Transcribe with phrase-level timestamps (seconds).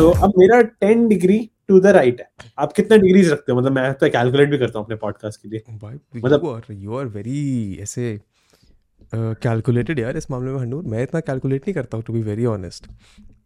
[0.00, 3.58] सो अब मेरा ten degree to the right है। आप कितना डिग्रीज रखते हो?
[3.58, 7.06] मतलब मैं तो कैलकुलेट भी करता हूँ अपने पॉडकास्ट के लिए। भाई मतलब- यू आर
[7.06, 8.06] वेरी ऐसे
[9.14, 12.46] कैलकुलेटेड यार इस मामले में हनूर। मैं इतना कैलकुलेट नहीं करता हूँ टू बी वेरी
[12.46, 12.86] ऑनेस्ट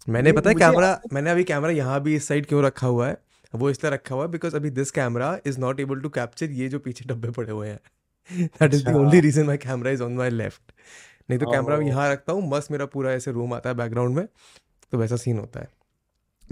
[0.09, 3.17] मैंने पता है कैमरा मैंने अभी कैमरा यहाँ भी इस साइड क्यों रखा हुआ है?
[3.55, 6.69] वो इसलिए रखा हुआ है बिकॉज़ अभी this camera is not able to capture ये
[6.69, 7.79] जो पीछे डब्बे पड़े हुए हैं।
[8.31, 8.95] That is the.
[8.97, 10.73] Only reason my camera is on my left
[11.31, 11.83] नहीं तो कैमरा Oh.
[11.83, 14.27] यहाँ रखता हूँ मस्त मेरा पूरा ऐसे रूम आता है बैकग्राउंड में
[14.93, 15.69] तो वैसा सीन होता है।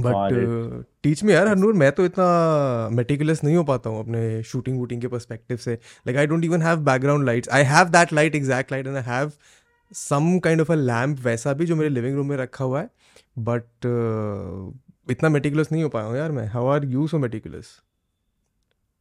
[0.01, 4.79] बट टीच में यार हनूर मैं तो इतना मेटिकुलस नहीं हो पाता हूँ अपने शूटिंग
[4.79, 8.35] वूटिंग के परस्पेक्टिव से। Like I don't even have background lights I have that light
[8.35, 9.33] exact light and I have
[9.93, 12.89] some kind of a lamp वैसा भी जो मेरे लिविंग रूम में रखा हुआ है।
[13.39, 17.67] बट uh, इतना मेटिकुलस नहीं हो पाया हूँ यार मैं। How are you so meticulous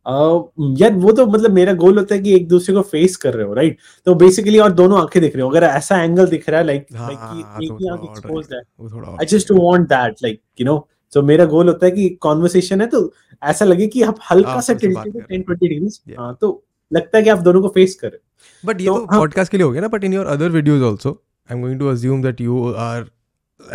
[0.06, 3.46] यार वो तो मतलब मेरा गोल होता है कि एक दूसरे को फेस कर रहे
[3.48, 6.60] हो राइट तो बेसिकली और दोनों आँखें दिख रही हो। अगर ऐसा एंगल दिख रहा
[6.60, 9.88] है लाइक हाँ, लाइक हाँ, कि तो एक ही आँख एक्सपोज्ड है। I just want
[9.90, 13.12] that like you know so मेरा गोल होता है कि कॉन्वर्सेशन है तो
[13.44, 16.52] ऐसा लगे कि आप हल्का सा टिल्टेड कर रहे टेन ट्वेंटी डिग्रीज हाँ तो
[16.92, 19.20] लगता है कि आप दोनों को फेस कर रहे हो। बट ये तो तो हाँ।
[19.20, 21.12] पॉडकास्ट के लिए हो गया ना but in your other videos also
[21.50, 23.10] I am going to assume that you are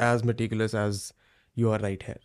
[0.05, 1.13] as meticulous as
[1.57, 2.17] you are right है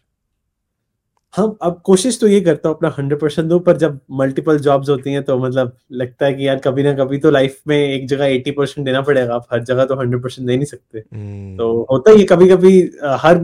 [1.34, 4.90] हम अब कोशिश तो ये करता हूँ अपना हंड्रेड परसेंट दो पर जब मल्टीपल जॉब्स
[4.90, 8.08] होती हैं तो मतलब लगता है कि यार कभी ना कभी तो लाइफ में एक
[8.08, 11.58] जगह एटी परसेंट देना पड़ेगा। आप हर जगह तो हंड्रेड परसेंट दे नहीं सकते। Hmm.
[11.58, 12.80] तो होता ही कभी कभी
[13.22, 13.38] हर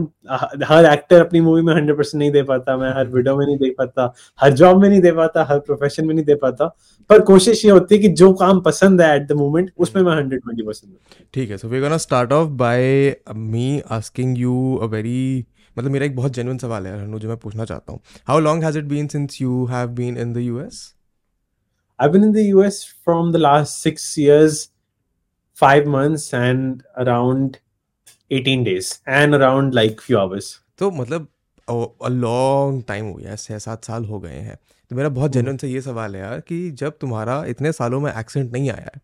[0.64, 3.56] हर एक्टर अपनी मूवी में हंड्रेड परसेंट नहीं दे पाता मैं हर वीडियो में नहीं
[3.58, 6.66] दे पाता हर जॉब में नहीं दे पाता हर प्रोफेशन में नहीं दे पाता।
[7.10, 10.16] पर कोशिश ये होती है कि जो काम पसंद है एट द मोमेंट उसमें मैं
[10.16, 10.94] हंड्रेड ट्वेंटी परसेंट
[11.34, 15.46] ठीक है so we gonna start off by me asking you a very
[15.78, 18.64] मतलब मेरा एक बहुत जेनुअन सवाल है हनु जो मैं पूछना चाहता हूँ। How long
[18.64, 20.86] has it been since you have been in the US
[21.98, 22.76] I've been in the US
[23.06, 24.58] from the last six years,
[25.58, 27.56] five months, and around
[28.30, 30.50] 18 days, and around like few hours.
[30.78, 31.26] तो मतलब
[31.68, 34.56] अ long time हो गया छः सात साल हो गए हैं।
[34.90, 38.12] तो मेरा बहुत जेन्युइन से ये सवाल है यार कि जब तुम्हारा इतने सालों में
[38.12, 39.00] एक्सेंट नहीं आया है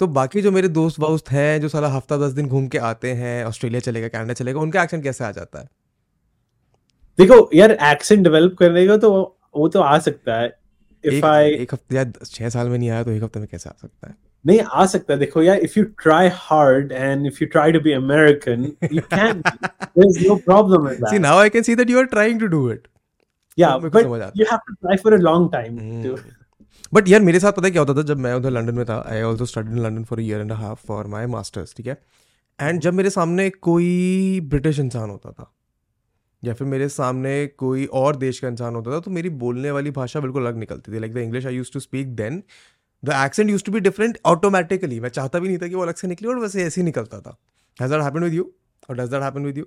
[0.00, 3.12] तो बाकी जो मेरे दोस्त वोस्त हैं जो साला हफ़्ता दस दिन घूम के आते
[3.12, 5.68] हैं ऑस्ट्रेलिया चलेगा कनाडा चलेगा उनका एक्सेंट कैसे आ जाता है?
[7.18, 9.10] देखो यार एक्सेंट डेवलप करने का तो
[9.56, 10.46] वो तो आ सकता है।
[11.04, 13.48] इफ़ एक, आई एक हफ़्ते या छः साल में नहीं आया तो एक हफ़्ते में
[13.50, 14.14] कैसे आ सकता है?
[14.44, 17.80] नहीं आ सकता है। देखो यार if you try hard and if you try to
[17.80, 21.92] be American you can there is no problem in that now I can see that
[21.94, 22.86] you are trying to do it.
[23.58, 26.14] Yeah but you have to try for a long time
[26.94, 28.02] but यार मेरे साथ पता है क्या होता था?
[28.02, 30.86] जब मैं उधर लंदन में था I also study in London for year and half
[30.86, 31.98] for my masters ठीक है?
[32.58, 35.52] एंड जब मेरे सामने कोई ब्रिटिश इंसान होता था
[36.42, 39.90] या फिर मेरे सामने कोई और देश का इंसान होता था तो मेरी बोलने वाली
[39.92, 42.42] भाषा बिल्कुल अलग निकलती थी। Like the English I used to speak then
[43.02, 45.94] the accent used to be different automatically मैं चाहता भी नहीं था कि वो अलग
[45.94, 47.36] से निकले और वैसे ऐसे ही निकलता था।
[47.76, 48.50] Has that happen with you
[48.90, 49.64] और does that happen with you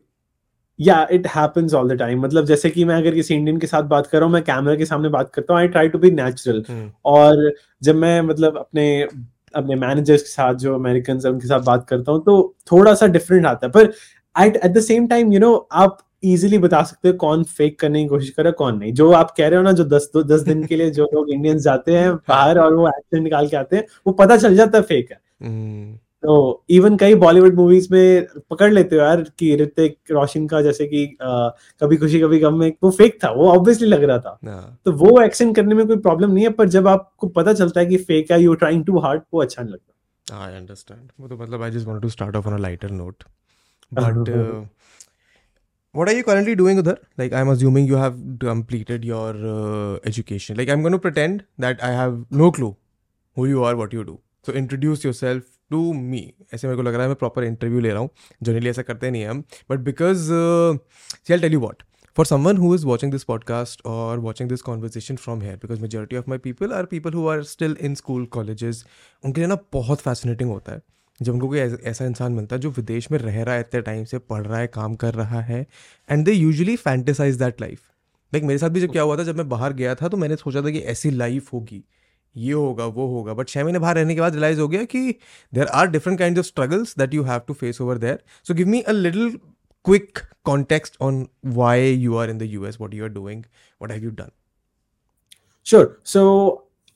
[0.80, 3.84] या it happens all the time मतलब जैसे कि मैं अगर किसी इंडियन के साथ
[3.86, 6.12] बात कर रहा हूँ मैं कैमरा के सामने बात करता हूँ I try to be
[6.12, 6.64] natural
[7.06, 7.52] और
[7.84, 9.02] जब मैं मतलब अपने
[9.56, 13.08] अपने मैनेजर्स के साथ जो अमेरिकन है उनके साथ बात करता हूँ तो थोड़ा सा
[13.08, 13.94] डिफरेंट आता है। पर
[14.36, 18.02] at at the same time you know आप इजीली बता सकते हो कौन फेक करने
[18.04, 20.10] की कोशिश कर रहा है कौन नहीं जो आप कह रहे हो ना जो दस
[20.14, 23.48] दो दस दिन के लिए जो लोग इंडियंस जाते हैं बाहर और वो एक्सेंट निकाल
[23.48, 25.98] के आते हैं वो पता चल जाता है फेक है Hmm.
[26.24, 26.34] तो
[26.70, 31.06] इवन कई बॉलीवुड मूवीज़ में पकड़ लेते हो यार कि ऋतिक रोशन का जैसे कि
[31.22, 31.50] अ,
[31.82, 34.92] कभी खुशी कभी गम में वो फेक था वो ऑब्वियसली लग रहा था हाँ तो
[35.04, 37.98] वो एक्सेंट करने में कोई प्रॉब्लम नहीं है पर जब आपको पता चलता है कि
[38.10, 39.94] फेक है यू ट्राइंग टू हार्ड वो अच्छा नहीं लगता
[40.42, 41.06] I understand.
[41.20, 43.24] वो तो मतलब just wanted to start off on a lighter note.
[43.92, 44.60] But uh,
[45.92, 46.98] what are you currently doing udhar?
[47.18, 50.58] Like I'm assuming you have completed your uh, education.
[50.58, 52.76] Like I'm going to pretend that I have no clue
[53.36, 54.20] who you are, what you do.
[54.44, 56.22] So introduce yourself to me.
[56.54, 58.10] ऐसे मेरे को लग रहा है मैं proper interview ले रहा हूँ
[58.44, 61.84] जनरली ऐसा करते नहीं हैं हम but because see I tell you what
[62.18, 66.18] for someone who is watching this podcast or watching this conversation from here because majority
[66.22, 68.82] of my people are people who are still in school colleges
[69.26, 70.82] उनके लिए ना बहुत fascinating होता है
[71.24, 74.04] जब उनको कोई ऐसा इंसान मिलता है जो विदेश में रह रहा है इतने टाइम
[74.06, 75.68] से पढ़ रहा है काम कर रहा है
[76.10, 77.82] and they usually fantasise that life
[78.34, 80.36] like मेरे साथ भी जब क्या हुआ था जब मैं बाहर गया था तो मैंने
[80.36, 81.84] सोचा था कि ऐसी लाइफ होगी
[82.38, 85.16] ये होगा वो होगा बट छः महीने बाहर रहने के बाद रियलाइज़ हो गया कि
[85.54, 88.68] there are different kind of struggles that you have to face over there so give
[88.68, 89.40] me a little
[89.86, 93.46] quick context on why you are in the US, what you are doing,
[93.78, 94.32] what have you done?
[95.64, 95.98] Sure.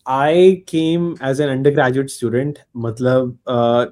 [0.09, 3.39] So came as an undergraduate student मतलब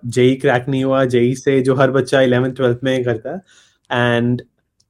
[0.06, 3.42] JEE crack नहीं हुआ JEE से जो हर बच्चा 11th 12th में करता है
[4.18, 4.42] and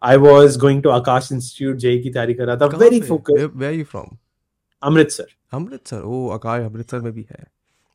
[0.04, 3.02] I was going to Aakash institute JEE की तैयारी कर रहा था very?
[3.02, 4.18] Focus Where, where are you from?
[4.84, 5.26] Amritsar.
[5.54, 6.02] Amritsar?
[6.02, 7.44] ओ आकाश अमृतसर में भी है।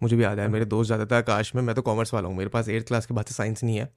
[0.02, 2.36] मुझे भी याद है मेरे दोस्त जाते थे आकाश में मैं तो कॉमर्स वाला हूँ
[2.36, 3.88] मेरे पास एट्थ क्लास के बाद से साइंस नहीं है।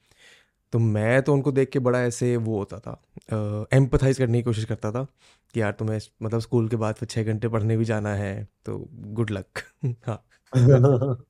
[0.74, 4.66] तो मैं तो उनको देख के बड़ा ऐसे वो होता था एम्पथाइज करने की कोशिश
[4.66, 5.08] करता था
[5.54, 8.78] कि यार तुम्हें मतलब स्कूल के बाद फिर छः घंटे पढ़ने भी जाना है तो
[8.94, 9.64] गुड लक
[10.08, 10.24] हाँ।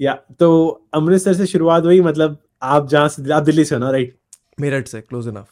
[0.00, 3.90] या तो अमृतसर से शुरुआत हुई मतलब आप जहाँ से आप दिल्ली से हो ना
[3.90, 4.16] राइट
[4.60, 5.48] मेरठ से क्लोज इनफ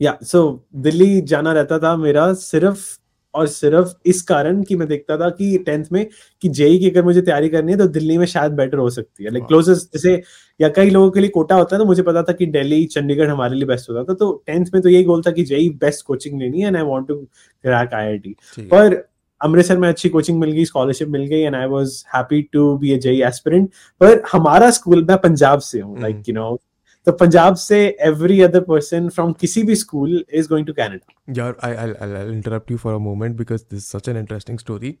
[0.00, 0.42] या सो
[0.76, 2.86] दिल्ली जाना रहता था मेरा सिर्फ़
[3.34, 6.06] और सिर्फ़ इस कारण कि मैं देखता था कि टेंथ में
[6.42, 9.24] कि जेई की अगर मुझे तैयारी करनी है तो दिल्ली में शायद बेटर हो सकती
[9.24, 10.14] है। लाइक क्लोजेस्ट जैसे
[10.60, 13.28] या कई लोगों के लिए कोटा होता है तो मुझे पता था कि दिल्ली चंडीगढ़
[13.28, 16.04] हमारे लिए बेस्ट होता था। तो टेंथ में तो यही गोल था कि जेई बेस्ट
[16.06, 18.34] कोचिंग लेनी है and I want to crack IIT
[18.72, 18.94] पर
[19.40, 22.92] अमृतसर में अच्छी कोचिंग मिल गई स्कॉलरशिप मिल गई and I was happy to be
[22.92, 23.68] a JEE aspirant
[24.00, 26.58] पर हमारा स्कूल मैं पंजाब से हूँ लाइक यू नो
[27.06, 31.56] तो पंजाब से एवरी अदर पर्सन फ्रॉम किसी भी school is going to Canada यार
[31.64, 34.96] I I I interrupt you for a moment because this such an interesting story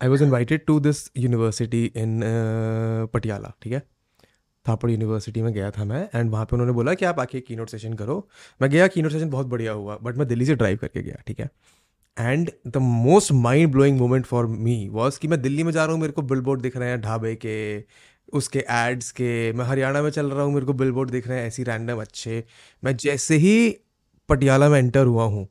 [0.00, 2.20] I was invited to this university in
[3.14, 3.82] Patiala ठीक है?
[4.66, 7.56] थापड़ university में गया था मैं and वहाँ पे उन्होंने बोला कि आप आके की
[7.56, 8.16] नोट सेशन करो।
[8.62, 11.22] मैं गया की नोट सेशन बहुत बढ़िया हुआ बट मैं दिल्ली से ड्राइव करके गया,
[11.26, 11.48] ठीक है?
[12.16, 15.92] And the most mind blowing moment for me was कि मैं दिल्ली में जा रहा
[15.92, 17.78] हूँ, मेरे को बिल दिख रहे हैं ढाबे के
[18.34, 21.38] उसके एड्स के मैं हरियाणा में चल रहा हूँ मेरे को बिल बोर्ड दिख रहे
[21.38, 22.44] हैं ऐसी रैंडम अच्छे।
[22.82, 23.54] मैं जैसे ही
[24.28, 25.48] पटियाला में एंटर हुआ हूँ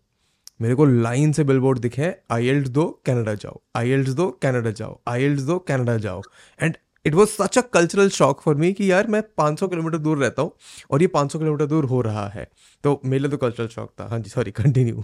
[0.62, 5.00] मेरे को लाइन से बिल बोर्ड दिखे आई दो कैनेडा जाओ। आई दो कैनेडा जाओ।
[5.08, 6.22] आई दो कैनेडा जाओ।
[6.60, 10.18] And it was such a cultural shock for me कि यार मैं 500 किलोमीटर दूर
[10.18, 10.52] रहता हूँ
[10.92, 12.48] और ये 500 किलोमीटर दूर हो रहा है।
[12.84, 15.04] तो मेरे लिए तो कल्चरल शॉक था। हाँ जी sorry continue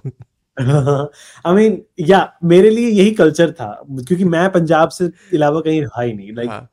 [0.58, 6.02] I mean yeah मेरे लिए यही कल्चर था क्योंकि मैं पंजाब से अलावा कहीं रहा
[6.02, 6.70] ही नहीं। लाइक like, हाँ.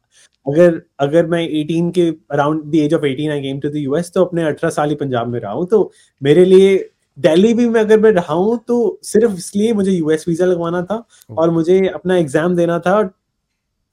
[0.46, 4.12] अगर अगर मैं 18 के around the age of 18 I came to the US
[4.12, 5.90] तो अपने 18 साल ही पंजाब में रहा हूँ। तो
[6.22, 6.76] मेरे लिए
[7.18, 11.04] दिल्ली भी मैं अगर मैं रहा हूँ तो सिर्फ़ इसलिए मुझे यूएस वीज़ा लगवाना था
[11.30, 13.02] और मुझे अपना एग्ज़ाम देना था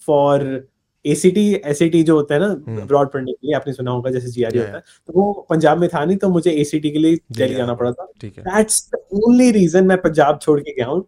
[0.02, 0.46] फॉर
[1.06, 4.32] एसीटी एसएटी जो होता है ना ब्रॉड हम्म। पढ़ने के लिए आपने सुना होगा जैसे
[4.32, 7.56] जीआरई होता है। तो वो पंजाब में था नहीं तो मुझे एसीटी के लिए दिल्ली
[7.56, 11.06] जाना पड़ा था। दैट्स द ओनली रीजन मैं पंजाब छोड़ के गया हूँ।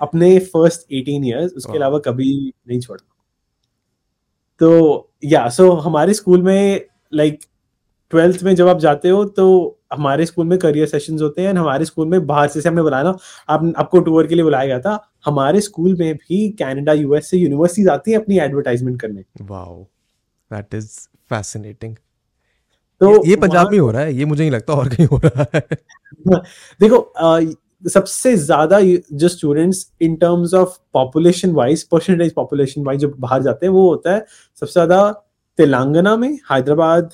[0.00, 2.32] अपने फ़र्स्ट 18 इयर्स उसके अलावा कभी
[2.68, 3.04] नहीं छोड़ा।
[4.60, 6.80] तो या सो हमारे स्कूल में
[7.14, 7.40] लाइक
[8.10, 9.46] ट्वेल्थ में जब आप जाते हो तो
[9.92, 13.16] हमारे स्कूल में करियर सेशंस होते हैं हमारे स्कूल में बाहर से हमने बुलाया ना
[13.48, 17.38] आप आपको टूर के लिए बुलाया गया था। हमारे स्कूल में भी कनाडा यूएस से
[17.38, 19.82] यूनिवर्सिटीज आती है अपनी एडवर्टाइजमेंट करने। वाओ
[20.50, 20.90] दैट इज़
[21.30, 21.96] फैसिनेटिंग
[23.00, 25.46] तो ये पंजाब में हो रहा है ये मुझे नहीं लगता और कहीं हो रहा
[25.54, 25.60] है।
[26.80, 26.98] देखो
[27.82, 33.66] सबसे ज़्यादा जो students in terms of population wise percentage population wise जो बाहर जाते
[33.66, 34.24] हैं वो होता है
[34.62, 35.22] सबसे ज़्यादा
[35.58, 37.10] तेलंगाना में हैदराबाद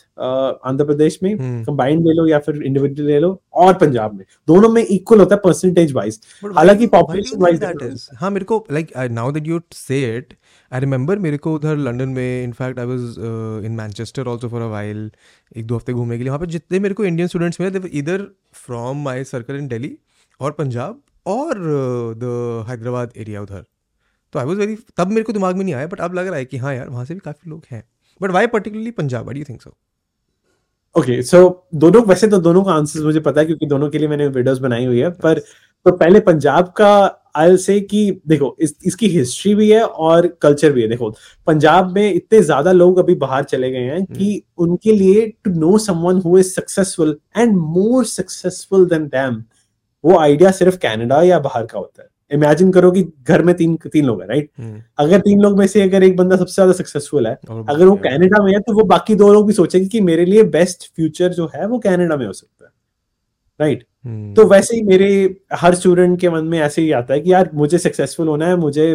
[0.66, 4.24] आंध्र प्रदेश में कंबाइंड हम्म। ले लो या फिर इंडिविजुअल ले लो और पंजाब में।
[4.48, 6.20] दोनों में इक्वल होता है परसेंटेज वाइज
[6.56, 10.34] हालाँकि पॉपुलेशन वाइज हाँ मेरे को like now that you say it
[10.72, 14.68] I remember मेरे को उधर लंदन में in fact I was in Manchester also for a
[14.68, 15.10] while
[15.56, 18.26] एक दो हफ़्ते घूमने के लिए। वहाँ पर जितने मेरे को इंडियन स्टूडेंट्स मिले इधर
[18.56, 19.96] from my circle in Delhi
[20.42, 21.58] और पंजाब और
[22.18, 23.64] द हैदराबाद एरिया उधर।
[24.34, 26.36] तो आई वॉज़ वेरी तब मेरे को दिमाग में नहीं आया बट अब लग रहा
[26.36, 27.82] है कि हाँ यार वहाँ से भी काफ़ी लोग हैं।
[28.20, 29.28] But why particularly Punjab?
[29.28, 29.76] I think so
[30.94, 34.08] okay so दोनों वैसे तो दोनों का आंसर मुझे पता है क्योंकि दोनों के लिए
[34.08, 35.38] मैंने वीडियोस बनाई हुई है पर
[35.86, 36.88] तो पहले पंजाब का
[37.36, 41.10] आई से कि देखो इस, इसकी हिस्ट्री भी है और कल्चर भी है। देखो
[41.46, 45.50] पंजाब में इतने ज़्यादा लोग अभी बाहर चले गए हैं कि हम्म। उनके लिए to
[45.52, 49.42] know someone who is successful and more successful than them
[50.04, 53.76] वो आइडिया सिर्फ़ कनाडा या बाहर का होता है। इमेजिन करो कि घर में तीन
[53.84, 56.72] तीन लोग हैं राइट हम्म। अगर तीन लोग में से अगर एक बंदा सबसे ज़्यादा
[56.72, 57.34] सक्सेसफुल है
[57.68, 60.42] अगर वो कनाडा में है तो वो बाकी दो लोग भी सोचेंगे कि मेरे लिए
[60.52, 62.70] बेस्ट फ्यूचर जो है वो कनाडा में हो सकता है
[63.60, 65.08] राइट हम्म। तो वैसे ही मेरे
[65.54, 68.56] हर स्टूडेंट के मन में ऐसे ही आता है कि यार मुझे सक्सेसफुल होना है
[68.56, 68.94] मुझे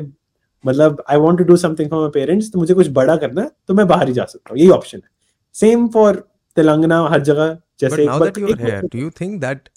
[0.63, 3.51] मतलब I want to do something for my parents तो मुझे कुछ बड़ा करना है
[3.67, 5.09] तो मैं बाहर ही जा सकता हूँ यही ऑप्शन है।
[5.55, 6.15] सेम फॉर
[6.57, 9.69] तेलंगाना हर जगह जैसे do you think that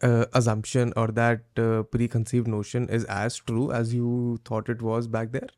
[0.00, 5.06] uh, assumption or that uh, preconceived notion is as true as you thought it was
[5.06, 5.48] back there?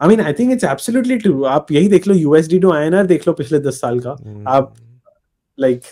[0.00, 1.44] I mean, I think it's absolutely true.
[1.46, 4.44] आप यही देख लो USD to INR देख लो पिछले दस साल का mm.
[4.48, 4.74] आप
[5.60, 5.84] like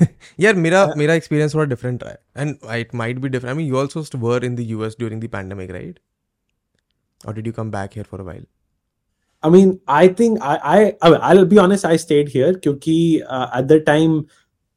[0.39, 3.67] यार मेरा मेरा एक्सपीरियंस थोड़ा डिफरेंट रहा है and it might be different I mean
[3.67, 5.99] you also were in the US during the pandemic right
[7.25, 8.45] or did you come back here for a while
[9.43, 13.67] I mean, I think I, I, I'll be honest, I stayed here क्योंकि uh, at
[13.71, 14.13] the time,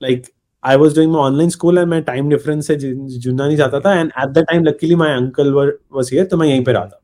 [0.01, 0.31] like
[0.64, 3.94] I was doing my online school and मैं time difference से जुड़ना नहीं चाहता था
[4.00, 7.02] and at the time luckily my uncle was here तो मैं यहीं पे रहा था।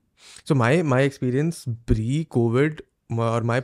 [0.47, 2.81] So my my experience pre covid
[3.19, 3.59] और my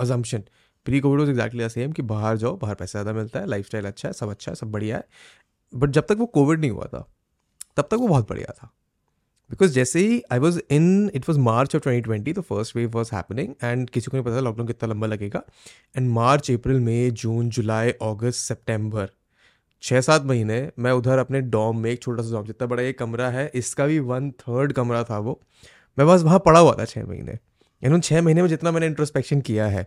[0.00, 0.42] assumption
[0.86, 4.08] pre covid was exactly same कि बाहर जाओ, बाहर पैसा ज़्यादा मिलता है लाइफ अच्छा
[4.08, 5.04] है, सब अच्छा है, सब बढ़िया है।
[5.72, 7.06] बट जब तक वो कोविड नहीं हुआ था,
[7.76, 8.70] तब तक वो बहुत बढ़िया था।
[9.52, 12.90] बिकॉज़ जैसे ही I was in it was March of twenty twenty the first wave
[12.90, 15.42] was happening and किसी को नहीं पता लॉकडाउन कितना लंबा लगेगा।
[15.96, 19.08] And March April May June July August September
[19.82, 22.92] छः सात महीने मैं उधर अपने डॉम में एक छोटा सा डॉम जितना बड़ा ये
[22.92, 25.40] कमरा है, इसका भी वन थर्ड कमरा था वो।
[25.98, 27.38] मैं बस वहाँ पड़ा हुआ था छः महीने।
[27.82, 29.86] इन उन छः महीने में जितना मैंने इंट्रोस्पेक्शन किया है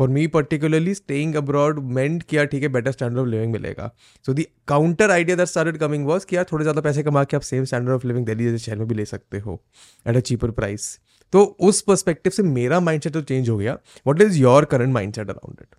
[0.00, 3.90] for me particularly staying abroad मेंट किया ठीक है बेटर स्टैंडर्ड ऑफ़ लिविंग मिलेगा।
[4.26, 7.36] So the counter idea that started coming was कि यार थोड़े ज़्यादा पैसे कमा के
[7.36, 9.60] आप same standard of living Delhi जैसे शहर में भी ले सकते हो
[10.06, 10.98] एट अ चीपर प्राइस
[11.32, 13.76] तो उस परस्पेक्टिव से मेरा माइंड सेट तो चेंज हो गया।
[14.06, 15.74] What is your current mind set around it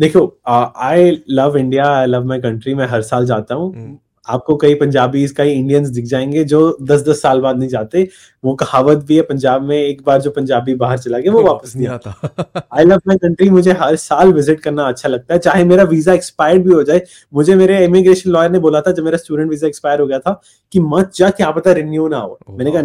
[0.00, 4.56] देखो I love India I love my country मैं हर साल जाता हूँ। हम्म। आपको
[4.56, 8.08] कई पंजाबी कई इंडियंस दिख जाएँगे जो दस दस साल बाद नहीं जाते।
[8.44, 11.74] वो कहावत भी है पंजाब में एक बार जो पंजाबी बाहर चला गया वो वापस
[11.76, 15.64] नहीं आता। आई लव माई कंट्री मुझे हर साल विज़िट करना अच्छा लगता है। चाहे
[15.64, 17.02] मेरा वीज़ा एक्सपायर्ड भी हो जाए
[17.34, 20.40] मुझे मेरे इमिग्रेशन लॉयर ने बोला था जब मेरा स्टूडेंट वीज़ा एक्सपायर हो गया था
[20.72, 22.82] कि मत जा क्या पता रिन्यू ना हो। मैंने कहा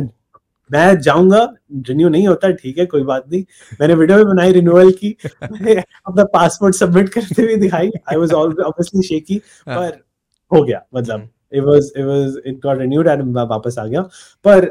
[0.70, 1.44] मैं जाऊँगा
[1.88, 3.44] रिन्यू नहीं होता ठीक है कोई बात नहीं।
[3.82, 9.02] मैंने वीडियो भी बनाई रिन्यूअल की। अपना पासपोर्ट सबमिट करते हुए दिखाई। आई वाज ऑब्वियसली
[9.04, 9.38] शेकी
[9.70, 9.98] पर
[10.52, 14.02] हो गया मतलब it was it was it got renewed and वापस आ गया।
[14.46, 14.66] पर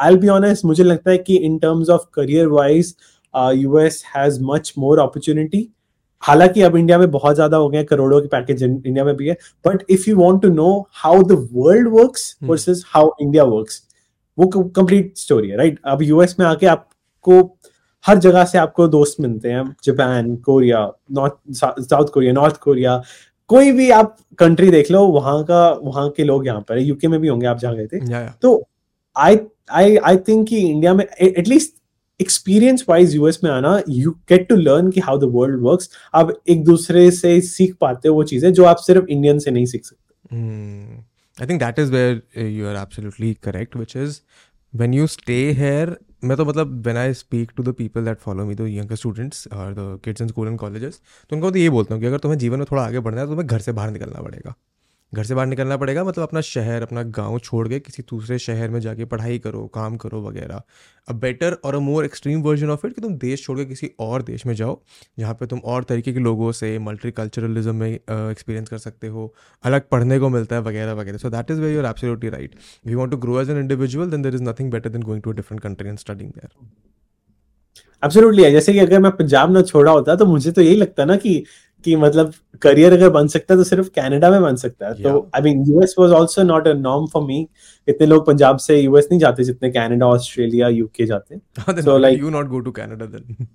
[0.00, 2.94] आई बी ऑनेस्ट मुझे लगता है कि in terms of career wise
[3.34, 5.68] US has much more opportunity
[6.22, 9.36] हालाँकि अब इंडिया में बहुत ज़्यादा हो गए करोड़ों के पैकेज इंडिया में भी है।
[9.66, 13.82] But if you want to know how the world works versus how India works
[14.38, 17.40] वो कंप्लीट स्टोरी है राइट अब यूएस में आके आपको
[18.04, 20.80] हर जगह से आपको दोस्त मिलते हैं Japan Korea
[21.12, 23.02] North South Korea North Korea
[23.48, 27.20] कोई भी आप कंट्री देख लो वहाँ का वहाँ के लोग यहाँ पर यूके में
[27.20, 28.68] भी होंगे आप जहाँ गए थे। तो
[29.16, 29.38] आई
[29.70, 31.74] आई आई थिंक कि इंडिया में at least
[32.20, 36.32] experience wise US में आना यू गेट टू लर्न कि हाउ द वर्ल्ड वर्क्स आप
[36.48, 39.84] एक दूसरे से सीख पाते हो वो चीज़ें जो आप सिर्फ़ इंडियन से नहीं सीख
[39.84, 41.08] सकते.
[41.38, 44.14] I think that is where uh, you are absolutely correct, which is
[44.74, 48.44] when you stay here मैं तो मतलब when I speak to the people that follow
[48.44, 51.70] me the younger students और the kids in school and colleges तो उनको तो ये
[51.70, 53.72] बोलता हूँ कि अगर तुम्हें जीवन में थोड़ा आगे बढ़ना है तो तुम्हें घर से
[53.72, 54.54] बाहर निकलना पड़ेगा।
[55.12, 58.70] घर से बाहर निकलना पड़ेगा मतलब अपना शहर, अपना गाँव छोड़ के किसी दूसरे शहर
[58.70, 60.62] में जाके पढ़ाई करो, काम करो वगैरह।
[61.08, 63.90] अ बेटर और a more extreme version of it कि तुम देश छोड़ के किसी
[64.00, 64.78] और देश में जाओ,
[65.18, 69.32] जहाँ पे तुम और तरीके के लोगों से मल्टी कल्चरलिज्म में एक्सपीरियंस कर सकते हो,
[69.64, 72.54] अलग पढ़ने को मिलता है वगैरह वगैरह। So that is way you're absolutely right
[72.86, 75.32] we want to grow as an individual then there is nothing better than going to
[75.32, 76.50] different country and studying there
[78.02, 81.16] absolutely जैसे कि अगर मैं पंजाब ना छोड़ा होता तो मुझे तो यही लगता ना
[81.16, 81.32] कि
[81.84, 82.32] कि मतलब
[82.62, 85.64] करियर अगर बन सकता है तो सिर्फ़ कनाडा में बन सकता है। तो I mean
[85.66, 87.48] US was also not a norm for me
[87.88, 91.38] इतने लोग पंजाब से यूएस नहीं जाते जितने कनाडा ऑस्ट्रेलिया यूके जाते
[91.82, 93.46] so like you not go to Canada then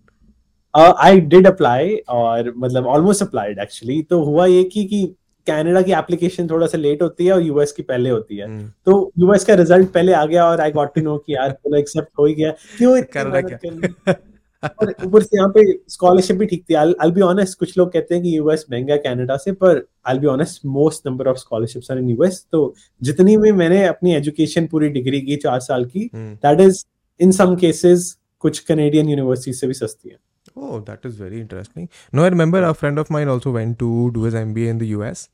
[1.00, 5.16] I did apply और मतलब ऑलमोस्ट अप्लाइड एक्चुअली तो हुआ ये कि कि
[5.48, 8.86] कनाडा की एप्लीकेशन थोड़ा सा लेट होती है और यूएस की पहले होती है। Hmm.
[8.86, 11.78] तो यूएस का रिज़ल्ट पहले आ गया और आई गॉट टू नो कि यार चलो
[11.78, 14.16] एक्सेप्ट हो ही गया। क्यों कनाडा क्या?
[14.64, 18.16] और ऊपर से यहाँ पे स्कॉलरशिप भी ठीक थी आई बी ऑनेस्ट कुछ लोग कहते
[18.16, 21.98] हैं कि यूएस महँगा कनाडा से पर I be honest most number of scholarships are
[21.98, 26.62] in US तो जितनी भी मैंने अपनी एजुकेशन पूरी डिग्री की चार साल की that
[26.62, 26.84] is
[27.20, 30.18] in some cases कुछ कनेडियन यूनिवर्सिटी से भी सस्ती है
[30.56, 31.86] Oh, that is very interesting.
[32.12, 34.90] No, I remember a friend of mine also went to do his MBA in the
[34.90, 35.30] US,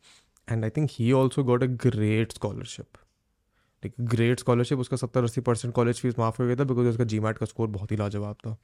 [0.48, 2.98] and I think he also got a great scholarship.
[3.83, 7.03] Like great scholarship उसका सत्तर अस्सी percent college fees माफ़ हो गया था because उसका
[7.03, 8.57] जी का score बहुत ही लाजवाब था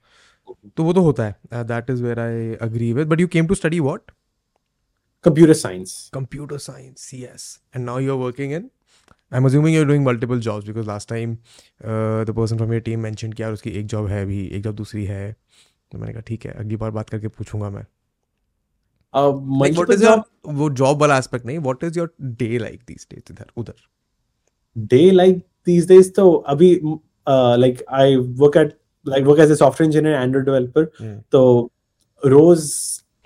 [0.78, 3.56] तो वो तो होता है। That is where I agree with but you came to
[3.56, 4.12] study what
[5.26, 8.70] computer science computer science C S and now you are working in
[9.34, 12.82] I am assuming you are doing multiple jobs because last time the person from your
[12.82, 15.36] team mention किया उसकी एक job है अभी एक job दूसरी है।
[15.92, 17.86] तो मैंने कहा ठीक है अगली बार बात करके पूछूँगा मैं।
[24.76, 25.42] डे लाइक
[26.16, 26.70] तो अभी
[27.30, 31.16] like I work at work as a software engineer Android mm.
[31.32, 31.72] तो
[32.24, 32.70] रोज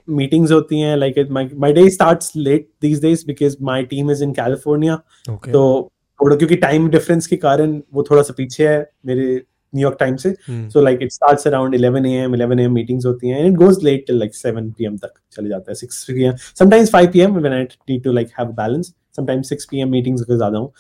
[0.08, 4.10] meetings होती हैं like it, my my day starts late these days because my team
[4.10, 4.98] is in California.
[5.30, 5.52] Okay.
[5.52, 9.26] तो थोड़ा क्योंकि टाइम डिफरेंस के कारण वो थोड़ा सा पीछे है मेरे
[9.76, 13.40] न्यूयॉर्क टाइम से। So like it starts around 11 AM 11 AM meetings होती हैं
[13.40, 16.92] and it goes late till like 7 PM तक चले जाता है 6 PM sometimes
[16.96, 20.58] 5 PM when I need to like have balance sometimes 6 PM meetings अगर ज़्यादा
[20.58, 20.72] हूँ।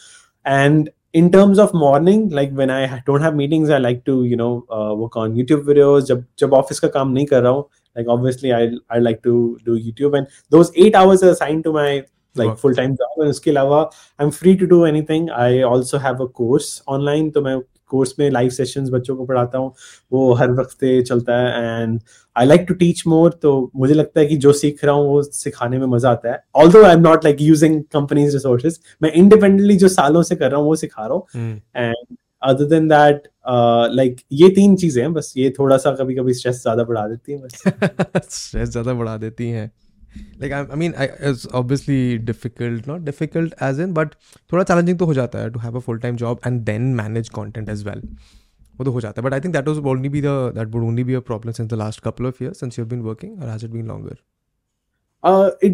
[0.46, 4.36] And in terms of morning like when i don't have meetings i like to you
[4.36, 6.08] know uh, work on youtube videos.
[6.08, 9.60] Jab jab office ka kaam nahi kar raha hu like obviously i i like to
[9.66, 10.18] do youtube.
[10.18, 12.04] And those 8 hours are assigned to my
[12.36, 13.24] like full time job.
[13.25, 13.82] And uske alawa
[14.20, 15.30] i'm free to do anything.
[15.32, 17.32] I also have a course online.
[17.38, 17.56] To my
[17.89, 19.74] course में live sessions बच्चों को पढ़ाता हूँ
[20.12, 22.00] वो हर वक्त चलता है and
[22.36, 25.22] I like to teach more तो मुझे लगता है कि जो सीख रहा हूँ वो
[25.24, 26.39] सिखाने में मज़ा आता है।
[26.72, 30.60] Although I am not like using companies resources मैं इंडिपेंडेंटली जो सालों से कर रहा
[30.60, 33.27] हूँ वो सिखा रहा हूँ। And other than that
[33.91, 37.31] like ये तीन चीज़ें हैं बस ये थोड़ा सा कभी कभी स्ट्रेस ज़्यादा बढ़ा देती
[37.31, 39.72] है बस। स्ट्रेस ज़्यादा बढ़ा देती हैं।
[40.39, 44.16] like I, I mean I, it's obviously difficult not difficult as in but
[44.51, 47.32] थोड़ा challenging तो हो जाता है to have a full time job and then manage
[47.39, 48.01] content as well
[48.80, 50.89] वो तो हो जाता है but I think that was only be the that would
[50.89, 53.50] only be a problem since the last couple of years since you've been working or
[53.54, 54.18] has it been longer
[55.24, 55.74] uh it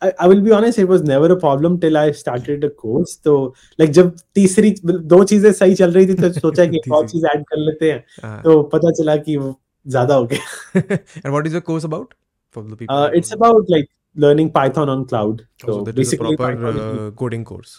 [0.00, 3.16] I, I will be honest it was never a problem till I started a course
[3.24, 3.34] तो
[3.80, 7.26] like जब तीसरी दो चीज़ें सही चल रही थी तो सोचा कि एक और चीज़
[7.34, 10.80] ऐड कर लेते हैं तो पता चला कि वो ज़्यादा हो गया
[11.24, 12.14] and what is your course about
[12.56, 13.90] for the people uh, it's about like
[14.26, 17.74] learning python on cloud so, so that basically is a proper uh, coding course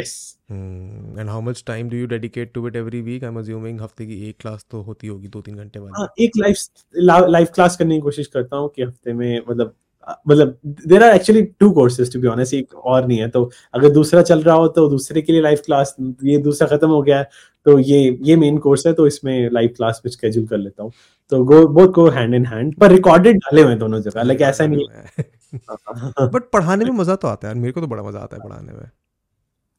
[0.00, 0.12] yes
[0.48, 1.18] hmm.
[1.18, 4.16] and how much time do you dedicate to it every week i'm assuming हफ़्ते की
[4.28, 7.94] एक class तो होती होगी दो तीन घंटे वाली हाँ एक लाइव लाइव क्लास करने
[7.94, 9.74] की कोशिश करता हूँ कि हफ़्ते में मतलब
[10.28, 13.90] मतलब there are actually two courses to be honest एक और नहीं है तो अगर
[13.90, 15.94] दूसरा चल रहा हो तो दूसरे के लिए लाइव क्लास
[16.24, 17.28] ये दूसरा खत्म हो गया है
[17.66, 20.92] तो ये ये मेन कोर्स है तो इसमें लाइव क्लास में स्केड्यूल कर लेता हूँ।
[21.32, 24.66] तो go both go hand in hand पर रिकॉर्डेड डाले हुए दोनों जगह लाइक ऐसा
[24.66, 25.24] नहीं है।
[26.28, 28.72] बट पढ़ाने में मज़ा तो आता है मेरे को तो बड़ा मज़ा आता है पढ़ाने
[28.72, 28.90] में।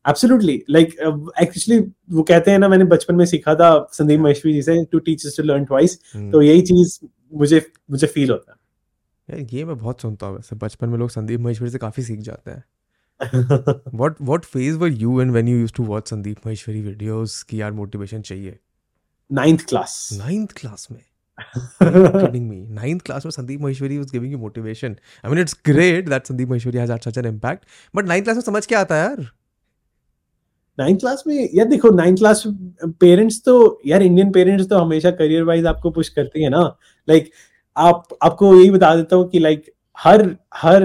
[0.06, 0.96] एब्सोल्युटली लाइक
[1.42, 1.80] एक्चुअली
[2.12, 5.38] वो कहते हैं ना मैंने बचपन में सीखा था संदीप महेश्वरी जी से two teachers
[5.38, 7.00] to learn twice तो यही चीज़
[7.34, 8.58] मुझे मुझे फील होता है।
[9.30, 12.20] यार ये मैं बहुत सुनता हूँ वैसे। बचपन में लोग संदीप महेश्वरी से काफ़ी सीख
[12.20, 12.63] जाते हैं।
[13.94, 17.62] What what phase were you and when you used to watch Sandeep Maheshwari videos की
[17.62, 18.60] यार मोटिवेशन चाहिए?
[19.32, 21.01] नाइन्थ क्लास नाइन्थ क्लास में?
[35.65, 36.77] आपको पुश करती है ना।
[37.10, 37.32] लाइक
[37.77, 40.84] आप आपको यही बता देता हूँ कि लाइक हर हर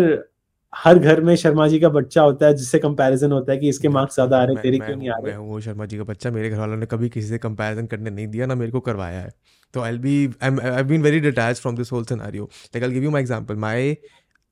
[0.73, 3.89] हर घर में शर्मा जी का बच्चा होता है जिससे कंपैरिजन होता है कि इसके
[3.89, 5.33] मार्क्स ज़्यादा आ रहे तेरे क्यों नहीं आ रहे?
[5.33, 8.11] मैं वो शर्मा जी का बच्चा मेरे घर वालों ने कभी किसी से कंपैरिजन करने
[8.11, 9.33] नहीं दिया ना मेरे को करवाया है।
[9.75, 13.03] तो I be I I been very detach from this whole scenario like I give
[13.03, 13.97] you my example my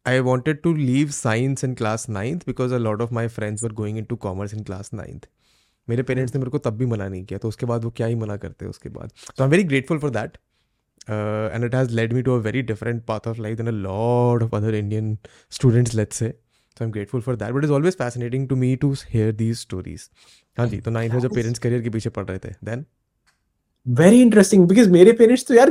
[0.07, 3.71] I wanted to leave science in class ninth because a lot of my friends were
[3.79, 5.25] going into commerce in class ninth.
[5.89, 8.07] मेरे parents ने मेरे को तब भी मना नहीं किया तो उसके बाद वो क्या
[8.07, 9.11] ही मना करते हैं उसके बाद?
[9.37, 10.39] तो I am very grateful for that
[11.09, 13.73] uh, and it has led me to a very different path of life than a
[13.73, 16.33] lot of other Indian students, let's say.
[16.77, 17.53] So I'm grateful for that.
[17.53, 20.11] But it's always fascinating to me to hear these stories.
[20.59, 22.85] हाँ जी तो ninth में जब parents career के पीछे पढ़ रहे थे then
[23.87, 25.71] very interesting because मेरे पेरेंट्स तो यार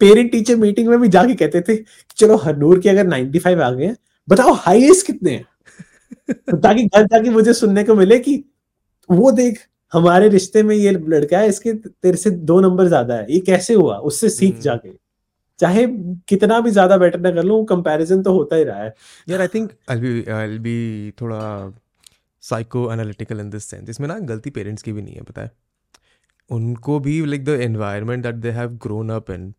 [0.00, 1.76] पेरेंट टीचर मीटिंग में भी जाके कहते थे
[2.16, 3.94] चलो हरनूर के अगर 95 आ गए
[4.28, 5.46] बताओ हाईएस्ट कितने हैं
[6.30, 8.36] तो ताकि घर जाके मुझे सुनने को मिले कि
[9.08, 9.58] वो देख
[9.92, 13.74] हमारे रिश्ते में ये लड़का है इसके तेरे से दो नंबर ज़्यादा है। ये कैसे
[13.74, 13.96] हुआ?
[13.98, 14.90] उससे सीख हम्म। जाके।
[15.58, 15.86] चाहे
[16.28, 18.94] कितना भी ज़्यादा बेटर ना कर लो कंपैरिजन तो होता ही रहा है।
[19.28, 21.38] यार I think I be I be थोड़ा
[22.42, 25.50] psycho analytical in this sense इसमें ना गलती पेरेंट्स की भी नहीं है पता है?
[26.50, 29.52] उनको भी like the environment that they have grown up in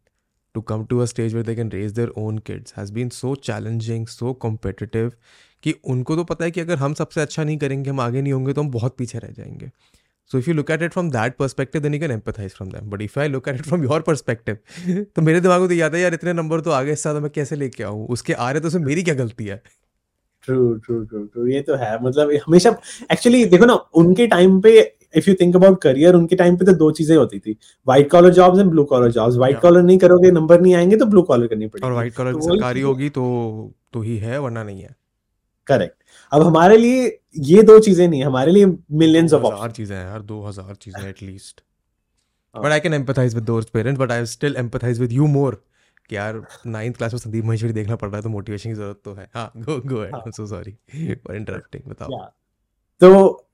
[0.55, 3.35] to come to a stage where they can raise their own kids has been so
[3.43, 5.11] challenging so competitive
[5.63, 8.33] कि उनको तो पता है कि अगर हम सबसे अच्छा नहीं करेंगे हम आगे नहीं
[8.33, 9.71] होंगे तो हम बहुत पीछे रह जाएँगे।
[10.31, 12.87] So if you look at it from that perspective, then you can empathize from them.
[12.93, 14.57] But if I look at it from your perspective,
[15.15, 17.55] तो मेरे दिमाग में तो याद है यार इतने नंबर तो आगे ज़्यादा मैं कैसे
[17.55, 18.05] लेके आऊँ?
[18.15, 19.61] उसके आ रहे तो उसमें मेरी क्या गलती है?
[20.43, 22.75] ट्रू ट्रू ट्रू ट्रू ये तो है। मतलब हमेशा
[23.11, 24.79] एक्चुअली देखो ना उनके टाइम पे
[25.15, 28.33] if you think about career उनके टाइम पे तो दो चीज़ें होती थी। White collar
[28.33, 31.47] jobs and blue collar jobs white collar नहीं करोगे नंबर नहीं आएँगे तो ब्लू कॉलर
[31.47, 33.23] करनी पड़ेगी। और व्हाइट कॉलर सरकारी होगी तो
[33.93, 34.95] तो ही है वरना नहीं है।
[35.67, 35.96] करेक्ट
[36.31, 37.05] अब हमारे लिए
[37.45, 41.07] ये दो चीज़ें नहीं हमारे लिए मिलियंस ऑफ़ हज़ार चीज़ें हैं यार दो हज़ार चीज़ें
[41.09, 41.61] at least
[42.55, 45.61] but I can empathize with those parents but I still empathize with you more
[46.09, 49.01] कि यार नाइन्थ क्लास में संदीप महेश्वरी देखना पड़ रहा है तो मोटिवेशन की ज़रूरत
[49.05, 52.25] तो है। हाँ go go at so sorry for interrupting बताओ।
[53.01, 53.46] तो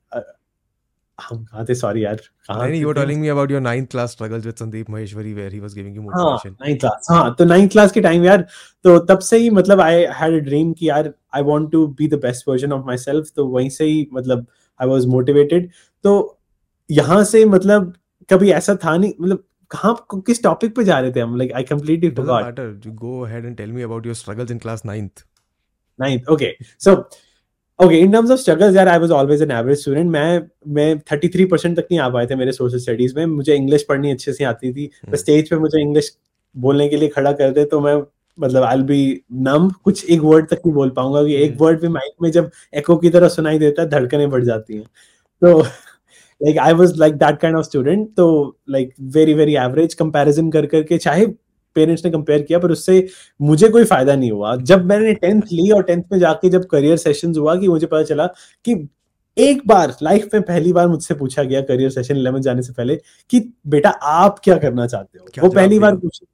[1.20, 1.74] हम कहाँ थे?
[1.76, 2.16] सॉरी यार
[2.48, 5.54] कहाँ नहीं you were telling me about your ninth class struggles with Sandeep Maheshwari where
[5.54, 8.46] he was giving you motivation ninth class हाँ तो नाइन्थ क्लास के टाइम यार
[8.86, 12.08] तो तब से ही मतलब आई हैड अ ड्रीम कि यार I want to be
[12.08, 14.46] the best version of myself तो वहीं से ही मतलब
[14.80, 15.70] आई वाज मोटिवेटेड
[16.04, 16.16] तो
[16.90, 17.94] यहाँ से मतलब
[18.30, 19.96] कभी ऐसा था नहीं मतलब कहाँ
[20.28, 21.36] किस टॉपिक पे जा रहे थे हम?
[21.38, 25.24] Like I completely forgot go ahead and tell me about your struggles in class 9th
[26.00, 26.96] 9th okay so
[27.80, 30.42] okay in terms of struggles यार I was always an average student मैं
[30.74, 33.26] मैं 33 परसेंट तक नहीं आ पाए थे मेरे सोशल स्टडीज़ में.
[33.26, 34.88] मुझे इंग्लिश पढ़नी अच्छे से आती थी.
[35.12, 36.12] तो स्टेज पे मुझे इंग्लिश
[36.56, 37.96] बोलने के लिए खड़ा कर दे तो मैं
[38.38, 41.88] मतलब आई बी नम कुछ एक वर्ड तक नहीं बोल पाऊँगा कि एक वर्ड भी
[41.88, 44.86] माइक में जब एको की तरह सुनाई देता है धड़कने बढ़ जाती हैं.
[45.42, 48.26] तो like I was like that kind of student तो
[48.70, 51.26] like very very average comparison कर करके चाहे
[51.76, 53.08] पेरेंट्स ने कंपेयर किया पर उससे
[53.42, 56.98] मुझे कोई फ़ायदा नहीं हुआ। जब मैंने टेंथ ली और टेंथ में जाके जब करियर
[56.98, 58.28] सेशन हुआ कि मुझे पता चला
[58.66, 58.88] कि
[59.38, 62.96] एक बार लाइफ में पहली बार मुझसे पूछा गया करियर सेशन इलेवन जाने से पहले
[63.32, 65.48] कि बेटा आप क्या करना चाहते हो?
[65.48, 66.26] वो पहली बार पूछा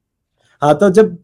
[0.62, 1.16] हाँ तो जब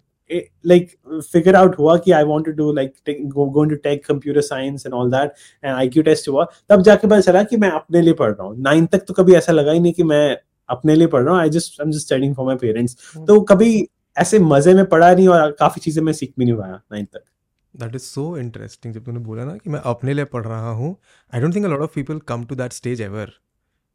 [0.67, 0.91] लाइक
[1.23, 4.95] फिगर आउट हुआ कि I want to do like going to take computer science and
[4.95, 5.33] all that
[5.65, 8.57] and IQ test हुआ तब जाके पता चला कि मैं अपने लिए पढ़ रहा हूँ।
[8.63, 10.37] नाइन्थ तक तो कभी ऐसा लगा ही नहीं कि मैं
[10.69, 12.97] अपने लिए पढ़ रहा हूँ। I just I am just studying for my parents
[13.29, 16.75] तो कभी ऐसे मज़े में पढ़ा नहीं और काफ़ी चीज़ें मैं सीख भी नहीं पाया
[16.93, 17.25] नाइन्थ तक।
[17.75, 20.95] दैट इज़ सो इंटरेस्टिंग जब तूने बोला ना कि मैं अपने लिए पढ़ रहा हूँ
[21.33, 23.33] I don't think a lot of people come to that stage ever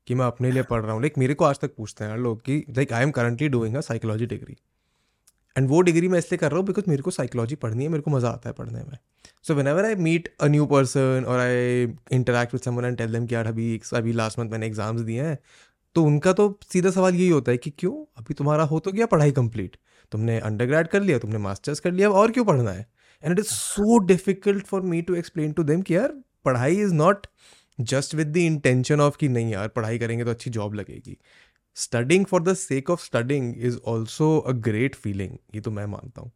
[0.08, 2.42] कि मैं अपने लिए पढ़ रहा हूँ। लाइक मेरे को आज तक पूछते हैं लोग
[2.42, 4.58] कि like I am currently doing a psychology degree
[5.56, 8.02] and वो डिग्री मैं इसलिए कर रहा हूँ बिकॉज़ मेरे को साइकोलॉजी पढ़नी है, मेरे
[8.02, 8.98] को मज़ा आता है पढ़ने में।
[9.44, 13.26] So whenever I meet a new person और I interact with someone and tell them
[13.26, 15.38] कि यार अभी अभी लास्ट मंथ मैंने एग्ज़ाम्स दिए हैं
[15.96, 17.94] तो उनका तो सीधा सवाल यही होता है कि क्यों?
[18.18, 19.78] अभी तुम्हारा हो तो गया पढ़ाई कंप्लीट
[20.12, 22.86] तुमने अंडर कर लिया, तुमने मास्टर्स कर लिया और क्यों पढ़ना है?
[23.24, 26.14] And it is so difficult for me to explain to them कि यार,
[26.46, 27.28] पढ़ाई is not
[27.80, 31.18] just with the intention of कि नहीं यार, पढ़ाई करेंगे तो अच्छी जॉब लगेगी।
[31.78, 36.22] Studying for the sake of studying is also a great feeling ये तो मैं मानता
[36.22, 36.32] हूँ।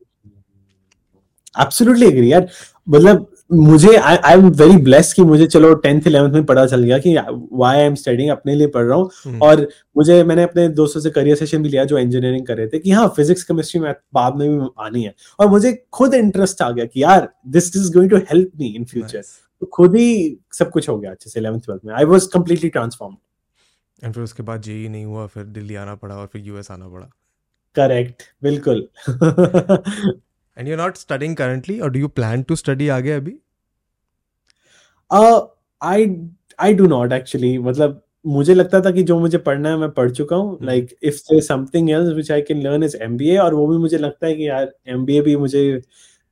[1.55, 2.49] एब्सोल्युटली एग्री यार।
[2.87, 6.97] मतलब मुझे आई एम वेरी ब्लेस कि मुझे चलो टेंथ इलेवेंथ में पता चल गया
[6.97, 7.15] कि
[7.53, 9.41] वाई आई एम स्टडिंग अपने लिए पढ़ रहा हूँ। hmm.
[9.41, 12.79] और मुझे मैंने अपने दोस्तों से करियर सेशन भी लिया जो इंजीनियरिंग कर रहे थे
[12.79, 16.71] कि हाँ फिजिक्स केमिस्ट्री में बाद में भी आनी है। और मुझे खुद इंटरेस्ट आ
[16.71, 19.21] गया कि यार this is going to help me in future
[19.61, 22.69] तो खुद ही सब कुछ हो गया अच्छे से इलेवेंथ ट्वेल्थ में। I was completely
[22.69, 23.15] transform
[24.03, 26.87] and फिर उसके बाद जेई नहीं हुआ फिर दिल्ली आना पड़ा और फिर यूएस आना
[26.87, 27.09] पड़ा।
[27.75, 28.87] करेक्ट बिल्कुल।
[30.57, 33.37] And you not studying currently और do you plan to study आगे अभी?
[35.81, 36.05] I
[36.59, 40.11] I do not actually मतलब मुझे लगता था कि जो मुझे पढ़ना है मैं पढ़
[40.11, 43.67] चुका हूँ। Like if there something else which I can learn is MBA और वो
[43.67, 45.81] भी मुझे लगता है कि यार एमबीए भी मुझे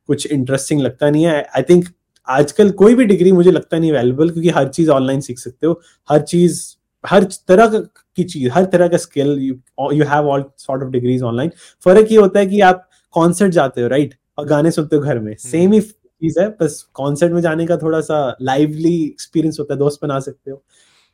[0.08, 1.84] कुछ इंटरेस्टिंग लगता नहीं है। आई थिंक
[2.28, 5.80] आजकल कोई भी डिग्री मुझे लगता नहीं अवेलेबल क्योंकि हर चीज़ ऑनलाइन सीख सकते हो।
[6.08, 6.62] हर चीज़
[7.04, 11.50] हर तरह की चीज़ हर तरह का skill you have all sort of degrees online
[11.86, 15.18] फ़र्क ये होता है कि आप कॉन्सर्ट जाते हो राइट और गाने सुनते हो घर
[15.18, 19.56] में। सेम हम्म। ही चीज़ है बस कॉन्सर्ट में जाने का थोड़ा सा लाइवली एक्सपीरियंस
[19.60, 20.62] होता है दोस्त बना सकते हो।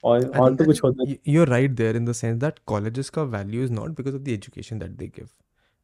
[0.05, 3.11] और और तो कुछ होता है you are right there in the sense that colleges
[3.11, 5.29] का value is not because of the education that they give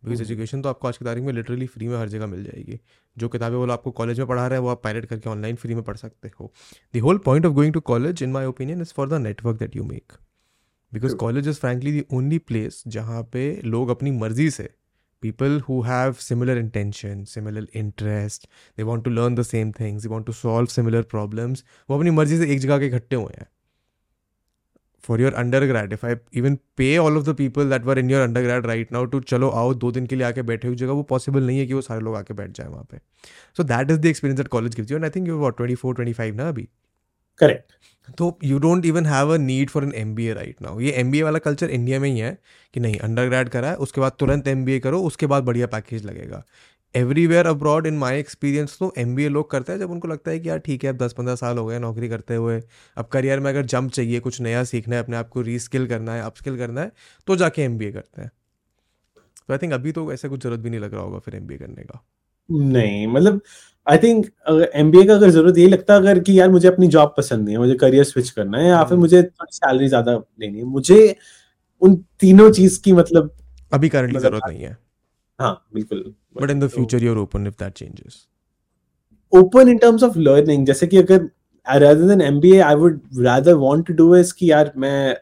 [0.03, 2.79] because education तो आपको आज की तारीख में लिटरली फ्री में हर जगह मिल जाएगी।
[3.17, 5.75] जो किताबें वो आपको कॉलेज में पढ़ा रहे हैं वो आप पायलट करके ऑनलाइन फ्री
[5.75, 6.51] में पढ़ सकते हो।
[6.95, 9.77] The whole point of going to college in my opinion is for the network that
[9.77, 10.13] you make
[10.93, 14.69] because college is frankly the only place जहाँ पे लोग अपनी मर्ज़ी से
[15.23, 20.13] people who have similar intention, similar interest, they want to learn the same things, they
[20.13, 23.49] want to solve similar problems, वो अपनी मर्ज़ी से एक जगह के इकट्ठे हुए हैं।
[25.05, 25.35] For your
[25.67, 28.93] undergrad if I even pay all of the people that were in your undergrad right
[28.93, 31.59] now to चलो आओ, दो दिन के लिए आके बैठे हुई जगह, वो पॉसिबल नहीं
[31.59, 32.99] है कि वो सारे लोग आके बैठ जाए वहाँ पे।
[33.57, 35.75] So that is the experience that college gives you and I think you what twenty
[35.75, 36.69] four twenty five ना अभी?
[37.41, 37.73] करेक्ट
[38.19, 40.91] तो you don't even have a need for an M B A right now ये
[40.93, 42.37] M B A वाला culture India में ही है
[42.75, 45.45] कि नहीं under grade करा है उसके बाद तुरंत एम बी ए करो, उसके बाद
[45.45, 46.43] बढ़िया पैकेज लगेगा।
[46.95, 50.31] Everywhere abroad in my experience तो एम बी ए लोग करते हैं जब उनको लगता
[50.31, 52.61] है कि यार ठीक है, अब दस पंद्रह साल हो गए, नौकरी करते हुए,
[52.97, 56.15] अब करियर में अगर जंप चाहिए, कुछ नया सीखना है, अपने आप को रीस्किल करना
[56.15, 56.93] है अपस्किल करना है
[57.29, 58.31] तो जाके एम बी ए करते हैं।
[59.39, 61.47] तो आई थिंक अभी तो ऐसे कुछ ज़रूरत भी नहीं लग रहा होगा फिर एम
[61.47, 62.05] बी ए करने का।
[62.49, 63.41] नहीं मतलब
[63.87, 64.27] I think
[64.75, 67.45] M B A का अगर ज़रूरत यही लगता अगर कि यार मुझे अपनी जॉब पसंद
[67.45, 70.65] नहीं है मुझे करियर स्विच करना है या फिर हम्म। मुझे सैलरी ज़्यादा लेनी है
[70.67, 71.17] मुझे
[71.83, 73.31] उन तीनों चीज़ की मतलब
[73.73, 74.77] अभी करंटली ज़रूरत नहीं है।
[75.39, 76.05] हाँ बिल्कुल।
[76.41, 78.27] But in the future you are open if that changes
[79.33, 81.29] open in terms of learning जैसे कि अगर
[81.67, 85.17] rather than MBA I would rather want to do is कि यार मैं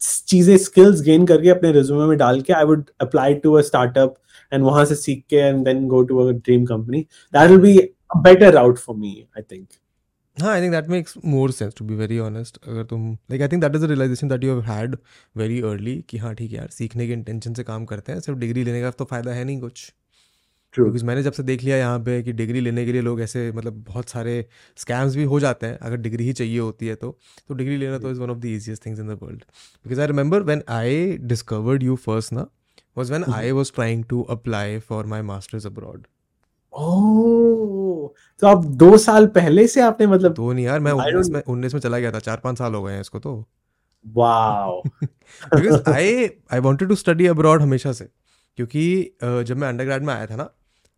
[0.00, 4.14] चीज़ें स्किल्स गेन करके अपने रिज्यूमे में डाल के I would apply to a startup
[4.52, 7.00] and वहाँ से सीख के and then go to a dream company
[7.32, 7.78] that will be
[8.10, 9.66] a better route for me i think.
[10.36, 13.48] हाँ I think that makes more sense to be very honest अगर तुम like I
[13.48, 14.96] think that is a realization that you have had
[15.36, 18.38] very early कि हाँ ठीक है यार सीखने के इंटेंशन से काम करते हैं सिर्फ़
[18.38, 19.92] डिग्री लेने का तो फ़ायदा है नहीं कुछ।
[20.74, 23.50] बिकॉज़ मैंने जब से देख लिया यहाँ पे कि डिग्री लेने के लिए लोग ऐसे
[23.52, 24.44] मतलब बहुत सारे
[24.76, 27.16] स्कैम्स भी हो जाते हैं अगर डिग्री ही चाहिए होती है तो
[27.48, 29.44] तो डिग्री लेना तो is one of the easiest things in the world
[29.84, 32.46] because I remember when I discovered you first ना
[32.96, 36.06] was when I was trying to apply for my masters abroad
[38.42, 41.74] तो आप दो साल पहले से आपने मतलब दो नहीं यार मैं उन्नीस में उन्नीस
[41.74, 43.44] में चला गया था चार पाँच साल हो गए हैं इसको तो।
[44.06, 48.08] Wow because I I wanted to study abroad हमेशा से
[48.56, 50.50] क्योंकि जब मैं अंडर में आया था ना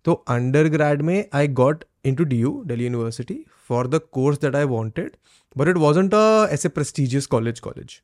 [0.05, 4.65] तो अंडर में I got into D U Delhi university for the course that I
[4.65, 5.17] wanted
[5.57, 8.01] but it wasn't a ऐसे प्रेस्टिजियस कॉलेज कॉलेज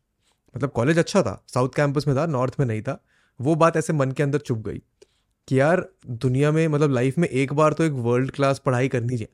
[0.56, 3.02] मतलब कॉलेज अच्छा था साउथ कैंपस में था नॉर्थ में नहीं था
[3.42, 4.82] वो बात ऐसे मन के अंदर चुप गई
[5.48, 9.08] कि यार दुनिया में मतलब लाइफ में एक बार तो एक वर्ल्ड क्लास पढ़ाई करनी
[9.08, 9.28] चाहिए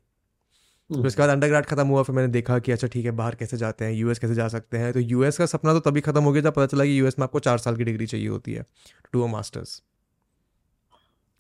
[0.95, 3.57] फिर उसके बाद अंडर खत्म हुआ फिर मैंने देखा कि अच्छा ठीक है बाहर कैसे
[3.57, 6.33] जाते हैं यूएस कैसे जा सकते हैं तो यूएस का सपना तो तभी खत्म हो
[6.33, 8.65] गया जब पता चला कि यूएस में आपको चार साल की डिग्री चाहिए होती है
[9.13, 9.83] टू अ मास्टर्स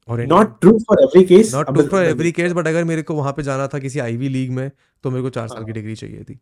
[0.08, 3.14] और not true for every case not true for every case but अगर मेरे को
[3.14, 4.70] वहाँ पे जाना था किसी आईवी लीग में
[5.02, 6.40] तो मेरे को चार साल की डिग्री हाँ। चाहिए थी।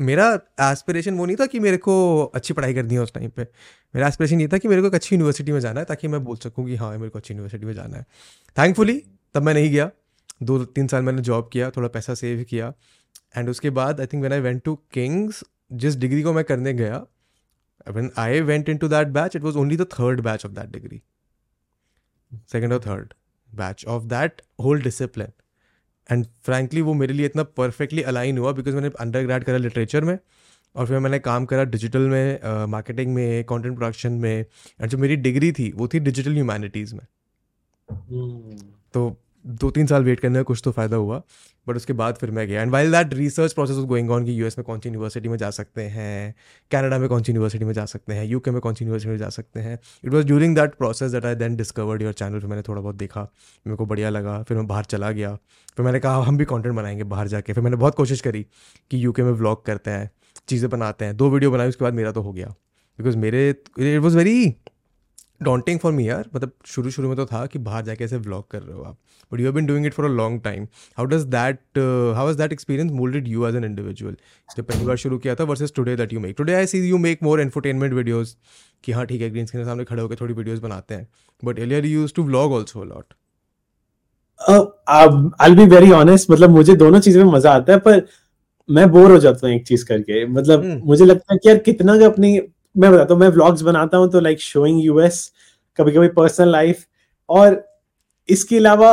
[0.00, 0.26] मेरा
[0.62, 1.94] एस्पिरेशन वो नहीं था कि मेरे को
[2.34, 3.42] अच्छी पढ़ाई करनी है उस टाइम पे।
[3.94, 6.22] मेरा एस्पिरेशन ये था कि मेरे को एक अच्छी यूनिवर्सिटी में जाना है ताकि मैं
[6.24, 8.06] बोल सकूँ कि हाँ मेरे को अच्छी यूनिवर्सिटी में जाना है।
[8.56, 9.02] थैंकफुली
[9.34, 9.90] तब मैं नहीं गया
[10.42, 12.72] दो, तीन साल मैंने जॉब किया, थोड़ा पैसा सेव किया।
[13.36, 16.72] एंड उसके बाद I think when I went to King's जिस डिग्री को मैं करने
[16.74, 17.04] गया
[18.18, 21.02] I went into that batch it was only the third batch of that degree
[22.52, 23.14] second और third
[23.52, 25.32] batch of that whole discipline
[26.10, 30.04] and frankly वो मेरे लिए इतना परफेक्टली अलाइन हुआ बिकॉज़ मैंने अंडर ग्रेड करा लिटरेचर
[30.04, 30.18] में
[30.74, 34.44] और फिर मैंने काम करा डिजिटल में मार्केटिंग uh, में कंटेंट प्रोडक्शन में
[34.80, 37.06] एंड जो मेरी डिग्री थी वो थी डिजिटल ह्यूमैनिटीज़ में
[37.80, 38.64] hmm.
[38.94, 41.22] तो दो तीन साल वेट करने में कुछ तो फ़ायदा हुआ
[41.66, 44.58] बट उसके बाद फिर मैं गया। And while that research process going on कि यूएस
[44.58, 46.34] में कौन सी यूनिवर्सिटी में जा सकते हैं
[46.70, 49.18] कनाडा में कौन सी यूनिवर्सिटी में जा सकते हैं यूके में कौन सी यूनिवर्सिटी में
[49.18, 52.48] जा सकते हैं it was during that process that I then discovered your channel फिर
[52.48, 53.22] मैंने थोड़ा बहुत देखा,
[53.66, 55.34] मेरे को बढ़िया लगा, फिर मैं बाहर चला गया।
[55.76, 58.42] फिर मैंने कहा हम भी कॉन्टेंट बनाएँगे बाहर जाके। फिर मैंने बहुत कोशिश करी
[58.90, 60.10] कि यूके में व्लॉग करते हैं,
[60.48, 62.54] चीज़ें बनाते हैं, दो वीडियो बनाई, उसके बाद मेरा तो हो गया।
[62.98, 64.54] बिकॉज़ मेरे it was very
[65.44, 68.50] daunting for me यार। मतलब शुरू शुरू में तो था कि बाहर जाके ऐसे व्लॉग
[68.50, 68.96] कर रहे हो आप।
[69.32, 71.78] But you have been doing it for a long time how does that
[72.16, 74.16] how is that experience moulded you as an individual
[74.48, 76.98] जब पहली बार शुरू किया था versus today that you make today I see you
[76.98, 78.34] make more entertainment videos
[78.84, 81.08] कि हाँ ठीक है ग्रीन स्क्रीन के सामने खड़े होकर थोड़ी वीडियोज़ बनाते हैं।
[81.42, 83.14] But earlier used to vlog also lot
[84.40, 88.06] I be very honest मतलब मुझे दोनों चीज़ों में मज़ा आता है पर
[88.68, 90.84] मैं बोर हो जाता हूँ एक चीज़ करके। मतलब hmm.
[90.86, 92.38] मुझे लगता है कि यार कितना का अपनी
[92.74, 95.30] मैं बताता हूँ मैं व्लॉग्स बनाता हूँ तो लाइक शोइंग यूएस
[95.78, 96.84] कभी कभी पर्सनल लाइफ
[97.28, 97.62] और
[98.28, 98.90] इसके अलावा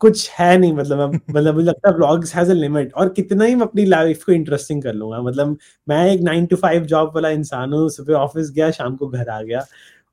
[0.00, 3.54] कुछ है नहीं मतलब मतलब मुझे लगता है व्लॉग्स हैज़ अ लिमिट और कितना ही
[3.54, 5.56] मैं अपनी लाइफ को इंटरेस्टिंग कर लूँगा। मतलब
[5.86, 9.28] मैं एक नाइन टू फाइव जॉब वाला इंसान हूँ सुबह ऑफ़िस गया शाम को घर
[9.30, 9.64] आ गया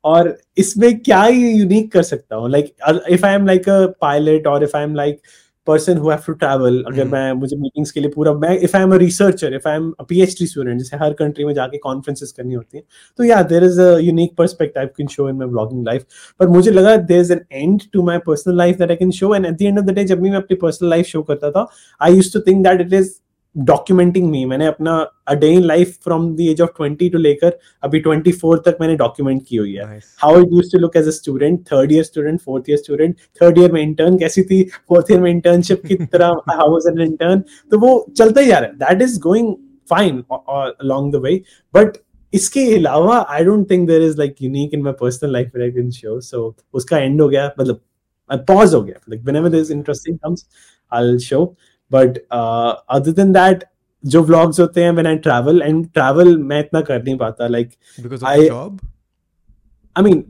[0.03, 2.49] और इसमें क्या ही यूनिक कर सकता हूँ?
[2.49, 2.73] Like
[3.09, 5.21] if I am like a pilot और if I am like
[5.67, 7.11] person who have to travel अगर hmm.
[7.11, 9.91] मैं मुझे मीटिंग्स के लिए पूरा मैं if I am a researcher if I am
[9.99, 12.83] a PhD student जैसे हर कंट्री में जाके कॉन्फ्रेंसेस करनी होती है
[13.19, 16.05] तो या there is a unique perspective I can show in my blogging life
[16.39, 19.33] पर मुझे लगा there is an end to my personal life that I can show
[19.35, 21.51] and at the end of the day जब भी मैं अपनी personal life show करता
[21.51, 21.67] था
[22.01, 23.13] I use to think that it is
[23.55, 24.95] documenting me मैंने अपना
[25.27, 28.95] a day in life from the age of 20 to लेकर अभी 24 तक मैंने
[28.95, 32.39] डॉक्यूमेंट की हुई है। How it used to look as a student third year student
[32.41, 36.35] fourth year student third year में इंटर्न कैसी थी फोर्थ ईयर में इंटर्नशिप की तरह
[36.49, 39.53] हाउ वाज एन इंटर्न तो वो चलता ही जा रहा है। That is going
[39.89, 41.41] fine along the way
[41.73, 41.97] but
[42.33, 45.89] इसके अलावा I don't think there is like unique in my personal life I can
[45.91, 47.81] show so उसका एंड हो गया मतलब
[48.47, 50.45] पॉज हो गया। Like whenever interesting comes
[50.91, 51.43] I will show
[51.91, 53.63] but other than that
[54.03, 57.71] जो vlogs होते हैं when I travel and travel मैं इतना कर नहीं पाता like
[58.25, 58.79] I job
[59.95, 60.23] I mean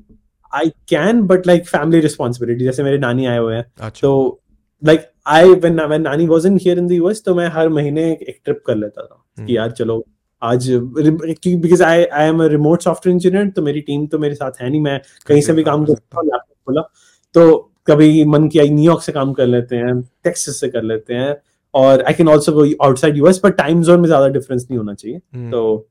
[0.53, 4.41] I can but like family responsibility जैसे मेरे नानी आए हुए हैं अच्छा। तो
[4.83, 8.39] लाइक आई व्हेन व्हेन नानी wasn't here in the US तो मैं हर महीने एक
[8.45, 9.47] ट्रिप कर लेता था hmm.
[9.47, 10.03] कि यार चलो
[10.41, 14.61] आज because I I am a remote software engineer तो मेरी टीम तो मेरे साथ
[14.61, 16.81] है नहीं मैं कहीं से भी काम करता हूँ लैपटॉप खोला
[17.35, 21.33] तो कभी मन किया न्यूयॉर्क से काम कर लेते हैं टेक्सास से कर लेते हैं
[21.73, 24.93] और I can also go outside US पर टाइम जोन में ज़्यादा डिफरेंस नहीं होना
[24.93, 25.51] चाहिए। Hmm.
[25.51, 25.87] तो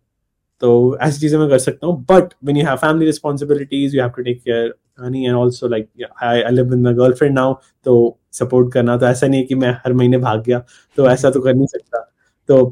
[0.62, 4.10] तो ऐसी चीज़ें मैं कर सकता हूँ। But when you have family responsibilities you have
[4.16, 5.88] to take care honey and also like
[6.22, 7.54] I I live with my girlfriend now
[7.86, 10.58] तो सपोर्ट करना। तो ऐसा नहीं है कि मैं हर महीने भाग गया
[10.98, 12.02] तो ऐसा तो कर नहीं सकता।
[12.48, 12.64] तो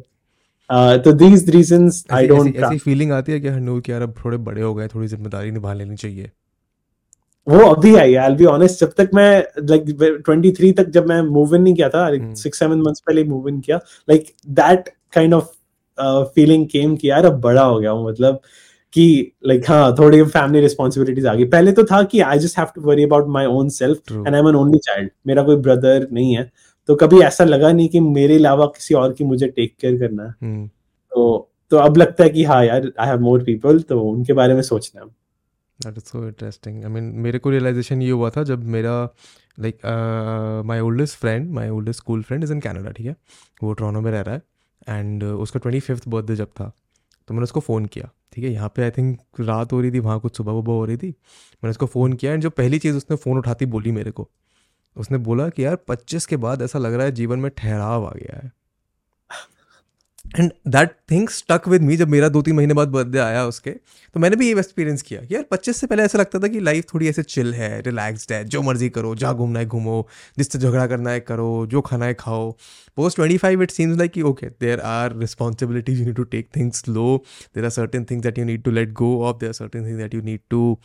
[1.04, 4.36] तो दीज रीजंस आई डोंट ऐसी फीलिंग आती है कि हनूर कि यार अब थोड़े
[4.38, 6.30] बड़े हो गए थोड़ी ज़िम्मेदारी निभा लेनी चाहिए।
[7.48, 11.20] वो अभी आई आई बी ऑनेस्ट जब तक मैं लाइक ट्वेंटी थ्री तक जब मैं
[11.22, 13.76] मूव इन नहीं किया था सिक्स सेवन मंथ्स पहले मूव इन किया
[14.10, 15.44] like that kind of
[16.34, 18.40] feeling came कि यार अब बड़ा हो गया हूँ मतलब
[18.92, 22.66] कि लाइक हाँ थोड़ी फैमिली रिस्पॉन्सिबिलिटीज आ गई। पहले तो था कि I just have
[22.74, 26.06] to worry about my own self and I am an only child मेरा कोई ब्रदर
[26.12, 26.50] नहीं है।
[26.88, 30.22] तो कभी ऐसा लगा नहीं कि मेरे अलावा किसी और की मुझे टेक केयर करना
[30.22, 30.68] है। hmm.
[31.12, 34.54] तो तो अब लगता है कि हाँ यार आई हैव मोर पीपल तो उनके बारे
[34.54, 35.08] में सोचना है।
[35.80, 38.94] That is so interesting I mean मेरे को रियलाइजेशन ये हुआ था जब मेरा
[39.60, 39.78] like
[40.66, 43.16] my oldest friend my oldest school friend is in Canada ठीक है?
[43.62, 44.42] वो ट्रोनो में रह रहा है
[44.88, 46.72] एंड uh, उसका ट्वेंटी फिफ्थ बर्थडे जब था
[47.28, 48.50] तो मैंने उसको फ़ोन किया ठीक है?
[48.50, 51.08] यहाँ पे आई थिंक रात हो रही थी वहाँ कुछ सुबह वुबह हो रही थी
[51.08, 54.28] मैंने उसको फ़ोन किया एंड जो पहली चीज़ उसने फ़ोन उठाती बोली मेरे को
[54.96, 58.12] उसने बोला कि यार पच्चीस के बाद ऐसा लग रहा है जीवन में ठहराव आ
[58.12, 58.52] गया है।
[60.36, 63.70] And that thing stuck with me जब मेरा दो तीन महीने बाद बर्थडे आया उसके
[64.14, 66.84] तो मैंने भी ये एक्सपीरियंस किया यार पच्चीस से पहले ऐसा लगता था कि लाइफ
[66.92, 70.06] थोड़ी ऐसे चिल है रिलैक्सड है, जो मर्ज़ी करो, जहाँ घूमना है घूमो
[70.38, 72.50] जिससे झगड़ा करना है करो, जो खाना है खाओ।
[72.96, 76.48] Post twenty five it seems like कि okay there are responsibilities you need to take
[76.56, 79.54] things low there are certain things that you need to let go of there are
[79.54, 80.78] certain things that you need to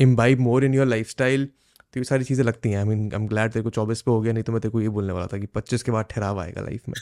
[0.00, 1.48] imbibe more in your lifestyle
[1.94, 4.10] तो ये सारी चीज़ें लगती हैं। I mean I am glad तेरे को चौबीस पे
[4.10, 6.06] हो गया, नहीं तो मैं तेरे को ये बोलने वाला था कि पच्चीस के बाद
[6.10, 6.94] ठहराव आएगा लाइफ में।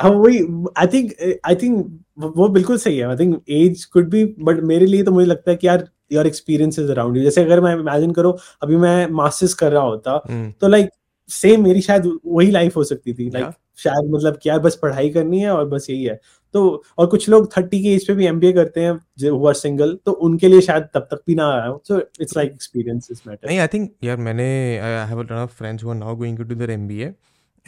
[0.00, 0.38] हाँ वही
[0.76, 1.12] आई थिंक
[1.46, 1.86] आई थिंक
[2.18, 5.50] वो बिल्कुल सही है। I think age could be but मेरे लिए तो मुझे लगता
[5.50, 9.54] है कि यार योर एक्सपीरियंसेस अराउंड यू जैसे अगर मैं इमेजिन करो अभी मैं मास्टर्स
[9.54, 10.60] कर रहा होता hmm.
[10.60, 10.96] तो लाइक like,
[11.28, 13.82] सेम मेरी शायद वही लाइफ हो सकती थी। Like like, yeah.
[13.82, 16.18] शायद मतलब क्या बस पढ़ाई करनी है और बस यही है।
[16.54, 19.96] तो और कुछ लोग थर्टी के एज पे भी एमबीए करते हैं जो हुआ सिंगल
[20.06, 23.48] तो उनके लिए शायद तब तक भी ना आया हो। So it's like experiences matter
[23.48, 24.46] नहीं आई थिंक यार मैंने
[24.78, 27.12] I have a lot of friends who are now going to do their MBA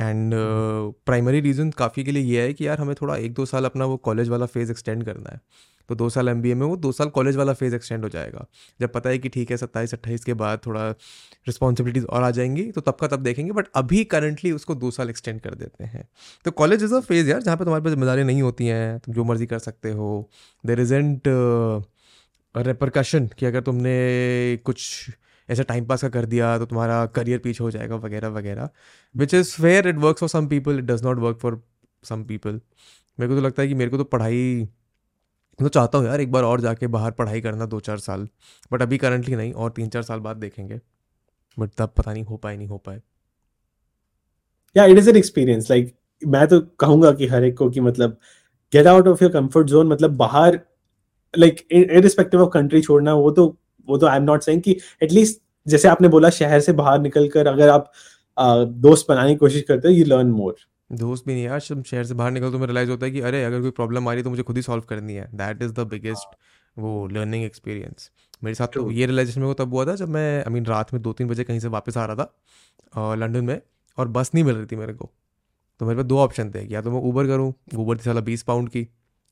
[0.03, 0.35] and
[1.07, 3.85] primary reason काफ़ी के लिए ये है कि यार हमें थोड़ा एक दो साल अपना
[3.85, 5.41] वो कॉलेज वाला फ़ेज़ एक्सटेंड करना है।
[5.88, 8.45] तो दो साल एमबीए में वो दो साल कॉलेज वाला फ़ेज़ एक्सटेंड हो जाएगा।
[8.81, 10.88] जब पता है कि ठीक है, सत्ताईस, अट्ठाईस के बाद थोड़ा
[11.47, 15.11] रिस्पॉन्सिबिलिटीज़ और आ जाएँगी तो तब का तब देखेंगे बट अभी करंटली उसको दो साल
[15.11, 16.09] एक्सटेंड कर देते हैं।
[16.45, 19.15] तो कॉलेज इज़ अ फ़ेज़ यार, जहाँ पे तुम्हारे पास ज़िम्मेदारी नहीं होती हैं, तुम
[19.15, 20.29] जो मर्ज़ी कर सकते हो।
[20.65, 21.29] देर इजेंट
[22.55, 25.11] रेपरकशन कि अगर तुमने कुछ
[25.53, 28.69] ऐसा टाइम पास का कर दिया तो तुम्हारा करियर पीछे हो जाएगा, वगैरह वगैरह।
[29.15, 31.62] Which is fair it work for some people it does not work for
[32.05, 32.61] some people
[33.19, 34.69] मेरे को तो लगता है कि मेरे को तो पढ़ाई
[35.59, 38.27] तो चाहता हूँ यार एक बार और जाके बाहर पढ़ाई करना दो चार साल।
[38.73, 40.81] बट अभी करंटली नहीं, और तीन चार साल बाद देखेंगे।
[41.57, 43.01] बट तब पता नहीं हो पाए, नहीं हो पाए।
[44.77, 48.17] या it is an experience like मैं तो कहूँगा कि हर एक को कि मतलब
[48.73, 50.61] get out of your comfort zone मतलब बाहर
[51.35, 53.47] लाइक इरिस्पेक्टिव ऑफ़ कंट्री छोड़ना, वो तो
[53.88, 57.29] वो तो आई एम नॉट सेइंग कि एटलीस्ट जैसे आपने बोला शहर से बाहर निकल
[57.29, 57.92] कर अगर आप
[58.38, 60.57] आ, दोस्त बनाने की कोशिश करते हो यू लर्न मोर
[60.92, 63.20] दोस्त भी नहीं यार जब शहर से बाहर निकल तो मैं रियलाइज़ होता है कि
[63.20, 65.62] अरे अगर कोई प्रॉब्लम आ रही है तो मुझे खुद ही सॉल्व करनी है। दैट
[65.62, 66.37] इज़ द बिगेस्ट
[66.77, 68.11] वो लर्निंग एक्सपीरियंस
[68.44, 70.92] मेरे साथ तो ये रियलाइजेशन मेरे को तब हुआ था जब मैं आई मीन रात
[70.94, 73.61] में दो तीन बजे कहीं से वापस आ रहा था लंदन में
[73.98, 75.11] और बस नहीं मिल रही थी मेरे को।
[75.81, 78.42] तो मेरे पास दो ऑप्शन थे या तो मैं ऊबर करूँ ऊबर थी साला बीस
[78.42, 78.87] पाउंड की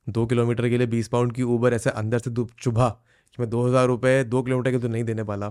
[0.06, 2.88] दो किलोमीटर के लिए बीस पाउंड की ऊबर ऐसे अंदर से चुभा
[3.32, 5.48] कि मैं दो हज़ार रुपये दो किलोमीटर के तो नहीं देने वाला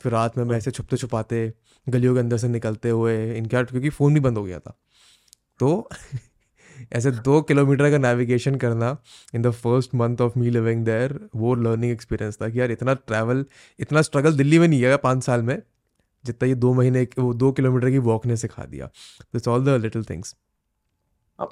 [0.00, 1.52] फिर रात में मैं ऐसे छुपते छुपाते,
[1.86, 4.76] गलियों के अंदर से निकलते हुए इनका क्योंकि फ़ोन भी बंद हो गया था।
[5.60, 5.88] तो
[6.92, 8.96] ऐसे दो किलोमीटर का नेविगेशन करना
[9.34, 12.94] in the first month of me living there वो लर्निंग एक्सपीरियंस था कि यार इतना
[12.96, 13.44] ट्रैवल
[13.78, 15.60] इतना स्ट्रगल दिल्ली में नहीं है पाँच साल में,
[16.24, 19.80] जितना ये दो महीने वो दो किलोमीटर की वॉक ने सिखा दिया। That's all the
[19.82, 20.34] little things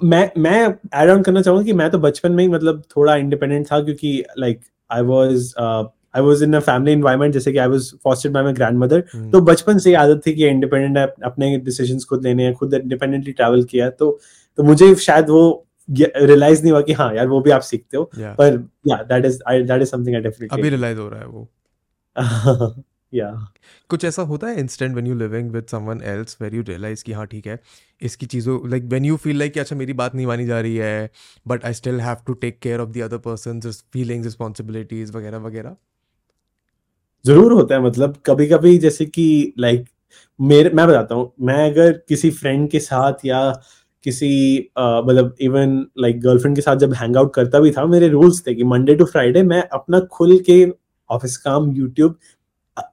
[0.03, 0.59] मैं मैं
[0.95, 4.23] एड ऑन करना चाहूँगा कि मैं तो बचपन में ही मतलब थोड़ा इंडिपेंडेंट था क्योंकि
[4.39, 4.61] like
[4.91, 9.01] I was I was in a family environment जैसे कि I was fostered by grandmother
[9.31, 13.63] तो बचपन से आदत थी कि इंडिपेंडेंट अपने डिसीज़न खुद लेने हैं खुद इंडिपेंडेंटली ट्रेवल
[13.63, 14.19] किया तो
[14.57, 18.03] तो मुझे शायद वो रियलाइज़ नहीं हुआ कि हाँ यार वो भी आप सीखते हो।
[18.17, 21.47] पर या that is that is something I definitely अभी रियलाइज़ हो रहा है वो।
[23.13, 23.29] या
[23.89, 27.13] कुछ ऐसा होता है instant when you living with someone else where you realise कि
[27.13, 27.59] हाँ ठीक है
[28.01, 30.75] इसकी चीज़ों like when you feel like कि अच्छा मेरी बात नहीं मानी जा रही
[30.75, 31.09] है
[31.45, 33.59] but I still have to take care of the other person
[33.93, 35.75] feelings responsibilities वगैरह वगैरह?
[37.25, 39.85] ज़रूर होता है मतलब कभी कभी जैसे कि लाइक
[40.39, 43.41] मेरे मैं बताता हूँ मैं अगर किसी फ्रेंड के साथ या
[44.05, 44.29] किसी
[44.77, 48.55] मतलब इवन लाइक गर्लफ्रेंड के साथ जब हैंग आउट करता भी था मेरे रूल्स थे
[48.55, 50.65] कि मंडे टू फ्राइडे मैं अपना खुल के
[51.09, 52.15] ऑफ़िस काम यूट्यूब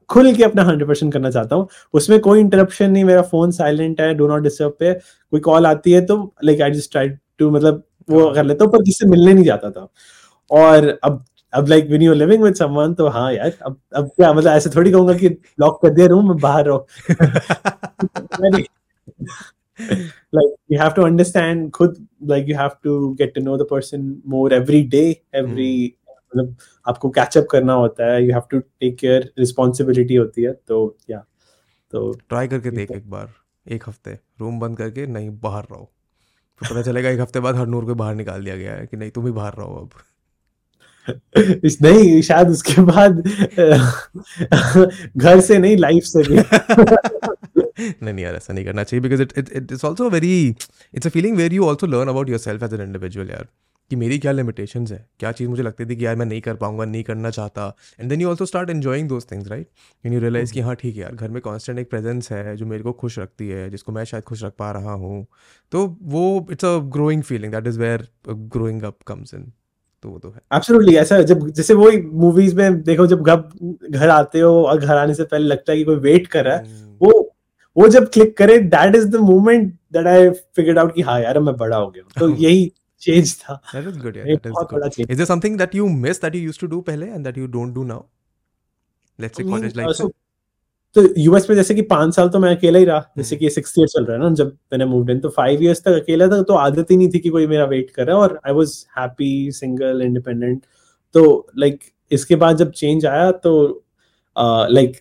[0.08, 4.00] खुल के अपना हंड्रेड परसेंट करना चाहता हूँ। उसमें कोई इंटरप्शन नहीं मेरा फ़ोन साइलेंट
[4.00, 7.50] है डो नॉट डिस्टर्ब पे। कोई कॉल आती है तो like I just try to
[7.50, 9.88] मतलब वो कर लेता हूँ पर किससे मिलने नहीं जाता था।
[10.50, 14.32] और अब अब like when you living with someone तो हाँ यार अब अब क्या
[14.32, 15.28] मतलब ऐसे थोड़ी कहूँगा कि
[15.60, 16.86] लॉक कर दिया रूम में बाहर रहो।
[20.36, 21.94] Like you have to understand खुद
[22.30, 25.97] like you have to get to know the person more every day every hmm.
[26.32, 30.96] मतलब आपको कैचअप करना होता है you have to take care responsibility होती है तो
[31.10, 31.24] या
[31.92, 33.28] तो ट्राई करके देख एक बार
[33.66, 35.90] एक हफ़्ते रूम बंद करके नहीं बाहर रहो।
[36.60, 38.96] फिर पता चलेगा एक हफ़्ते बाद हर नूर को बाहर निकाल दिया गया है कि
[38.96, 39.90] नहीं तुम ही बाहर रहो अब।
[41.64, 43.22] इस नहीं शायद उसके बाद
[45.16, 46.36] घर से नहीं लाइफ से भी।
[47.80, 50.32] नहीं नहीं यार ऐसा नहीं करना चाहिए because it it it's also very
[50.94, 53.46] it's a feeling where you also learn about yourself as an individual यार।
[53.90, 55.08] कि मेरी क्या लिमिटेशन है?
[55.20, 57.76] क्या चीज़ मुझे लगती थी कि यार मैं नहीं कर पाऊँगा नहीं करना चाहता?
[58.00, 59.68] And then you also start enjoying those things right
[60.04, 62.66] and you realise कि हाँ ठीक है यार घर में कॉन्स्टेंट एक प्रेजेंस है जो
[62.66, 65.26] मेरे को खुश रखती है जिसको मैं शायद खुश रख पा रहा हूँ
[65.72, 69.52] तो वो it's a growing feeling that is where growing up comes in
[70.02, 73.44] तो वो तो है। एब्सोल्युटली ऐसा जब जैसे वो मूवीज़ में देखो जब घर
[73.90, 76.56] घर आते हो और घर आने से पहले लगता है कि कोई वेट कर रहा
[76.56, 77.02] है hmm.
[77.02, 77.34] वो
[77.76, 81.38] वो जब क्लिक करे that is the moment that I figured out कि हाँ यार
[81.38, 82.72] मैं बड़ा हो गया तो यही
[83.02, 85.26] चेंज था दैट इज़ गुड यार ये दैट इज़ बहुत बड़ा good change is there
[85.26, 87.84] something that you miss that you used to do पहले and that you don't do
[87.86, 88.04] now
[89.18, 90.10] let's say I mean, college uh, life so
[90.96, 93.50] तो US में जैसे कि पाँच साल तो मैं अकेला ही रहा जैसे हम्म। कि
[93.50, 96.28] सिक्स ईयर चल रहा है ना जब मैंने मूव इन तो फाइव इयर्स तक अकेला
[96.28, 98.52] था तो आदत ही नहीं थी कि कोई मेरा वेट कर रहा है और I
[98.52, 100.62] was happy single independent
[101.14, 101.24] तो
[101.58, 103.54] लाइक इसके बाद जब चेंज आया तो
[104.70, 104.96] लाइक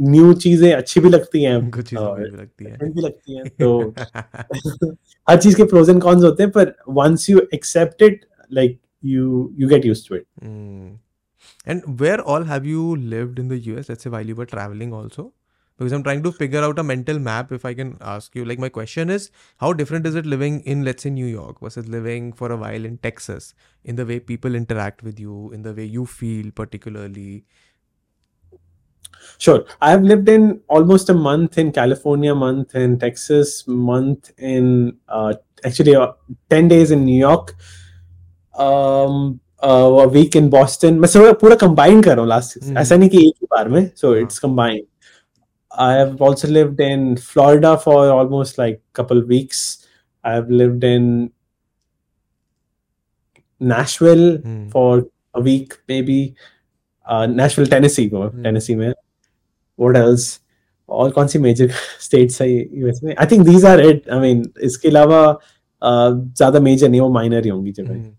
[0.00, 3.00] न्यू चीजें अच्छी भी लगती हैं कुछ चीजें और मुझे भी लगती है different भी
[3.00, 3.94] लगती हैं तो
[5.28, 9.52] हर चीज के प्रोज एंड कॉन्स होते हैं पर once you accept it like you
[9.58, 10.96] you get used to it Mm.
[11.72, 13.88] And where all have you lived in the US?
[13.88, 15.32] Let's say while you were traveling also?
[15.78, 17.52] Because I'm trying to figure out a mental map.
[17.52, 20.84] If I can ask you, like my question is, how different is it living in
[20.84, 23.54] let's say New York versus living for a while in Texas?
[23.84, 27.44] In the way people interact with you, in the way you feel particularly.
[29.38, 29.64] Sure.
[29.80, 35.94] I've lived in almost a month in California, month in Texas, month in uh, actually
[35.94, 36.12] uh,
[36.50, 37.54] 10 days in New York,
[38.58, 40.98] um, uh, a week in Boston.
[41.00, 43.68] मैं सब पूरा combine कर रहा हूँ last हम्म। ऐसा नहीं कि एक ही बार
[43.68, 44.86] में so हाँ। it's combined.
[45.86, 49.64] I have also lived in Florida for almost like couple weeks.
[50.24, 51.10] I've lived in
[53.60, 54.68] Nashville Hmm.
[54.70, 55.04] for
[55.34, 56.34] a week maybe.
[57.06, 58.42] Uh, Nashville, Tennessee, वो Hmm.
[58.42, 58.92] Tennessee में.
[59.79, 60.31] What else?
[60.89, 61.69] और कौन सी मेजर
[62.01, 65.21] स्टेट्स है US में I think these are it I mean इसके अलावा
[65.81, 68.11] ज़्यादा मेजर नहीं वो माइनर ही होंगी जगह Mm.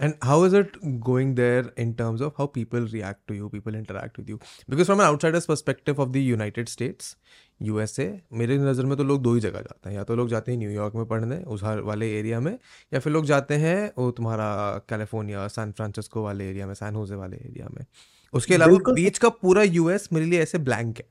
[0.00, 3.74] And how is it going there in terms of how people react to you, people
[3.74, 4.38] interact with you?
[4.68, 7.16] Because from an outsider's perspective of the United States,
[7.60, 10.52] USA, मेरे नज़र में तो लोग दो ही जगह जाते हैं या तो लोग जाते
[10.52, 12.52] हैं न्यूयॉर्क में पढ़ने उस वाले एरिया में
[12.92, 14.46] या फिर लोग जाते हैं वो तुम्हारा
[14.88, 17.84] कैलिफ़ोर्निया सैन फ्रांसिस्को वाले एरिया में सैन होजे वाले एरिया में
[18.34, 21.04] उसके अलावा। बीच का पूरा यूएस मेरे लिए ऐसे ब्लैंक है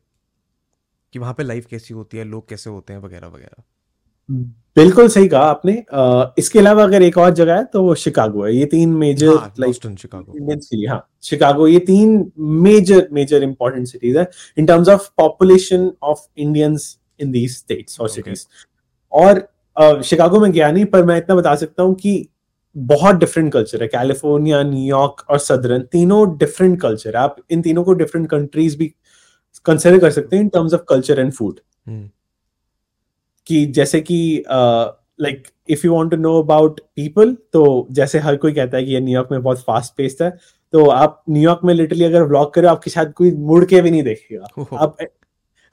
[1.13, 3.63] कि वहाँ पे लाइफ कैसी होती है लोग कैसे होते हैं वगैरह वगैरह।
[4.77, 8.43] बिल्कुल सही कहा आपने। uh, इसके अलावा अगर एक और जगह है तो वो शिकागो
[8.45, 13.87] है। ये तीन मेजर हाँ लाइक बोस्टन शिकागो हाँ। शिकागो ये तीन मेजर मेजर इंपॉर्टेंट
[13.87, 18.45] सिटीज़ है in terms of population of Indians in these states और सिटीज़
[19.11, 22.17] और शिकागो में गया नहीं पर मैं इतना बता सकता हूँ कि
[22.77, 27.83] बहुत डिफरेंट कल्चर है। कैलिफ़ोर्निया न्यूयॉर्क और सदरन तीनों डिफरेंट कल्चर है। आप इन तीनों
[27.83, 28.93] को डिफरेंट कंट्रीज़ भी
[29.65, 31.59] कंसिडर कर सकते हैं in terms of culture and food
[33.47, 38.53] कि जैसे कि like if you want to know about people तो जैसे हर कोई
[38.53, 40.29] कहता है कि ये न्यूयॉर्क में बहुत फास्ट पेस्ड है
[40.73, 44.03] तो आप न्यूयॉर्क में लिटरली अगर व्लॉग करो आपके शायद कोई मुड़ के भी नहीं
[44.03, 44.97] देखेगा। आप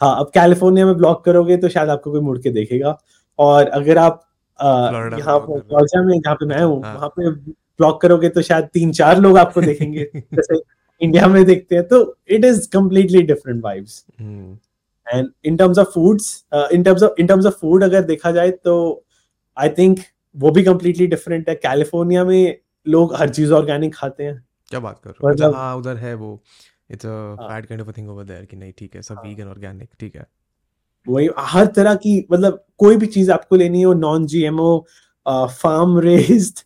[0.00, 2.96] हाँ अब कैलिफ़ोर्निया में ब्लॉक करोगे तो शायद आपको कोई मुड़ के देखेगा।
[3.38, 4.22] और अगर आप
[4.62, 8.64] यहाँ पर जॉर्जिया में जहाँ पे मैं हूँ हाँ। वहाँ पे ब्लॉक करोगे तो शायद
[8.74, 10.60] तीन चार लोग आपको देखेंगे। जैसे
[11.00, 16.44] इंडिया में देखते हैं तो it is completely different vibes and in terms of foods
[16.72, 18.76] in terms of in terms of food अगर देखा जाए तो
[19.56, 19.98] आई थिंक
[20.36, 24.98] वो भी कम्प्लीटली डिफरेंट है। कैलिफ़ोर्निया में लोग हर चीज़ ऑर्गेनिक खाते हैं। क्या बात
[25.04, 25.28] कर रहे हो?
[25.28, 26.40] अच्छा मतलब- हाँ उधर है वो।
[26.90, 29.14] इट्स अ हाँ। Fat kind of a thing over there कि नहीं ठीक है सब
[29.14, 30.26] हाँ। वीगन ऑर्गेनिक ठीक है।
[31.06, 34.78] वही हर तरह की मतलब कोई भी चीज़ आपको लेनी हो नॉन जीएमओ
[35.26, 36.60] फार्म रेस्ड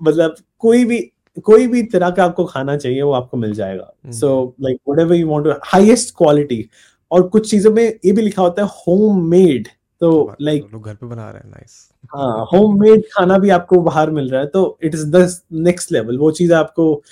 [0.00, 1.00] मतलब कोई भी
[1.44, 5.28] कोई भी तरह का आपको खाना चाहिए वो आपको मिल जाएगा। So like whatever you
[5.28, 6.64] want to highest quality
[7.10, 9.68] और कुछ चीज़ों में ये भी लिखा होता है होम मेड
[10.00, 13.50] तो लाइक हो, लोग घर पे बना रहे हैं नाइस हाँ होम मेड खाना भी
[13.50, 17.02] आपको बाहर मिल रहा है तो it is the next level वो चीज़ आपको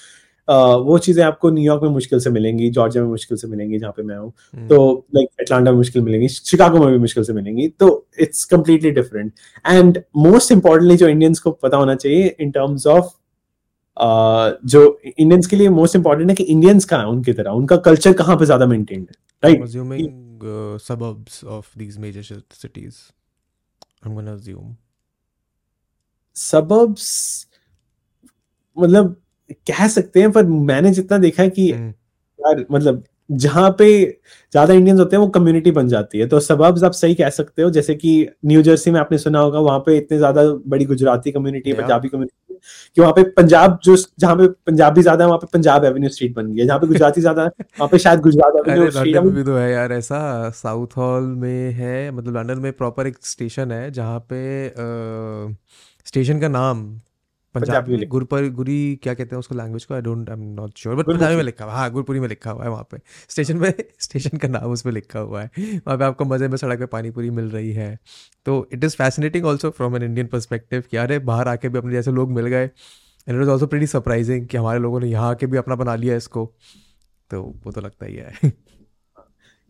[0.49, 4.03] वो चीज़ें आपको न्यूयॉर्क में मुश्किल से मिलेंगी जॉर्जिया में मुश्किल से मिलेंगी जहाँ पे
[4.03, 7.69] मैं हूँ हम्म। तो लाइक एटलांटा में मुश्किल मिलेंगी शिकागो में भी मुश्किल से मिलेंगी
[7.81, 7.89] तो
[8.21, 9.33] it's completely different
[9.65, 13.13] and most importantly जो इंडियंस को पता होना चाहिए इन टर्म्स ऑफ़
[14.67, 18.13] जो इंडियंस के लिए मोस्ट इंपॉर्टेंट है कि इंडियंस कहाँ है उनकी तरह उनका कल्चर
[18.15, 19.61] कहाँ पे ज़्यादा मेंटेन्ड है right
[22.53, 23.13] cities.
[24.03, 24.77] I'm gonna assume.
[26.37, 27.07] Suburbs
[28.77, 29.17] मतलब
[29.69, 31.89] कह सकते हैं पर मैंने जितना देखा है कि हम्म,
[32.39, 33.87] यार मतलब जहाँ पे
[34.53, 37.63] ज़्यादा इंडियंस होते हैं वो कम्युनिटी बन जाती है। तो सबब्स आप सही कह सकते
[37.63, 38.13] हो जैसे कि
[38.47, 42.09] न्यू जर्सी में आपने सुना होगा वहाँ पे इतने ज़्यादा बड़ी गुजराती कम्युनिटी है पंजाबी
[42.09, 42.55] कम्युनिटी
[42.97, 46.35] कि वहाँ पे पंजाब जो जहाँ पे पंजाबी ज़्यादा है वहाँ पे पंजाब एवेन्यू स्ट्रीट
[46.35, 49.45] बन गई है। जहाँ पे गुजराती ज़्यादा है वहाँ पे शायद गुजरात एवेन्यू स्ट्रीट भी
[49.45, 53.91] तो है यार ऐसा। साउथ हॉल में है मतलब लंदन में प्रॉपर एक स्टेशन है
[53.93, 54.43] जहाँ पे
[56.07, 56.85] स्टेशन का नाम
[57.55, 59.95] पंजाबी में। गुरपर गुरी क्या कहते हैं उसको लैंग्वेज को?
[59.95, 62.51] I don't I am not sure but Punjabi में लिखा हुआ हाँ। गुरपुरी में लिखा
[62.51, 62.99] हुआ है वहाँ पे।
[63.29, 66.57] स्टेशन में स्टेशन का नाम उस पर लिखा हुआ है। वहाँ पे आपको मज़े में
[66.57, 67.99] सड़क पे पानी पूरी मिल रही है।
[68.47, 71.93] तो it is fascinating also from an Indian perspective कि अरे बाहर आके भी अपने
[71.93, 72.65] जैसे लोग मिल गए।
[73.29, 75.95] And it is also pretty surprising कि हमारे लोगों ने यहाँ आके भी अपना बना
[75.95, 76.55] लिया इसको।
[77.31, 78.33] तो वो तो लगता ही है।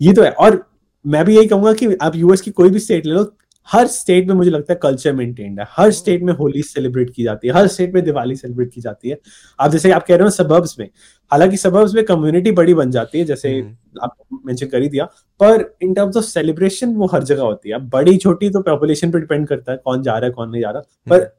[0.01, 0.71] ये तो है। और
[1.07, 3.25] मैं भी यही कहूँगा कि आप यूएस की कोई भी स्टेट ले लो
[3.73, 7.23] हर स्टेट में मुझे लगता है कल्चर मेंटेन्ड है। हर स्टेट में होली सेलिब्रेट की
[7.23, 9.19] जाती है। हर स्टेट में दिवाली सेलिब्रेट की जाती है।
[9.61, 10.89] आप जैसे आप कह रहे हो सबर्ब्स में
[11.33, 13.61] हालाँकि सबर्ब्स में कम्युनिटी बड़ी बन जाती है जैसे।
[14.03, 14.17] आप
[14.47, 15.05] मेंशन कर ही दिया
[15.41, 19.21] पर इन टर्म्स ऑफ़ सेलिब्रेशन वो हर जगह होती है। बड़ी छोटी तो पॉपुलेशन पे
[19.21, 21.39] डिपेंड करता है कौन जा रहा है कौन नहीं जा रहा। हम्म। पर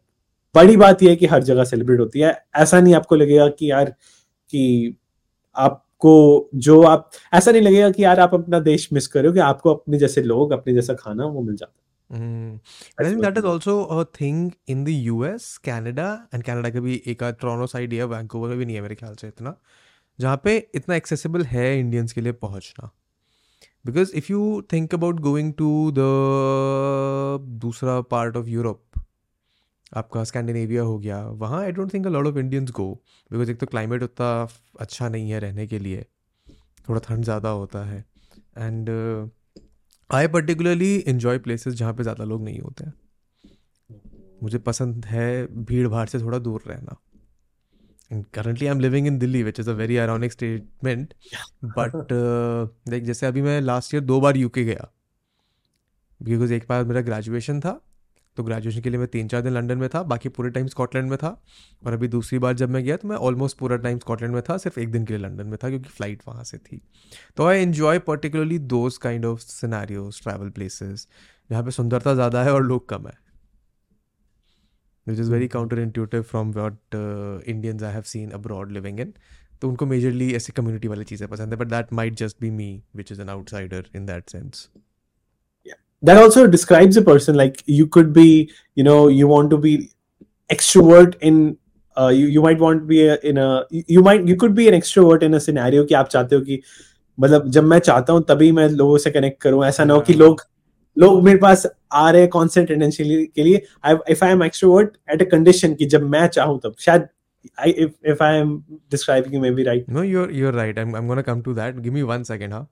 [0.56, 3.72] बड़ी बात यह है कि हर जगह सेलिब्रेट होती है। ऐसा नहीं आपको लगेगा कि
[3.72, 3.86] यार
[4.50, 4.98] कि
[5.56, 9.34] आपको जो आप ऐसा नहीं लगेगा कि यार आप अपना देश मिस कर रहे हो
[9.34, 12.60] कि आपको अपने जैसे लोग अपने जैसा खाना वो मिल जाता है। Mm.
[12.98, 17.02] I think that is also a thing in the US, Canada and Canada का भी
[17.08, 19.56] एक टोरंटो साइड है वैंकूवर में भी नहीं है मेरे ख्याल से इतना
[20.20, 22.90] जहाँ पे इतना एक्सेसिबल है इंडियंस के लिए पहुँचना
[23.86, 24.42] because if you
[24.74, 26.08] think about going to the
[27.62, 29.04] दूसरा पार्ट ऑफ़ यूरोप
[29.96, 32.92] आपका स्कैंडिनेविया हो गया वहाँ I don't think a lot of Indians go
[33.32, 34.48] because एक तो क्लाइमेट उतना
[34.80, 36.06] अच्छा नहीं है रहने के लिए
[36.90, 38.06] थोड़ा ठंड ज़्यादा होता है
[38.58, 38.90] and
[40.12, 42.94] I particularly enjoy places जहाँ पे ज़्यादा लोग नहीं होते हैं।
[44.44, 46.98] मुझे पसंद है भीड़ भाड़ से थोड़ा दूर रहना।
[48.34, 51.14] Currently I am living in Delhi which is a very ironic statement
[51.66, 52.12] but
[52.90, 54.92] like जैसे अभी मैं लास्ट ईयर दो बार यूके गया।
[56.20, 57.80] बिकॉज़ एक बार मेरा ग्रेजुएशन था
[58.38, 61.10] तो ग्रेजुएशन के लिए मैं तीन चार दिन लंदन में था, बाकी पूरे टाइम स्कॉटलैंड
[61.10, 61.30] में था।
[61.84, 64.58] और अभी दूसरी बार जब मैं गया तो मैं ऑलमोस्ट पूरा टाइम स्कॉटलैंड में था,
[64.58, 66.82] सिर्फ़ एक दिन के लिए लंदन में था क्योंकि फ़्लाइट वहाँ से थी।
[67.38, 71.08] तो I enjoy particularly those kind of scenarios travel places
[71.50, 73.18] जहाँ पे सुंदरता ज़्यादा है और लोग कम है।
[75.08, 75.48] Which is very
[75.80, 79.14] counterintuitive from what Indians I have seen abroad living in
[79.62, 82.72] तो उनको मेजरली ऐसी कम्युनिटी वाली चीज़ें पसंद है but that might just be me
[82.96, 84.68] which is an outsider in that sense
[86.03, 89.91] that also describes a person like you could be you know you want to be
[90.51, 91.57] extrovert in
[91.97, 94.69] uh, you, you might want to be a, in a you might you could be
[94.69, 96.61] an extrovert in a scenario कि आप चाहते हो कि
[97.21, 100.15] मतलब जब मैं चाहता हूँ तभी मैं लोगों से कनेक्ट करूँ ऐसा ना हो कि
[100.15, 100.43] लोग
[100.99, 103.63] लोग मेरे पास आ रहे हैं कॉन्सेंट टेंडेंसी के लिए
[104.11, 107.09] if I am extrovert at a condition कि जब मैं चाहूँ तब शायद
[107.65, 109.89] I, if if I am describing you maybe right.
[109.89, 110.79] No, you're you're right.
[110.79, 111.81] I'm I'm gonna come to that.
[111.83, 112.65] Give me one second, huh?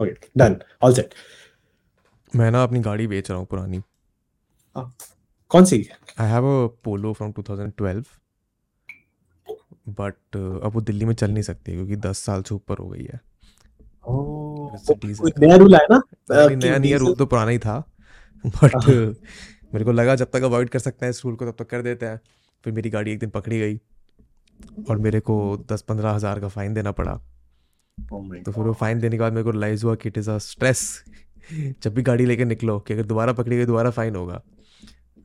[0.00, 0.62] Okay, done.
[0.80, 1.14] All set.
[2.33, 3.81] मैं ना अपनी गाड़ी बेच रहा हूँ पुरानी।
[5.51, 5.77] कौन सी?
[6.19, 8.03] I have a polo from 2012
[9.89, 13.03] but अब वो दिल्ली में चल नहीं सकती क्योंकि दस साल से ऊपर हो गई
[13.03, 13.19] है।
[15.39, 16.01] नया रूल है ना?
[16.31, 17.77] नया नया रूल तो पुराना ही था
[18.43, 21.69] बट मेरे को लगा जब तक अवॉइड कर सकते हैं इस रूल को तब तक
[21.69, 22.19] कर देते हैं।
[22.63, 23.79] फिर मेरी गाड़ी एक दिन पकड़ी गई
[24.89, 25.35] और मेरे को
[25.71, 27.19] दस पंद्रह हज़ार का फ़ाइन देना पड़ा।
[27.97, 30.29] Oh तो फिर वो फाइन देने के बाद मेरे को रिलाइज हुआ कि इट इज़
[30.31, 31.03] अ स्ट्रेस
[31.83, 34.41] जब भी गाड़ी लेकर निकलो कि अगर दोबारा पकड़ी गई, दोबारा फाइन होगा।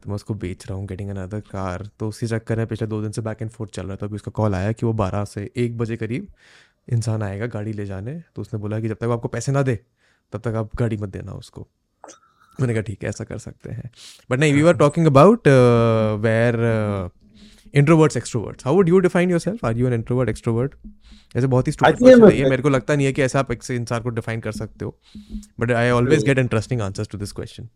[0.03, 3.03] तो मैं उसको बेच रहा हूँ गेटिंग अनदर कार तो उसी चक्कर में पिछले दो
[3.03, 5.25] दिन से बैक एंड फोर्थ चल रहा था। अभी उसका कॉल आया कि वो बारह
[5.25, 6.27] से एक बजे करीब
[6.93, 9.79] इंसान आएगा गाड़ी ले जाने। तो उसने बोला कि जब तक आपको पैसे ना दे,
[10.33, 11.69] तब तक आप गाड़ी मत देना उसको।
[12.61, 13.91] मैंने कहा, ठीक है, ऐसा कर सकते हैं।
[14.31, 15.49] बट नहीं we are talking about
[16.21, 16.57] where
[17.75, 20.75] introverts extroverts how would you define yourself are you an introvert extrovert
[21.37, 23.71] ऐसे बहुत ही स्टूपिड है। ये मेरे को लगता नहीं है कि ऐसा आप एक
[23.71, 24.97] इंसान को डिफाइन कर सकते हो।
[25.61, 27.69] But I always get interesting answers to this question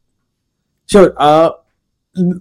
[0.89, 1.15] sure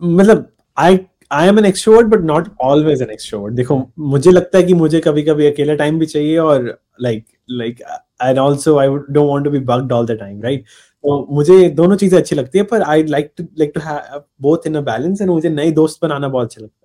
[0.03, 0.47] मतलब
[0.77, 0.99] I
[1.31, 4.99] I am an extrovert but not always an extrovert देखो मुझे लगता है कि मुझे
[4.99, 7.81] कभी कभी अकेला टाइम भी चाहिए और like like
[8.21, 10.63] and also I don't want to be bugged all the time right
[11.03, 14.67] तो मुझे दोनों चीज़ें अच्छी लगती है पर I like to like to have both
[14.67, 16.84] in a balance and मुझे नए दोस्त बनाना बहुत अच्छा लगता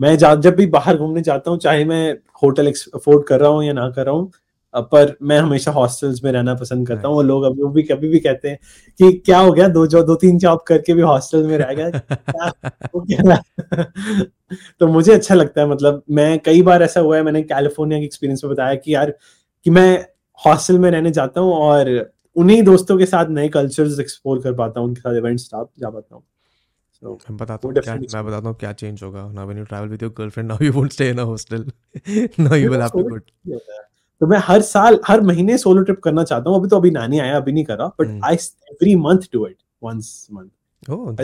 [0.00, 2.12] मैं जब भी बाहर घूमने जाता हूँ, चाहे मैं
[2.42, 4.30] होटल अफोर्ड कर रहा हूँ या ना कर रहा हूँ
[4.74, 8.48] पर मैं हमेशा हॉस्टल्स में रहना पसंद करता हूँ। लोग अभी भी कभी भी कहते
[8.48, 8.58] हैं
[9.00, 9.68] कि क्या हो गया?
[9.68, 11.90] दो जो दो तीन जॉब करके भी हॉस्टल में रह गया।
[14.80, 18.04] तो मुझे अच्छा लगता है मतलब मैं कई बार ऐसा हुआ है, मैंने कैलिफ़ोर्निया के
[18.04, 19.10] एक्सपीरियंस में बताया कि यार,
[19.66, 20.06] कि मैं
[20.40, 21.90] हॉस्टल में रहने जाता हूँ और
[22.36, 26.14] उन्हीं दोस्तों के साथ नए कल्चर्स एक्सप्लोर कर पाता हूँ, उनके साथ इवेंट्स जा पाता
[26.14, 26.22] हूँ।
[27.02, 29.88] So, मैं बताता हूँ क्या मैं बताता हूँ क्या चेंज होगा। now when you travel
[29.88, 31.64] with your girlfriend now you won't stay in a hostel.
[32.38, 33.18] Now you will have to go.
[34.20, 37.18] तो मैं हर साल हर महीने सोलो ट्रिप करना चाहता हूँ। अभी तो अभी नानी
[37.18, 40.48] आया अभी नहीं कर but I every month do it once month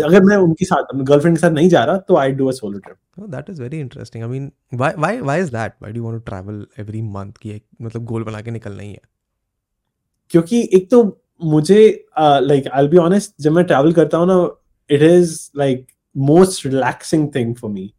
[0.05, 2.53] अगर मैं उनके साथ अपने गर्लफ्रेंड के साथ नहीं जा रहा तो I do a
[2.53, 4.25] solo trip oh that is very interesting.
[4.25, 4.51] I mean
[4.83, 5.79] why why why is that?
[5.79, 8.83] Why do you want to travel every month की एक मतलब गोल बना के निकलना
[8.83, 9.01] ही है?
[10.31, 11.03] क्योंकि एक तो
[11.45, 11.81] मुझे
[12.19, 14.37] like I will be honest जब मैं ट्रैवल करता हूँ ना
[14.91, 15.87] it is like
[16.17, 17.93] most relaxing thing for me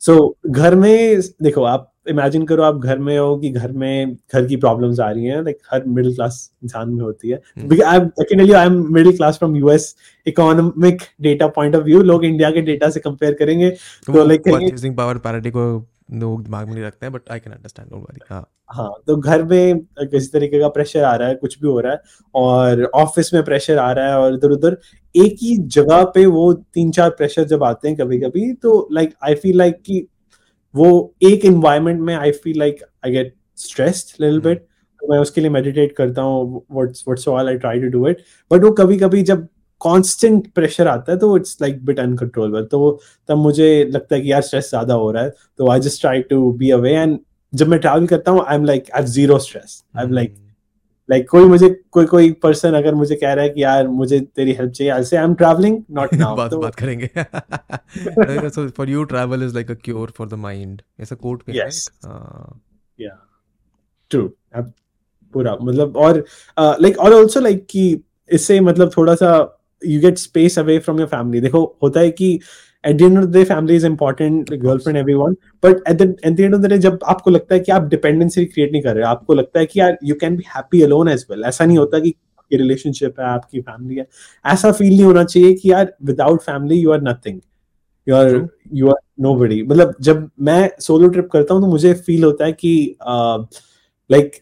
[0.00, 4.46] so घर में देखो आप इमेजिन करो आप घर में हो कि घर में घर
[4.46, 7.36] की प्रॉब्लम्स आ रही हैं लाइक हर मिडिल क्लास इंसान में होती है।
[7.82, 9.94] I am middle class from US
[10.26, 13.70] economic data point of view लोग इंडिया के डेटा से कंपेयर करेंगे
[14.06, 14.42] तो लाइक
[14.96, 15.64] पावर पैरिटी को
[16.12, 19.16] लोग दिमाग में नहीं रखते हैं but I can understand don't worry हाँ। हाँ तो
[19.16, 21.98] घर में किसी तरीके का प्रेशर आ रहा है कुछ भी हो रहा है
[22.34, 24.76] और ऑफ़िस में प्रेशर आ रहा है और इधर उधर
[25.14, 29.14] एक ही जगह पे वो तीन चार प्रेशर जब आते हैं कभी कभी तो लाइक
[29.24, 30.06] आई फील लाइक कि
[30.74, 34.66] वो एक इन्वायरमेंट में I feel like I get stressed little bit
[35.02, 38.64] मैं उसके लिए मेडिटेट करता हूँ what's what's all I try to do it but
[38.64, 39.46] वो कभी कभी जब
[39.80, 42.90] कांस्टेंट प्रेशर आता है तो इट्स लाइक बिट अनकंट्रोलेबल तो
[43.28, 46.22] तब मुझे लगता है कि यार स्ट्रेस ज़्यादा हो रहा है तो I just try
[46.24, 47.18] to be away and
[47.54, 50.34] जब मैं ट्रैवल करता हूँ I am like I zero stress I am like
[51.08, 54.52] like कोई मुझे कोई कोई पर्सन अगर मुझे कह रहा है कि यार मुझे तेरी
[54.52, 57.08] हेल्प चाहिए I say I am travelling not now बात तो बात करेंगे।
[58.50, 61.88] So for you travel is like a cure for the mind ऐसा कोट है। यस
[63.00, 63.18] या
[64.10, 66.24] ट्रू पूरा मतलब और
[66.58, 69.30] लाइक और आल्सो लाइक कि इससे मतलब थोड़ा सा
[69.82, 72.38] you get space away from your family देखो होता है कि
[72.86, 76.32] at the end of the day family is important girlfriend everyone but at the at
[76.32, 78.94] the end of the day जब आपको लगता है कि आप डिपेंडेंसी क्रिएट नहीं कर
[78.94, 81.78] रहे आपको लगता है कि यार you can be happy alone as well ऐसा नहीं
[81.78, 84.06] होता कि आपकी रिलेशनशिप है आपकी फैमिली है।
[84.46, 87.40] ऐसा फील नहीं होना चाहिए कि यार without family you are nothing
[88.08, 88.98] you are you are
[89.34, 92.96] nobody मतलब जब मैं सोलो ट्रिप करता हूँ तो मुझे फील होता है कि
[94.10, 94.32] like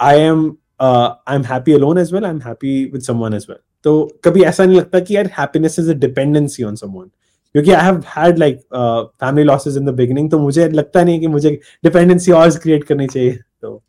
[0.00, 3.58] I am I am happy alone as well I am happy with someone as well
[3.84, 7.10] तो कभी ऐसा नहीं लगता कि यार happiness is a dependency on someone
[7.54, 8.60] क्योंकि I have had like
[9.20, 13.06] family losses in the beginning तो मुझे लगता नहीं कि मुझे डिपेंडेंसी और क्रिएट करनी
[13.06, 13.82] चाहिए तो।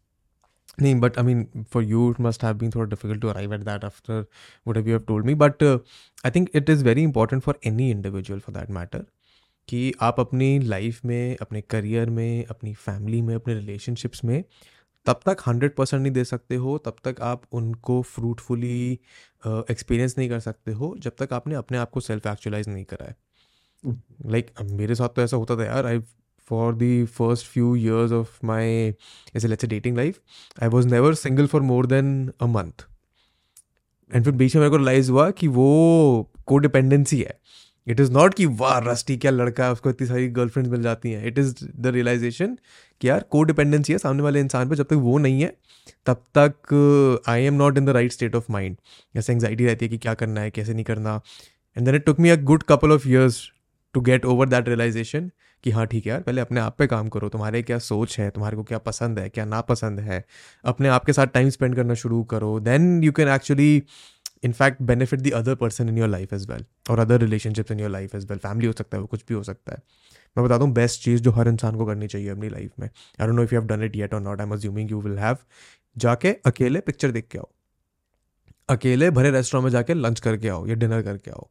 [0.82, 3.60] नहीं but I mean for you it must have been थोड़ा difficult to arrive at
[3.60, 4.26] that after
[4.68, 5.64] what have you have told me but
[6.26, 9.06] I think it is very important for any individual for that matter
[9.68, 14.44] कि आप अपनी life में अपने career में अपनी family में अपने रिलेशनशिप्स में
[15.06, 19.00] तब तक हंड्रेड परसेंट नहीं दे सकते हो तब तक आप उनको फ्रूटफुली
[19.48, 22.86] एक्सपीरियंस uh, नहीं कर सकते हो जब तक आपने अपने आप को सेल्फ एक्चुअलाइज नहीं
[22.86, 23.25] करा है।
[23.86, 26.00] लाइक like, मेरे साथ तो ऐसा होता था यार I
[26.50, 28.94] for the first few years of my
[29.36, 30.20] ऐसे let's dating life
[30.64, 32.86] I was never single for more than a month
[34.12, 37.40] and फिर बीच में मेरे को रिलाइज हुआ कि वो को डिपेंडेंसी है।
[37.88, 41.12] इट इज़ नॉट कि वाह रस्टी क्या लड़का है उसको इतनी सारी गर्लफ्रेंड्स मिल जाती
[41.12, 42.58] हैं। इट इज़ द रियलाइजेशन
[43.02, 45.56] कि यार को डिपेंडेंसी है सामने वाले इंसान पर जब तक वो नहीं है
[46.06, 48.78] तब तक I am not in the right state of mind
[49.16, 51.20] जैसे एंगजाइटी रहती है कि क्या करना है कैसे नहीं करना।
[51.78, 53.42] And then it took me a good couple of years
[53.96, 55.32] to get over that realisation
[55.64, 58.30] कि हाँ ठीक है यार, पहले अपने आप पे काम करो, तुम्हारे क्या सोच है,
[58.30, 60.24] तुम्हारे को क्या पसंद है, क्या नापसंद है?
[60.66, 63.84] अपने आप के साथ टाइम स्पेंड करना शुरू करो then you can actually
[64.44, 67.80] in fact benefit the other person in your life as well और other relationships in
[67.80, 69.82] your life as well family हो सकता है कुछ भी हो सकता है।
[70.38, 73.28] मैं बता दूँ बेस्ट चीज़ जो हर इंसान को करनी चाहिए अपनी लाइफ में I
[73.28, 75.18] don't know if you have done it yet और not I am assuming you will
[75.20, 75.38] have
[75.96, 77.50] जाके अकेले पिक्चर देख के आओ।
[78.70, 81.48] अकेले भरे रेस्टोरेंट में जाके लंच करके आओ या डिनर करके आओ।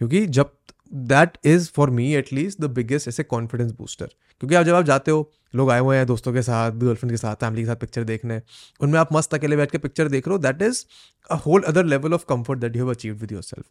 [0.00, 0.50] क्योंकि जब
[0.92, 4.06] that is for me at least the biggest ऐसे कॉन्फिडेंस बूस्टर
[4.40, 7.16] क्योंकि आप जब आप जाते हो लोग आए हुए हैं दोस्तों के साथ गर्लफ्रेंड के
[7.16, 8.40] साथ फैमिली के साथ पिक्चर देखने
[8.80, 10.84] उनमें आप मस्त अकेले बैठ के पिक्चर देख रहे हो that is
[11.30, 13.66] a whole other level of comfort that you have achieve with yourself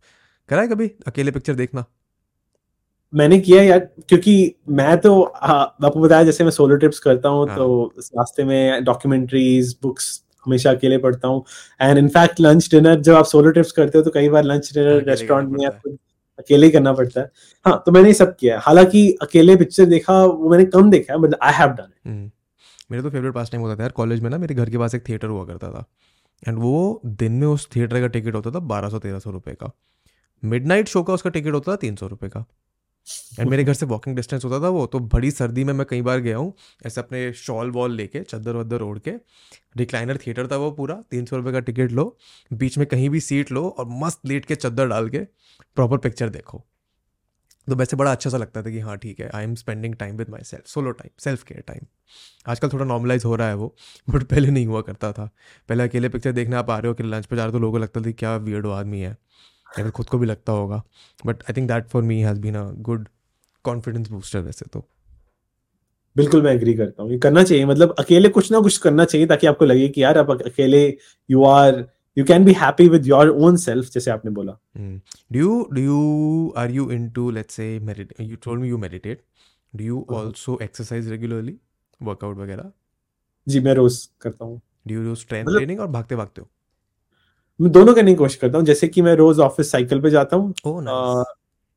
[0.49, 1.85] करा है कभी अकेले पिक्चर देखना?
[3.13, 4.33] मैंने किया यार क्योंकि
[4.69, 7.57] मैं तो आपको बताया जैसे मैं सोलो ट्रिप्स करता हूँ हाँ.
[7.57, 11.43] तो रास्ते में डॉक्यूमेंट्रीज बुक्स हमेशा अकेले पढ़ता हूँ।
[11.81, 15.03] एंड इनफैक्ट लंच डिनर जब आप सोलो ट्रिप्स करते हो तो कई बार लंच डिनर
[15.09, 15.95] रेस्टोरेंट में
[16.39, 17.31] अकेले ही करना पड़ता है।
[17.65, 21.35] हाँ तो मैंने सब किया है। हालाँकि अकेले पिक्चर देखा, वो मैंने कम देखा बट
[21.41, 22.31] आई हैव डन
[22.91, 24.95] मेरे तो फेवरेट पास टाइम होता था यार कॉलेज में ना, मेरे घर के पास
[24.95, 25.85] एक थिएटर हुआ करता था।
[26.43, 29.53] एंड वो दिन में उस थिएटर का टिकट होता था बारह सौ तेरह सौ रुपये
[29.53, 29.71] का।
[30.43, 32.45] मिड शो का उसका टिकट होता था तीन सौ रुपये का।
[33.39, 36.01] एंड मेरे घर से वॉकिंग डिस्टेंस होता था वो तो बड़ी सर्दी में मैं कई
[36.01, 36.53] बार गया हूँ,
[36.85, 39.11] ऐसे अपने शॉल वॉल लेके चद्दर वद्दर ओढ़ के
[39.77, 42.17] रिक्लाइनर थिएटर था वो पूरा, तीन सौ रुपये का टिकट लो,
[42.51, 45.19] बीच में कहीं भी सीट लो और मस्त लेट के चद्दर डाल के
[45.77, 46.63] प्रॉपर पिक्चर देखो।
[47.67, 50.17] तो वैसे बड़ा अच्छा सा लगता था कि हाँ ठीक है I am spending time
[50.17, 51.85] with myself solo time self care time
[52.47, 53.75] आजकल थोड़ा नॉर्मलाइज हो रहा है वो
[54.07, 55.29] बट पहले नहीं हुआ करता था।
[55.69, 57.59] पहले अकेले पिक्चर देखने आप आ रहे हो कि लंच पे जा रहे हो तो
[57.59, 59.15] लोगों को लगता था क्या वियर्ड आदमी है।
[59.79, 60.81] या खुद को भी लगता होगा।
[61.25, 63.07] But I think that for me has been a good
[63.65, 64.87] confidence booster वैसे तो।
[66.15, 69.47] बिल्कुल मैं एग्री करता हूँ। करना चाहिए मतलब अकेले कुछ ना कुछ करना चाहिए ताकि
[69.47, 70.85] आपको लगे कि यार आप अकेले
[71.29, 71.85] you are
[72.17, 76.53] you can be happy with your own self जैसे आपने बोला। Do you do you
[76.57, 79.23] are you into let's you told me you meditate
[79.73, 81.57] do you also exercise regularly
[81.99, 82.71] workout वगैरह?
[83.47, 86.47] जी मैं रोज करता हूँ। डू यू डू ट्रेनिंग और भागते भागते हो?
[87.59, 90.35] मैं दोनों करने की कोशिश करता हूँ जैसे कि मैं रोज ऑफ़िस साइकिल पे जाता
[90.35, 91.25] हूँ। oh, nice.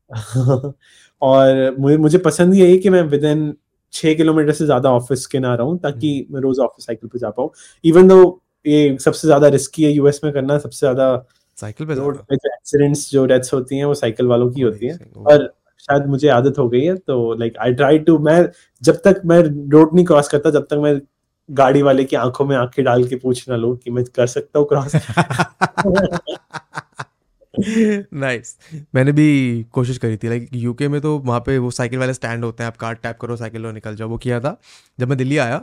[1.21, 3.53] और मुझे मुझे पसंद ये है कि मैं विद इन
[3.93, 6.33] छह किलोमीटर से ज़्यादा ऑफ़िस के ना रहूँ ताकि hmm.
[6.33, 7.49] मैं रोज ऑफ़िस साइकिल पे जा पाऊँ।
[7.83, 11.25] इवन दो ये सबसे ज़्यादा रिस्की है यूएस में करना सबसे ज़्यादा
[11.57, 14.87] साइकिल पे रोड पे जो एक्सीडेंट्स जो डेथ्स होती हैं वो साइकिल वालों की होती
[14.87, 15.45] हैं। और
[15.79, 18.41] शायद मुझे आदत हो गई है तो लाइक आई ट्राई टू मैं
[18.83, 19.39] जब तक मैं
[19.71, 20.99] रोड नहीं क्रॉस करता जब तक मैं
[21.49, 24.59] गाड़ी वाले की आँखों में आँखें डाल के पूछ ना लो कि मैं कर सकता
[24.59, 24.95] हूँ क्रॉस
[28.13, 28.57] नाइस
[28.95, 32.43] मैंने भी कोशिश करी थी लाइक यूके में तो वहाँ पे वो साइकिल वाले स्टैंड
[32.43, 34.59] होते हैं, आप कार्ड टैप करो, साइकिल लो, निकल जाओ, वो किया था।
[34.99, 35.57] जब मैं दिल्ली आया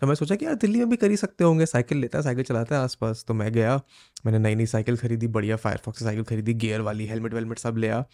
[0.00, 2.22] तो मैं सोचा कि यार दिल्ली में भी कर ही सकते होंगे, साइकिल लेता है,
[2.24, 3.80] साइकिल चलाता है आसपास। तो मैं गया,
[4.26, 8.04] मैंने नई नई साइकिल खरीदी, बढ़िया फायरफॉक्स साइकिल खरीदी गियर वाली हेलमेट वेलमेट सब लिया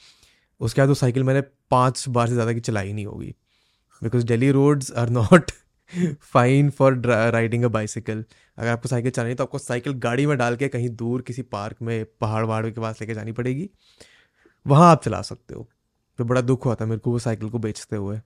[0.61, 3.35] उसके बाद वो साइकिल मैंने पाँच बार से ज़्यादा की चलाई नहीं होगी।
[4.03, 5.51] Because daily roads are not
[6.22, 6.95] fine for
[7.32, 8.24] riding a bicycle
[8.59, 11.76] अगर आपको साइकिल चलानी तो आपको साइकिल गाड़ी में डाल के कहीं दूर किसी पार्क
[11.82, 13.70] में पहाड़ वहाड़ के पास लेके जानी पड़ेगी।
[14.66, 15.68] वहाँ आप चला सकते हो।
[16.18, 18.20] तो बड़ा दुख हुआ था मेरे को वो साइकिल को बेचते हुए।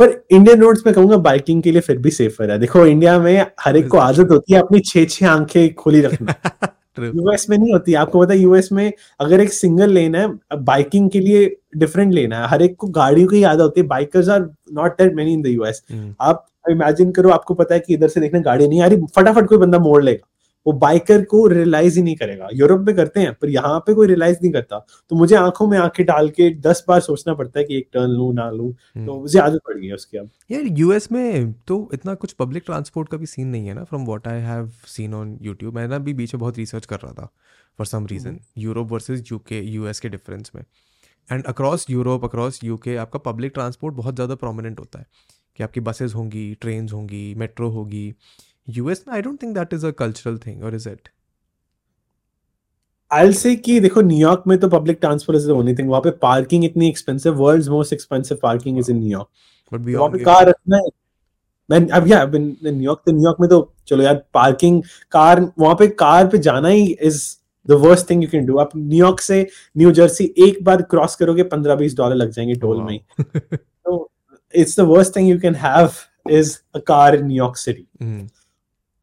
[0.00, 3.46] पर इंडियन रोड्स में कहूँगा बाइकिंग के लिए फिर भी सेफर है। देखो इंडिया में
[3.60, 6.34] हर एक को आदत होती है अपनी छह छह आँखें खोली रखना।
[6.98, 11.10] यूएस में नहीं होती। आपको पता है यूएस में अगर एक सिंगल लेन है बाइकिंग
[11.10, 14.48] के लिए डिफरेंट लेन है। हर एक को गाड़ियों की याद होती है। Bikers are
[14.72, 15.82] not that many in the US
[16.20, 19.46] आप इमेजिन करो आपको पता है कि इधर से देखना गाड़ी नहीं आ रही। फटाफट
[19.46, 20.26] कोई बंदा मोड़ लेगा।
[20.66, 24.06] वो बाइकर को रियलाइज़ ही नहीं करेगा। यूरोप में करते हैं पर यहाँ पे कोई
[24.06, 24.78] रियलाइज़ नहीं करता।
[25.10, 28.10] तो मुझे आँखों में आँखें डाल के दस बार सोचना पड़ता है कि एक टर्न
[28.10, 31.52] लू ना लू हम्म। तो मुझे आदत पड़ गई है उसकी अब। यार यूएस में
[31.68, 34.70] तो इतना कुछ पब्लिक ट्रांसपोर्ट का भी सीन नहीं है ना from what I have
[34.88, 37.30] seen on YouTube मैं ना भी बीच में बहुत रिसर्च कर रहा था
[37.78, 40.62] for some reason Europe versus UK US के डिफरेंस में।
[41.28, 45.06] And across Europe across UK आपका पब्लिक ट्रांसपोर्ट बहुत ज़्यादा प्रोमिनेंट होता है
[45.58, 48.12] कि आपकी बसेज होंगी ट्रेन होंगी मेट्रो होगी।
[48.76, 51.08] यूएस में I don't think that is a cultural thing और इज़ इट
[53.10, 56.10] I'll say कि देखो न्यूयॉर्क में तो public transport is the only thing वहाँ पे
[56.10, 59.28] पार्किंग इतनी expensive world's most expensive parking is in New York
[59.72, 60.88] but वहाँ पे कार रखना है।
[61.70, 66.26] मैं अब या न्यूयॉर्क तो न्यूयॉर्क में तो चलो यार पार्किंग कार वहाँ पे कार
[66.26, 67.22] पे जाना ही is
[67.68, 69.46] the worst thing you can do आप न्यूयॉर्क से
[69.76, 74.10] न्यू जर्सी एक बार क्रॉस करोगे पंद्रह बीस डॉलर लग जाएँगे टोल में तो
[74.54, 75.90] it's the worst thing you can have
[76.30, 77.86] is a car in New York city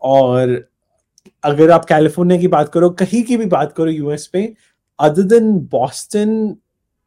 [0.01, 0.69] और
[1.43, 4.53] अगर आप कैलिफ़ोर्निया की बात करो कहीं की भी बात करो यूएस पे
[4.99, 6.55] अदर देन बॉस्टन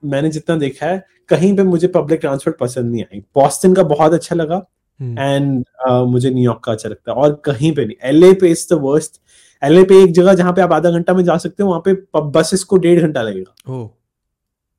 [0.05, 4.13] मैंने जितना देखा है कहीं पे मुझे पब्लिक ट्रांसपोर्ट पसंद नहीं आई बॉस्टन का बहुत
[4.13, 4.67] अच्छा लगा
[5.01, 5.93] एंड hmm.
[5.93, 8.79] uh, मुझे न्यूयॉर्क का अच्छा लगता है और कहीं पे नहीं एलए पे इज़ द
[8.83, 9.21] वर्स्ट
[9.63, 11.95] एलए पे एक जगह जहाँ पे आप आधा घंटा में जा सकते हो वहाँ पे
[12.31, 13.89] बसेस को डेढ़ घंटा लगेगा oh.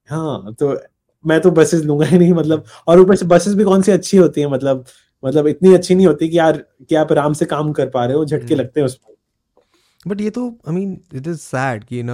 [0.10, 0.80] हाँ तो
[1.26, 4.18] मैं तो बसेस लूँगा ही नहीं मतलब और ऊपर से बसेस भी कौन सी अच्छी
[4.18, 4.86] होती है मतलब
[5.24, 8.18] मतलब इतनी अच्छी नहीं होती कि यार कि आप आराम से काम कर पा रहे
[8.18, 9.16] हो झटके हम्म। लगते हैं उसमें
[10.08, 12.10] बट ये तो I mean it is sad कि in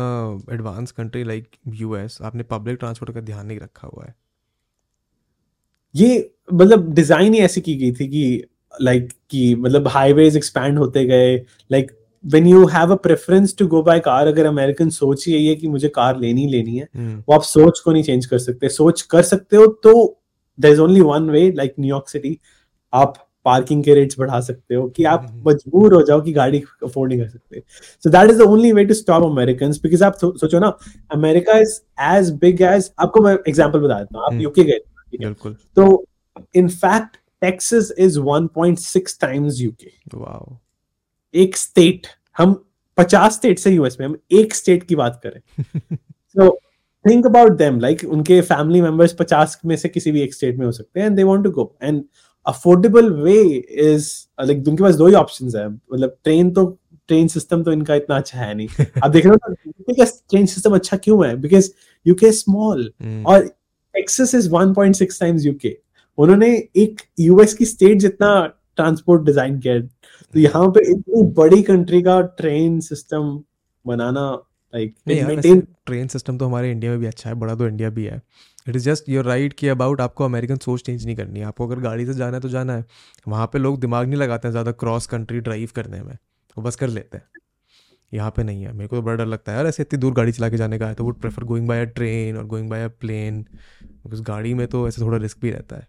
[0.52, 4.16] advance country like US आपने पब्लिक ट्रांसपोर्ट का ध्यान नहीं रखा हुआ है।
[5.96, 8.44] ये मतलब डिज़ाइन ही ऐसी की गई थी कि
[8.82, 11.36] लाइक कि मतलब हाईवेज एक्सपैंड होते गए।
[11.72, 11.92] Like
[12.24, 15.68] when you have a preference to go by car अगर अमेरिकन सोच यही है कि
[15.68, 17.24] मुझे कार लेनी लेनी है hmm.
[17.30, 20.22] वो आप सोच को नहीं चेंज कर सकते। सोच कर सकते हो तो
[20.60, 22.38] there is only one way like New York city
[22.94, 23.14] आप
[23.46, 27.12] पार्किंग के रेट्स बढ़ा सकते हो कि आप हम्म। मजबूर हो जाओ कि गाड़ी अफोर्ड
[27.12, 27.62] नहीं कर सकते।
[28.04, 30.78] So that is the only way to stop American because आप सोचो ना
[31.12, 35.18] America is as big as आपको मैं एग्ज़ाम्पल बता देता हूँ आप यूके हम्म। गए
[35.18, 36.06] बिल्कुल। तो
[36.56, 40.58] in fact Texas is 1.6 times UK wow
[41.34, 42.08] एक स्टेट
[42.38, 42.64] हम
[42.98, 45.42] 50 स्टेट से यूएस में हम एक स्टेट की बात करें।
[46.36, 46.50] So
[47.06, 50.66] think about them like उनके फैमिली मेंबर्स 50 में से किसी भी एक स्टेट में
[50.66, 52.04] हो सकते हैं and they want to go and
[52.48, 53.42] affordable way
[53.92, 54.10] is
[54.42, 56.66] like उनके पास दो ही ऑप्शंस है। मतलब ट्रेन तो
[57.10, 58.68] ट्रेन सिस्टम तो इनका इतना अच्छा है नहीं।
[59.04, 59.54] आप देख रहे हो
[59.94, 61.36] ना ट्रेन सिस्टम अच्छा क्यों है?
[61.42, 61.70] बिकॉज़
[62.06, 62.92] यूके स्मॉल
[63.28, 63.48] और
[63.96, 65.78] टेक्सास इज़ 1.6 टाइम्स यूके
[66.18, 68.30] उन्होंने एक यूएस की स्टेट जितना
[68.76, 73.40] ट्रांसपोर्ट डिज़ाइन किया तो यहाँ पे इतनी बड़ी कंट्री का ट्रेन सिस्टम
[73.86, 74.26] बनाना
[74.74, 74.96] लाइक
[75.86, 78.22] ट्रेन सिस्टम तो हमारे इंडिया में भी अच्छा है बड़ा तो इंडिया भी है।
[78.68, 81.68] It is just your right कि अबाउट आपको अमेरिकन सोच चेंज नहीं करनी है। आपको
[81.68, 82.86] अगर गाड़ी से जाना है तो जाना है।
[83.28, 86.14] वहाँ पे लोग दिमाग नहीं लगाते हैं ज़्यादा क्रॉस कंट्री ड्राइव करने में।
[86.58, 87.26] वो बस कर लेते हैं।
[88.12, 90.14] यहाँ पे नहीं है। मेरे को तो बड़ा डर लगता है। यार ऐसे इतनी दूर
[90.14, 92.70] गाड़ी चला के जाने का है तो would prefer going by a train और going
[92.70, 93.42] by a plane
[93.84, 95.88] because गाड़ी में तो ऐसे थोड़ा रिस्क भी रहता है।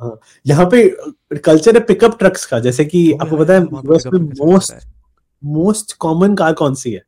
[0.00, 3.60] हाँ, यहाँ पे कल्चर है पिकअप ट्रक्स का। जैसे कि आपको पता है
[4.34, 4.86] मोस्ट
[5.42, 7.02] मोस्ट कॉमन कार कौन सी है?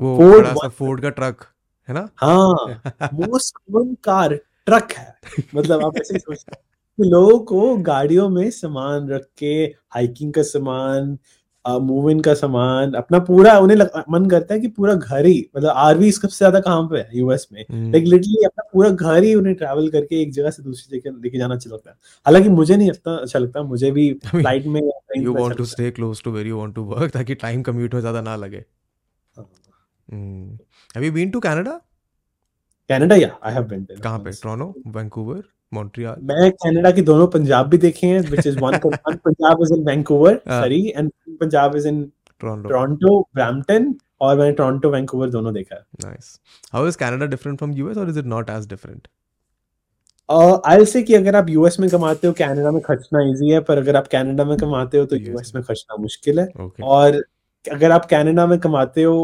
[0.00, 1.46] वो फोर्ड सा फोर्ड का ट्रक
[1.88, 2.08] है ना?
[2.16, 4.34] हाँ मोस्ट कॉमन कार
[4.66, 5.14] ट्रक है।
[5.54, 6.64] मतलब आप ऐसे सोचते
[6.98, 9.54] लोगों को गाड़ियों में सामान रख के
[9.94, 11.18] हाइकिंग का सामान
[11.64, 15.38] मूव इन का सामान अपना पूरा उन्हें लग, मन करता है कि पूरा घर ही
[15.56, 19.22] मतलब आरवी सबसे ज़्यादा कहाँ पे है यूएस में। लाइक हम्म। लिटरली अपना पूरा घर
[19.22, 22.48] ही उन्हें ट्रैवल करके एक जगह से दूसरी जगह लेके जाना अच्छा लगता है। हालाँकि
[22.50, 24.80] मुझे नहीं लगता अच्छा लगता मुझे भी फ़्लाइट में
[25.16, 28.00] you want to stay close to where you want to work ताकि टाइम कम्यूट में
[28.00, 28.64] ज़्यादा ना लगे।
[30.08, 31.80] Have you been to Canada
[32.90, 34.30] Canada या आई हैव बीन कहाँ पे?
[34.32, 35.42] टोरंटो वैंकूवर
[35.72, 39.84] मॉन्ट्रियल मैं कनाडा के दोनों पंजाब भी देखे हैं which is one Punjab is in
[39.86, 42.02] Vancouver sorry and Punjab is in
[42.40, 46.38] Toronto Toronto Brampton और मैंने टोरंटो वैंकूवर दोनों देखा है। Nice
[46.72, 49.08] how is Canada different from US और is it not as different
[50.28, 53.78] I say कि अगर आप US में कमाते हो कनाडा में खर्चना इजी है पर
[53.78, 55.16] अगर आप कनाडा में कमाते हो तो.
[55.16, 56.46] यूएस में खर्चना मुश्किल है।
[56.84, 57.22] और
[57.64, 59.16] अगर आप कनाडा में कमाते हो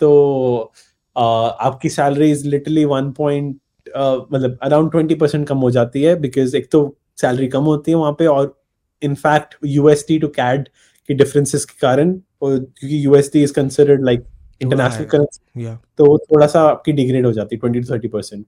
[0.00, 0.72] तो
[1.16, 3.56] uh, आपकी salary is literally one point
[3.96, 7.96] मतलब अराउंड ट्वेंटी परसेंट कम हो जाती है बिकॉज़ एक तो सैलरी कम होती है
[7.96, 8.62] वहाँ पे और
[9.02, 10.68] in fact USD to CAD
[11.08, 14.24] की डिफरेंसेस के कारण और क्योंकि USD is considered like
[14.62, 15.62] international currency
[15.98, 18.44] तो वो थोड़ा सा आपकी डिग्रेड हो जाती है ट्वेंटी टू थर्टी परसेंट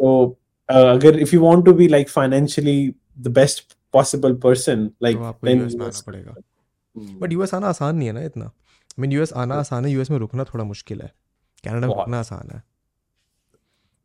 [0.00, 0.36] तो
[0.68, 5.16] uh, अगर if you want to be like financially the best possible person like
[7.20, 8.50] but US आना आसान नहीं है ना इतना।
[9.00, 11.12] मीन यूएस आना आसान है यूएस में रुकना थोड़ा मुश्किल है।
[11.64, 12.62] कनाडा में रुकना आसान है।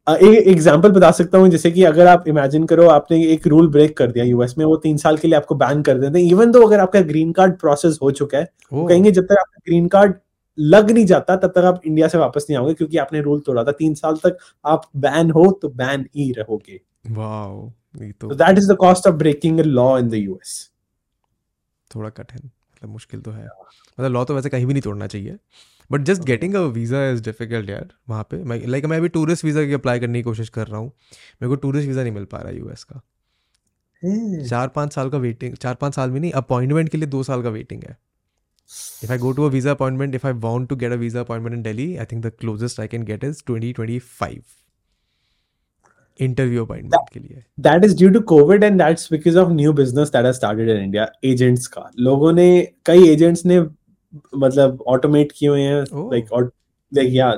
[0.08, 3.96] एक एग्जांपल बता सकता हूँ जैसे कि अगर आप इमेजिन करो आपने एक रूल ब्रेक
[3.98, 6.52] कर दिया यूएस में वो तीन साल के लिए आपको बैन कर देते हैं। इवन
[6.52, 9.88] तो अगर आपका ग्रीन कार्ड प्रोसेस हो चुका है वो कहेंगे जब तक आपका ग्रीन
[9.88, 10.14] कार्ड
[10.58, 13.64] लग नहीं जाता तब तक आप इंडिया से वापस नहीं आओगे क्योंकि आपने रूल तोड़ा
[13.64, 16.80] था। तीन साल तक आप बैन हो तो बैन ही रहोगे।
[17.12, 20.54] वाओ ये तो So that is the cost of breaking a law in the US.
[21.92, 22.50] थोड़ा कठिन।
[22.86, 25.38] मतलब मुश्किल तो है। मतलब लॉ तो वैसे कहीं भी नहीं तोड़ना चाहिए।
[25.92, 29.46] But just getting a visa is difficult यार वहाँ पे। मैं लाइक मैं अभी टूरिस्ट
[29.46, 32.26] वीज़ा की अप्लाई करने की कोशिश कर रहा हूँ। मेरे को टूरिस्ट वीज़ा नहीं मिल
[32.26, 33.02] पा रहा यूएस का।
[34.02, 34.50] hmm.
[34.50, 37.44] चार पाँच साल का वेटिंग चार पाँच साल में नहीं अपॉइंटमेंट के लिए दो साल
[37.44, 37.98] का वेटिंग है।
[39.04, 41.96] If I go to as a appointment if I i to get a a in Delhi
[41.96, 44.44] I think the think I can get is twenty twenty five
[46.20, 50.10] interview appointment के लिए। That is due to Covid and that's because of new business
[50.10, 53.60] that has started in India agents का लोगों ने कई agents ने
[54.38, 56.52] मतलब automate किए हुए हैं oh। लाइक और
[56.92, 57.32] like yeah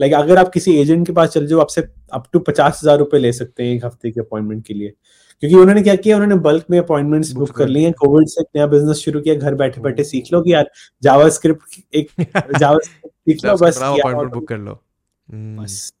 [0.00, 3.18] like अगर आप किसी एजेंट के पास चल जाओ आपसे अप टू पचास हज़ार रुपए
[3.18, 4.92] ले सकते हैं एक हफ़्ते के अपॉइंटमेंट के लिए।
[5.40, 8.66] क्योंकि उन्होंने क्या किया उन्होंने बल्क में अपॉइंटमेंट्स बुक कर ली हैं। कोविड से नया
[8.66, 10.70] बिज़नेस शुरू किया घर बैठे oh। बैठे सीख लो कि यार
[11.02, 12.10] जावास्क्रिप्ट एक
[12.58, 14.82] जावास्क्रिप्ट सीख लो बस अपॉइंटमेंट बुक कर लो।
[15.28, 15.92] हम्म। बस।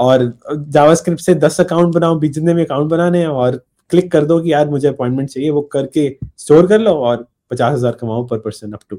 [0.00, 0.24] और
[0.68, 3.56] जावास्क्रिप्ट से दस अकाउंट बनाओ बीच भी अकाउंट बनाने हैं और
[3.90, 7.72] क्लिक कर दो कि यार मुझे अपॉइंटमेंट चाहिए वो करके स्टोर कर लो और पचास
[7.72, 8.96] हज़ार कमाओ per person up to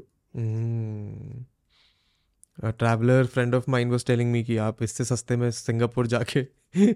[2.70, 6.40] traveller friend of mine was telling me कि आप इससे सस्ते में सिंगापुर जाके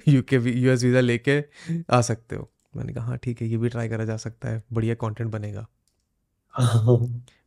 [0.08, 1.42] यूके यूएस वीज़ा लेके
[1.90, 4.62] आ सकते हो। मैंने कहा हाँ ठीक है ये भी ट्राई करा जा सकता है
[4.72, 5.66] बढ़िया कंटेंट बनेगा।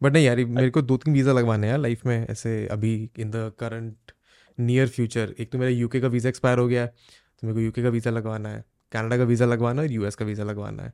[0.04, 3.32] बट नहीं यार मेरे को दो तीन वीज़ा लगवाने हैं लाइफ में ऐसे अभी in
[3.32, 4.12] the current
[4.60, 7.62] near future एक तो मेरा यूके का वीज़ा एक्सपायर हो गया है तो मेरे को
[7.62, 10.84] यूके का वीज़ा लगवाना है कनाडा का वीज़ा लगवाना है और यूएस का वीज़ा लगवाना
[10.84, 10.94] है।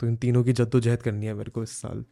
[0.00, 2.04] तो इन तीनों की जद्दोजहद करनी है मेरे को इस साल।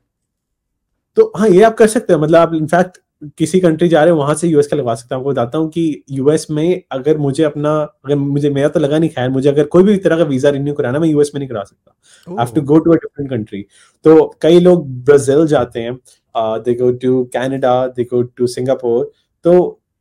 [1.16, 2.99] तो हाँ ये आप कर सकते हो। मतलब आप इनफैक्ट
[3.38, 5.68] किसी कंट्री जा रहे हो वहाँ से यूएस का लगवा सकते हो। आपको बताता हूँ
[5.70, 9.66] कि यूएस में अगर मुझे अपना अगर मुझे मेरा तो लगा नहीं खैर मुझे अगर
[9.66, 12.62] कोई भी तरह का वीज़ा रिन्यू कराना मैं यूएस में नहीं करा सकता। Have to
[12.62, 13.64] go to a different country
[14.05, 15.94] तो कई लोग ब्राज़ील जाते हैं
[16.34, 19.11] they go to Canada they go to Singapore
[19.44, 19.59] तो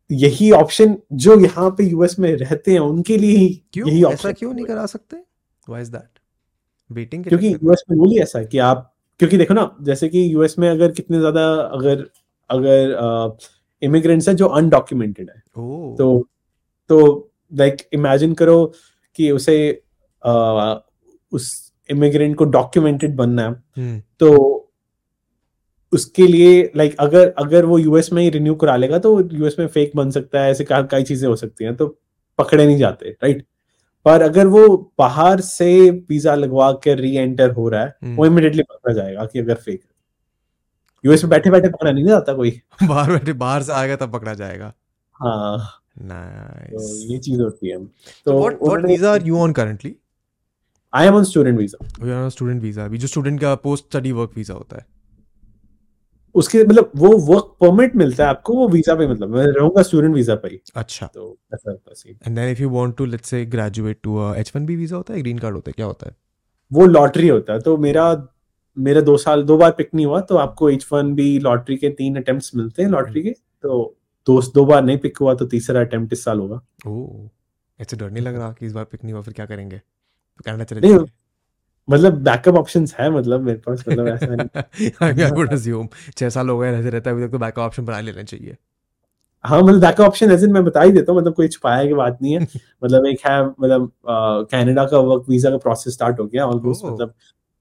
[0.10, 3.88] यही ऑप्शन जो यहाँ पे यूएस में रहते हैं उनके लिए ही क्यों?
[3.88, 5.18] यही ऐसा ऑप्शन क्यों नहीं करा सकते?
[5.68, 6.20] व्हाई इज़ दैट
[6.90, 7.48] वेटिंग क्योंकि?
[7.54, 10.70] यूएस में। रूल ही ऐसा है कि आप क्योंकि देखो ना जैसे कि यूएस में
[10.70, 12.06] अगर कितने ज़्यादा अगर
[12.50, 13.38] अगर
[13.82, 15.42] इमिग्रेंट्स हैं जो अनडॉक्यूमेंटेड है
[15.96, 16.28] तो
[16.90, 18.66] तो लाइक इमेजिन करो
[19.16, 19.58] कि उसे
[20.24, 20.32] अ,
[21.32, 24.67] उस इमिग्रेंट को डॉक्यूमेंटेड बनना है। हम्म। तो
[25.98, 29.68] उसके लिए लाइक अगर अगर वो यूएस में ही रिन्यू करा लेगा तो यूएस में
[29.68, 31.88] फेक बन सकता है ऐसे कई चीज़ें हो सकती हैं तो
[32.40, 33.46] पकड़े नहीं जाते राइट
[34.06, 34.68] पर अगर वो
[35.00, 39.26] बाहर से वीज़ा लगवा के री एंटर हो रहा है हम्म। वो इमिडिएटली पकड़ा जाएगा
[39.26, 39.82] कि अगर फेक
[41.06, 42.52] यूएस में बैठे बैठे पकड़ा नहीं जाता कोई।
[42.84, 44.74] बाहर बैठे बाहर से आएगा तब पकड़ा जाएगा।
[45.16, 46.72] हाँ। Nice.
[46.72, 47.78] तो ये चीज़ होती है।
[48.28, 49.92] so what what visa are you on currently?
[50.94, 53.86] I am on student visa are on a student visa अभी जो स्टूडेंट का पोस्ट
[53.86, 54.86] स्टडी वर्क वीज़ा होता है।
[56.36, 60.16] उसके मतलब वो वर्क परमिट मिलता है आपको वो वीज़ा पे मतलब मैं रहूँगा स्टूडेंट
[60.16, 63.30] वीज़ा पे ही। अच्छा। तो ऐसा है scene। And then if you want to let's
[63.30, 66.08] say graduate to H one B visa होता है ग्रीन कार्ड होता है क्या होता
[66.08, 66.16] है?
[66.72, 68.06] वो लॉटरी होता है तो मेरा
[68.78, 71.90] मेरा दो साल दो बार पिक नहीं हुआ तो आपको एच वन बी लॉटरी के
[71.92, 73.32] तीन अटेम्प्ट मिलते हैं लॉटरी के
[73.64, 73.84] तो
[74.28, 77.30] दो दो बार नहीं पिक हुआ तो तीसरा अटेम्प्ट इस साल होगा। ओह
[77.80, 79.78] ऐसे डर नहीं लग रहा कि इस बार पिक नहीं हुआ फिर क्या करेंगे?
[79.78, 81.12] तो कनाडा चले जाएँगे।
[81.88, 86.50] मतलब बैकअप ऑप्शंस है मतलब मेरे पास मतलब ऐसा नहीं। आई वुड अज्यूम छह साल
[86.50, 88.56] हो गए रहते रहते अभी तक तो बैकअप ऑप्शन बना लेना चाहिए।
[89.46, 92.18] हाँ मतलब बैकअप ऑप्शन ऐसे मैं बता ही देता हूँ मतलब कोई छुपाया की बात
[92.22, 92.40] नहीं है।
[92.84, 93.92] मतलब एक है मतलब
[94.52, 97.14] कनाडा का वर्क वीज़ा का प्रोसेस स्टार्ट हो गया ऑलमोस्ट मतलब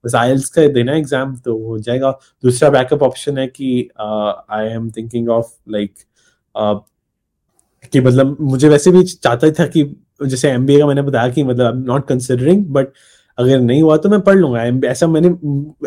[0.04, 2.10] बस का देना एग्ज़ाम तो हो जाएगा।
[2.44, 5.94] दूसरा बैकअप ऑप्शन है कि I am thinking of like
[7.92, 9.84] कि मतलब मुझे वैसे भी चाहता था कि
[10.22, 12.88] जैसे एमबीए का मैंने बताया कि मतलब नॉट कंसिडरिंग बट
[13.38, 15.28] अगर नहीं हुआ तो मैं पढ़ लूँगा। ऐसा मैंने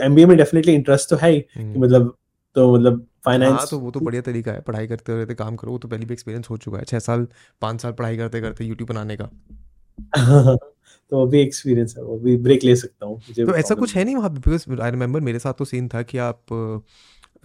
[0.06, 2.16] एमबीए में डेफिनेटली इंटरेस्ट तो है ही हम्म। मतलब
[2.56, 5.72] तो मतलब फाइनेंस हाँ तो वो तो बढ़िया तरीका है। पढ़ाई करते रहते काम करो
[5.72, 7.28] वो तो पहले भी एक्सपीरियंस हो चुका है। छह साल
[7.62, 9.30] पाँच साल पढ़ाई करते करते यूट्यूब बनाने का।
[11.12, 14.04] तो वो भी एक्सपीरियंस है वो भी ब्रेक ले सकता हूँ तो ऐसा कुछ है।
[14.04, 16.46] नहीं वहाँ बिकॉज़ आई रिमेंबर मेरे साथ तो सीन था कि आप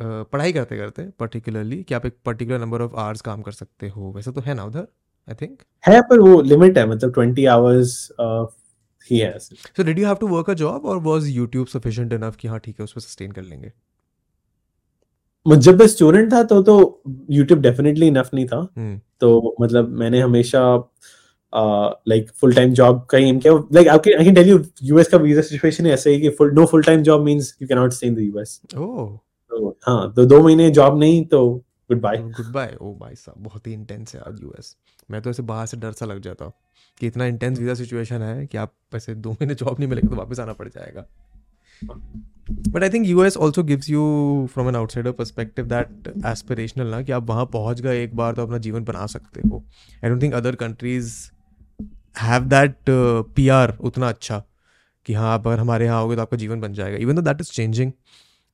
[0.01, 4.13] पढ़ाई करते करते पर्टिकुलरली कि आप एक पर्टिकुलर नंबर ऑफ़ आवर्स काम कर सकते हो।
[4.13, 4.87] वैसा तो है ना उधर
[5.29, 7.97] आई थिंक है पर वो लिमिट है मतलब ट्वेंटी आवर्स
[9.11, 12.37] ही है so did you have to work a job और वाज यूट्यूब सफिशिएंट इनफ
[12.37, 13.73] कि हाँ ठीक है उसको सस्टेन कर लेंगे?
[15.47, 18.99] जब मैं स्टूडेंट था तो तो यूट्यूब डेफिनेटली इनफ नहीं था। hmm.
[19.21, 20.61] तो मतलब मैंने हमेशा
[22.09, 25.43] लाइक फुल टाइम जॉब का एम किया। Like I can tell you US का वीज़ा
[25.43, 28.15] सिचुएशन ऐसे है कि full no full time job means you can not stay in
[28.15, 31.49] the US तो हाँ तो दो महीने जॉब नहीं तो
[31.91, 34.77] गुड बाय गुड बाय ओ भाई साहब बहुत ही इंटेंस है आज यूएस
[35.11, 36.51] मैं तो ऐसे बाहर से डर सा लग जाता।
[36.99, 40.17] कि इतना इंटेंस वीज़ा सिचुएशन है कि आप ऐसे दो महीने जॉब नहीं मिलेगा तो
[40.17, 41.07] वापस आना पड़ जाएगा।
[42.71, 44.03] But I think US also gives you
[44.53, 48.43] from an outsider perspective that aspirational ना कि आप वहाँ पहुँच गए एक बार तो
[48.43, 49.63] अपना जीवन बना सकते हो।
[50.05, 51.13] I don't think other countries
[52.17, 52.77] have that
[53.37, 54.43] P R उतना अच्छा
[55.07, 57.41] कि हाँ आप अगर हमारे यहाँ आओगे तो आपका जीवन बन जाएगा। Even though that
[57.41, 57.93] is changing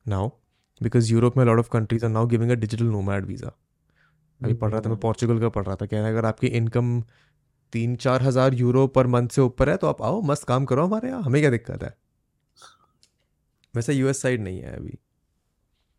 [0.05, 0.29] now
[0.81, 3.51] because Europe में lot of countries are now giving a digital nomad visa
[4.41, 6.47] अभी पढ़ रहा था मैं पोर्चुगल का पढ़ रहा था कह रहा है अगर आपकी
[6.47, 7.01] इनकम
[7.73, 10.85] तीन चार हज़ार यूरो पर मंथ से ऊपर है तो आप आओ मस्त काम करो
[10.85, 11.95] हमारे यहाँ। हमें क्या दिक्कत है?
[13.73, 14.97] वैसे यूएस साइड नहीं है अभी।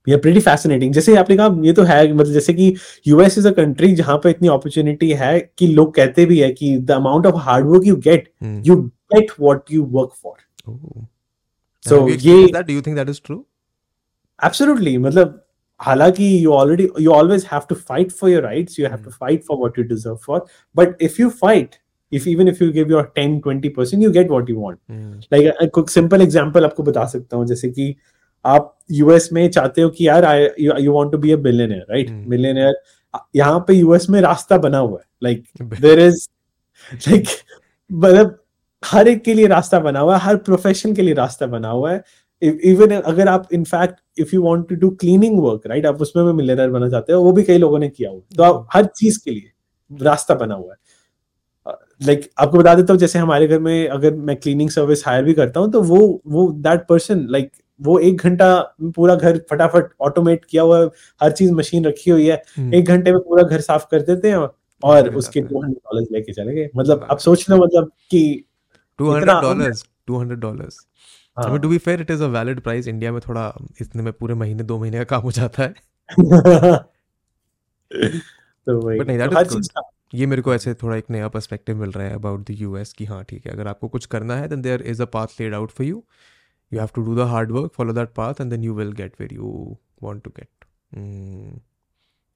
[0.07, 2.75] ये प्रीटी फैसिनेटिंग जैसे आपने कहा ये तो है मतलब जैसे कि
[3.07, 6.77] यूएस इज़ अ कंट्री जहाँ पे इतनी अपॉर्चुनिटी है कि लोग कहते भी है कि
[6.79, 8.29] the amount of hard work you get
[8.67, 8.77] you
[9.15, 11.07] get what you work for
[11.85, 13.45] so ये that do you think that is true
[14.41, 15.39] absolutely मतलब
[15.79, 19.45] हालाँकि you already you always have to fight for your rights you have to fight
[19.45, 20.45] for what you deserve for
[20.77, 21.77] but if you fight
[22.15, 24.79] if even if you give your 10 20% you get what you want.
[24.91, 25.23] Mm.
[25.31, 27.97] like a, a simple example आपको बता सकता हूँ जैसे कि
[28.45, 30.25] आप US में चाहते हो कि यार
[30.61, 32.75] you want to be a right billionaire
[33.37, 36.29] यहाँ पे यूएस में रास्ता बना हुआ है। लाइक देर इज़
[37.09, 37.25] लाइक
[37.93, 38.39] मतलब
[38.85, 41.93] हर एक के लिए रास्ता बना हुआ है हर प्रोफेशन के लिए रास्ता बना हुआ
[41.93, 42.05] है।
[42.43, 46.33] इवन अगर आप in fact if you want to do cleaning work right आप उसमें भी
[46.33, 49.19] मिलियनर बनना चाहते हो वो भी कई लोगों ने किया हुआ तो आप हर चीज़
[49.25, 49.51] के लिए
[50.03, 50.81] रास्ता बना हुआ है।
[52.01, 55.25] लाइक like, आपको बता देता हूँ जैसे हमारे घर में अगर मैं क्लीनिंग सर्विस हायर
[55.25, 58.49] भी करता हूँ तो वो वो दैट पर्सन लाइक वो एक घंटा
[58.97, 60.87] पूरा घर फटाफट ऑटोमेट किया हुआ है
[61.21, 64.31] हर चीज़ मशीन रखी हुई है। हम्म। एक घंटे में पूरा घर साफ़ कर देते
[64.31, 64.49] हैं
[64.83, 68.23] और उसके टू हंड्रेड डॉलर लेके चले गए। मतलब आप सोच लो मतलब कि
[68.99, 69.73] two hundred dollar
[70.07, 70.69] two hundred dollar
[71.37, 74.63] to be fair it is a valid price India में थोड़ा इतने में पूरे महीने
[74.63, 75.75] दो महीने का काम हो जाता है।
[78.67, 79.69] तो बट नहीं दैट इज़
[80.15, 83.05] ये मेरे को ऐसे थोड़ा एक नया पर्सपेक्टिव मिल रहा है अबाउट द यूएस कि
[83.05, 85.71] हाँ ठीक है अगर आपको कुछ करना है then there is a path laid out
[85.71, 86.05] for you
[86.73, 89.15] you have to do the hard work follow that path and then you will get
[89.21, 90.65] where you want to get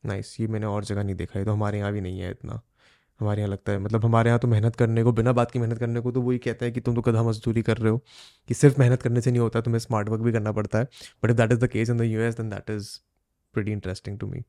[0.07, 2.61] nice ये मैंने और जगह नहीं देखा है तो हमारे यहाँ भी नहीं है इतना।
[3.20, 5.78] हमारे यहाँ लगता है। मतलब हमारे यहाँ तो मेहनत करने को बिना बात की मेहनत
[5.78, 8.00] करने को तो वही कहता है कि तुम तो कदा मजदूरी कर रहे हो
[8.48, 10.88] कि सिर्फ़ मेहनत करने से नहीं होता तुम्हें स्मार्ट वर्क भी करना पड़ता है।
[11.24, 12.88] But if that is the case in the U S then that is
[13.54, 14.42] pretty interesting to me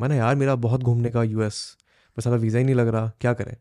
[0.00, 1.60] मैंने यार मेरा बहुत घूमने का यू एस
[2.16, 3.56] बस अगर वीज़ा ही नहीं लग रहा क्या करें?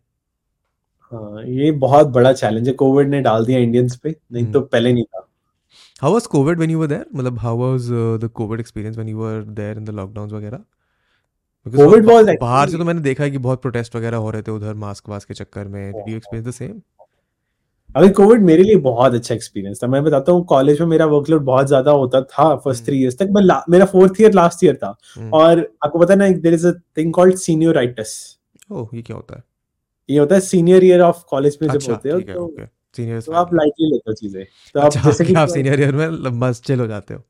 [1.12, 4.68] हाँ ये बहुत बड़ा चैलेंज है। कोविड ने डाल दिया इंडियंस पे नहीं तो हम्म।
[4.68, 5.28] पहले नहीं था।
[6.02, 7.90] How was COVID when you were there मतलब how was
[8.22, 10.64] the COVID experience when you were there in the lockdown वगैरह?
[11.66, 14.52] कोविड वाज बाहर से तो मैंने देखा है कि बहुत प्रोटेस्ट वगैरह हो रहे थे
[14.52, 16.82] उधर मास्क वास्क के चक्कर में। Did you experience the same
[17.90, 21.44] अभी कोविड मेरे लिए बहुत अच्छा एक्सपीरियंस था। मैं बताता हूँ कॉलेज में मेरा वर्कलोड
[21.46, 24.96] बहुत ज़्यादा होता था फ़र्स्ट थ्री इयर्स तक मैं मेरा फोर्थ ईयर लास्ट ईयर था।
[25.16, 28.16] हम्म। और आपको पता ना there is a thing called senioritis
[28.72, 29.44] oh ये क्या होता है?
[30.10, 33.54] ये होता है सीनियर ईयर ऑफ़ कॉलेज में जब होते हो तो सीनियर तो आप
[33.54, 34.44] लाइटली लेते हो चीज़ें।
[34.76, 37.24] तो आप अच्छा, जैसे कि आप सीनियर ईयर में लंबा चिल हो जाते हो।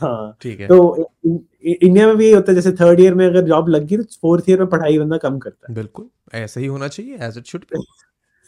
[0.00, 3.42] हाँ। ठीक है। तो इंडिया में भी यही होता है जैसे थर्ड ईयर में अगर
[3.44, 6.66] जॉब लग गई तो फोर्थ ईयर में पढ़ाई बंदा कम करता है। बिल्कुल ऐसे ही
[6.66, 7.64] होना चाहिए एज इट शुड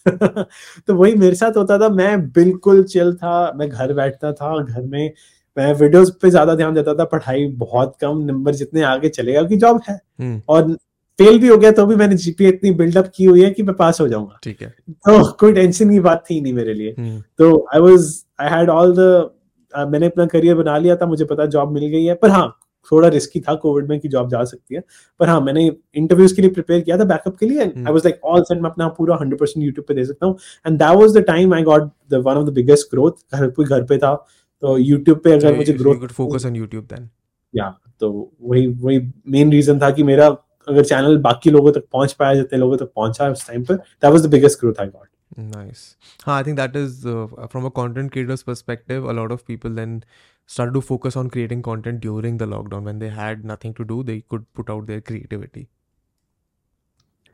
[0.06, 4.82] तो वही मेरे साथ होता था मैं बिल्कुल चिल था मैं घर बैठता था घर
[4.82, 5.12] में
[5.56, 9.56] मैं वीडियोस पे ज़्यादा ध्यान देता था पढ़ाई बहुत कम नंबर जितने आगे चलेगा क्योंकि
[9.56, 10.72] जॉब है। हम्म। और
[11.18, 13.74] फेल भी हो गया तो भी मैंने जीपीए इतनी बिल्डअप की हुई है कि मैं
[13.76, 17.20] पास हो जाऊँगा। ठीक है। तो कोई टेंशन की बात थी नहीं मेरे लिए। हम्म।
[17.38, 18.08] तो I was
[18.40, 19.30] I had all the
[19.74, 22.48] मैंने अपना करियर बना लिया था मुझे पता जॉब मिल गई है। पर हाँ
[22.92, 24.82] थोड़ा रिस्की था कोविड में कि जॉब जा सकती है।
[25.20, 25.64] पर हाँ मैंने
[25.94, 28.70] इंटरव्यूज़ के लिए प्रिपेयर किया था बैकअप के लिए। I was like all set मैं
[28.70, 31.90] अपना पूरा 100% यूट्यूब पे दे सकता हूँ। And that was the time I got
[32.10, 34.14] the one of the biggest growth घर पे घर पे था
[34.62, 37.08] तो यूट्यूब पे अगर मुझे growth focus on YouTube then
[37.54, 37.68] या
[38.00, 38.10] तो
[38.42, 40.26] वही वही मेन रीजन था कि मेरा
[40.68, 44.12] अगर चैनल बाकी लोगों तक पहुँच पाया जितने लोगों तक पहुँचा उस टाइम पर that
[44.12, 45.06] was the biggest growth I got
[45.36, 45.96] Nice.
[46.24, 49.04] Huh, I think that is uh, from a content creator's perspective.
[49.04, 50.04] A lot of people then
[50.46, 54.02] started to focus on creating content during the lockdown when they had nothing to do.
[54.02, 55.68] They could put out their creativity.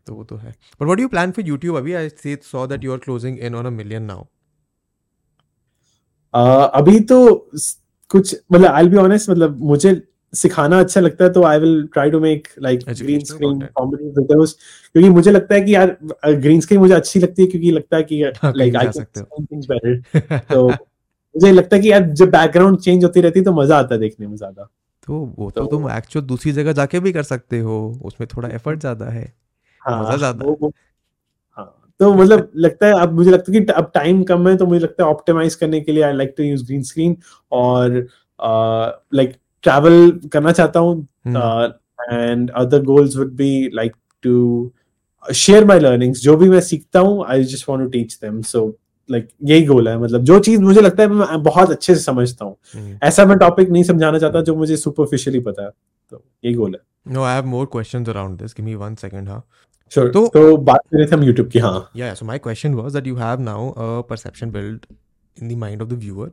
[0.06, 2.66] तो वो तो है but what do you plan for YouTube अभी I see saw
[2.66, 4.24] that you are closing in on a million now
[6.80, 7.16] अभी तो
[8.10, 9.94] कुछ मतलब आई be honest मतलब मुझे
[10.36, 14.56] सिखाना अच्छा लगता है तो I will try to make like green screen videos
[14.94, 18.02] क्योंकि मुझे लगता है कि यार ग्रीन स्क्रीन मुझे अच्छी लगती है क्योंकि लगता है
[18.02, 23.04] कि like I can things better तो मुझे लगता है कि यार जब बैकग्राउंड चेंज
[23.04, 24.68] होती रहती है तो मज़ा आता है देखने में ज़्यादा।
[25.08, 28.48] तो वो तो, तो तुम एक्चुअल दूसरी जगह जाके भी कर सकते हो उसमें थोड़ा
[28.48, 29.32] एफर्ट ज़्यादा है।
[29.82, 30.46] हाँ, मज़ा ज़्यादा
[31.58, 34.66] हाँ। तो मतलब लगता है अब मुझे लगता है कि अब टाइम कम है तो
[34.66, 37.16] मुझे लगता है ऑप्टिमाइज करने के लिए I like to use green screen
[37.52, 38.06] और
[38.40, 39.36] लाइक
[39.66, 43.92] ट्रैवल करना चाहता हूँ and other goals would be like
[44.22, 44.40] to
[45.34, 48.66] share my learnings जो भी मैं सीखता हूँ I just want to teach them so
[49.10, 52.44] like यही गोल है मतलब जो चीज़ मुझे लगता है मैं बहुत अच्छे से समझता
[52.44, 53.04] हूँ hmm.
[53.04, 55.70] ऐसा मैं टॉपिक नहीं समझाना चाहता जो मुझे सुपरफिशियली पता है
[56.10, 58.52] तो यही गोल है No, I have more questions around this.
[58.52, 59.40] Give me one second, huh?
[59.92, 60.08] Sure.
[60.12, 61.90] तो तो बात कर रहे थे हम YouTube की हाँ.
[61.96, 62.14] Yeah.
[62.20, 64.88] So my question was that you have now a perception built
[65.36, 66.28] in the mind of the viewer,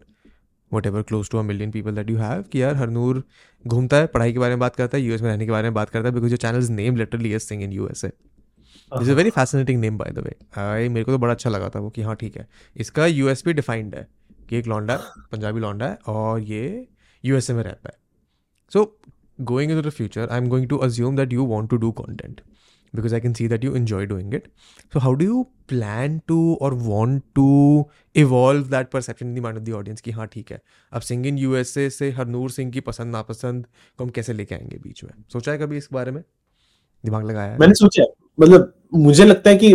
[0.74, 3.24] whatever close to a million people that you have, कि यार हरनूर
[3.66, 5.74] घूमता है, पढ़ाई के बारे में बात करता है यूएस में रहने के बारे में
[5.74, 8.12] बात करता है because your channel name literally is Singh in USA
[9.02, 11.70] is a very fascinating name by the way I मेरे को तो बड़ा अच्छा लगा
[11.70, 14.08] था वो, कि हाँ ठीक है। इसका यू एस पी डिफाइंड है,
[14.50, 14.96] कि एक लौंडा,
[15.32, 16.88] पंजाबी लौंडा है, और ये
[17.24, 17.98] यू एस ए में रहता है।
[18.72, 18.86] So
[19.42, 22.42] going in the future I am going to assume that you want to do content.
[22.96, 24.48] Because I can see that you enjoy doing it.
[24.94, 27.46] So, how do you plan to or want to
[28.16, 30.62] evolve that perception in the mind of the audience कि हाँ ठीक है
[30.94, 33.66] अब सिंग in USA से हरनूर सिंह की पसंद नापसंद
[33.98, 35.12] को हम कैसे लेके आएँगे बीच में?
[35.34, 36.24] सोचा है कभी इस बारे में?
[37.04, 37.58] दिमाग लगाया है?
[37.60, 38.04] मैंने सोचा
[38.40, 39.74] मतलब मुझे लगता है कि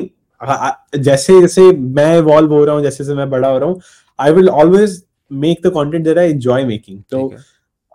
[0.99, 3.81] जैसे जैसे मैं इवॉल्व हो रहा हूँ जैसे जैसे मैं बड़ा हो रहा हूँ
[4.21, 5.03] I will always
[5.33, 7.21] make the content that I enjoy making तो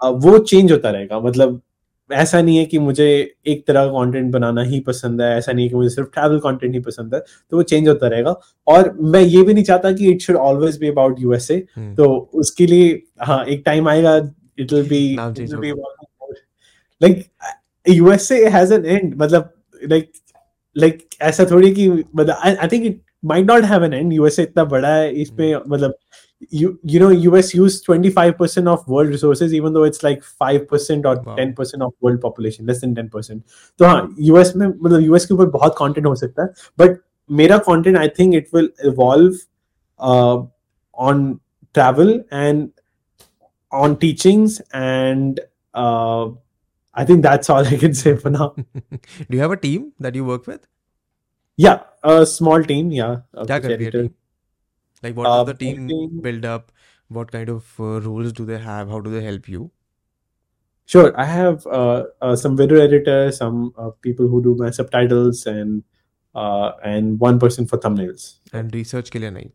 [0.03, 1.61] वो चेंज होता रहेगा। मतलब
[2.13, 5.65] ऐसा नहीं है कि मुझे एक तरह का कंटेंट बनाना ही पसंद है ऐसा नहीं
[5.65, 8.97] है कि मुझे सिर्फ़ ट्रैवल कंटेंट ही पसंद है तो वो चेंज होता रहेगा। और
[9.01, 13.03] मैं ये भी नहीं चाहता कि it should always be about USA तो उसके लिए
[13.21, 14.17] हाँ एक टाइम आएगा
[14.59, 15.17] it will be
[17.03, 17.25] like
[17.89, 19.53] USA has an end मतलब
[19.89, 20.11] लाइक
[20.77, 24.63] लाइक ऐसा थोड़ी कि मतलब I think it might not have an end USA इतना
[24.63, 25.67] बड़ा है इसमें hmm.
[25.67, 25.97] मतलब
[26.50, 31.20] you you know us use 25% of world resources even though it's like 5% or
[31.22, 31.36] wow.
[31.36, 33.40] 10% of world population less than 10%
[33.78, 36.48] तो हाँ us में मतलब us के ऊपर बहुत content हो सकता है
[36.80, 36.96] but
[37.30, 39.34] मेरा content I think it will evolve
[39.98, 40.42] uh,
[41.08, 41.40] on
[41.74, 42.68] travel and
[43.72, 45.40] on teachings and
[45.74, 46.30] uh,
[46.94, 48.54] I think that's all I can say for now.
[48.56, 50.66] Do you have a team that you work with?
[51.56, 52.90] Yeah, a small team.
[52.90, 53.16] Yeah.
[53.36, 54.08] क्या करती है team?
[55.02, 56.72] Like, what uh, does the team building, build up?
[57.08, 58.88] What kind of uh, roles do they have?
[58.88, 59.70] How do they help you?
[60.86, 65.46] Sure, I have uh, uh, some video editors, some uh, people who do my subtitles,
[65.46, 65.82] and
[66.34, 68.38] uh, and one person for thumbnails.
[68.54, 69.50] And research के लिए नहीं.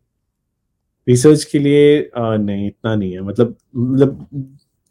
[1.08, 4.28] Research के लिए uh, नहीं इतना नहीं है मतलब मतलब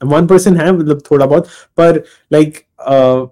[0.04, 1.48] one person है मतलब थोड़ा बहुत
[1.80, 2.56] पर like
[2.90, 3.28] uh,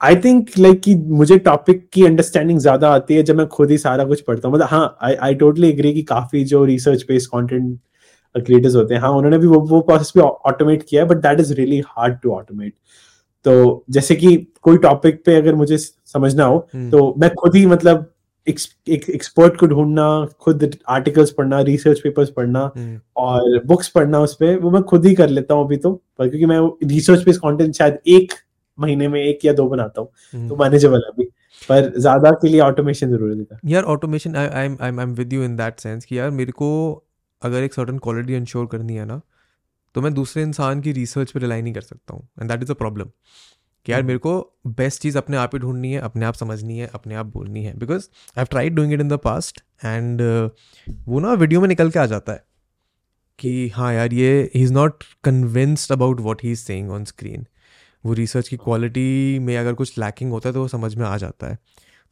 [0.00, 3.78] I think like कि मुझे टॉपिक की अंडरस्टैंडिंग ज़्यादा आती है जब मैं खुद ही
[3.78, 7.28] सारा कुछ पढ़ता हूँ मतलब हाँ आई आई टोटली एग्री कि काफ़ी जो रिसर्च बेस्ड
[7.28, 7.78] कंटेंट
[8.34, 11.40] क्रिएटर्स होते हैं हाँ उन्होंने भी वो वो प्रोसेस भी ऑटोमेट किया है but that
[11.40, 12.74] is really hard to automate
[13.44, 16.90] तो जैसे कि कोई टॉपिक पे अगर मुझे समझना हो hmm.
[16.90, 18.12] तो मैं खुद ही मतलब
[18.46, 20.04] एक एक्सपर्ट को ढूंढना
[20.40, 22.98] खुद आर्टिकल्स पढ़ना रिसर्च पेपर्स पढ़ना hmm.
[23.16, 26.46] और बुक्स पढ़ना उस पर वो मैं खुद ही कर लेता हूँ अभी तो क्योंकि
[26.46, 28.32] मैं रिसर्च बेस्ड कंटेंट शायद एक
[28.80, 31.24] महीने में एक या दो बनाता हूँ। तो मैनेजेबल है अभी।
[31.68, 35.42] पर ज़्यादा के लिए ऑटोमेशन ज़रूरी है यार automation I I I am with you
[35.44, 36.70] in that sense कि यार मेरे को
[37.42, 39.20] अगर एक सर्टन क्वालिटी इंश्योर करनी है ना
[39.94, 42.70] तो मैं दूसरे इंसान की रिसर्च पे रिलाई नहीं कर सकता हूँ। And that is
[42.70, 43.10] a problem
[43.86, 44.32] कि यार मेरे को
[44.68, 47.76] बेस्ट चीज़ अपने आप ही ढूंढनी है अपने आप समझनी है अपने आप बोलनी है।
[47.78, 50.22] Because I have tried doing it in the past and
[51.08, 52.44] वो ना वीडियो में निकल के आ जाता है
[53.38, 57.46] कि हाँ यार ये he is not convinced about what he is saying on screen
[58.06, 61.16] वो रिसर्च की क्वालिटी में अगर कुछ लैकिंग होता है तो वो समझ में आ
[61.16, 61.58] जाता है।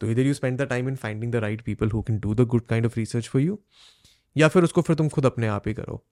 [0.01, 2.41] तो इधर you spend the time in finding the right people who can do the
[2.41, 3.59] good kind of research for you
[4.37, 6.03] या फिर उसको फिर तुम खुद अपने आप ही करो।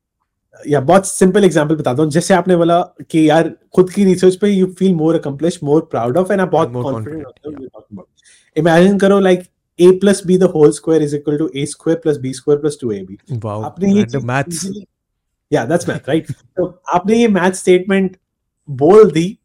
[0.67, 4.49] या बहुत सिंपल एग्जांपल बताता हूँ जैसे आपने बोला कि यार खुद की रिसर्च पे
[4.49, 8.01] you feel more accomplish more proud of and आप बहुत कॉन्फिडेंट
[8.57, 9.43] इमेजिन करो like
[9.79, 12.77] a plus b the whole square is equal to a square plus b square plus
[12.83, 14.63] 2ab wow आपने ये maths.
[15.53, 16.31] yeah that's math right?
[16.57, 18.17] तो आपने ये math statement
[18.69, 19.39] बोल दी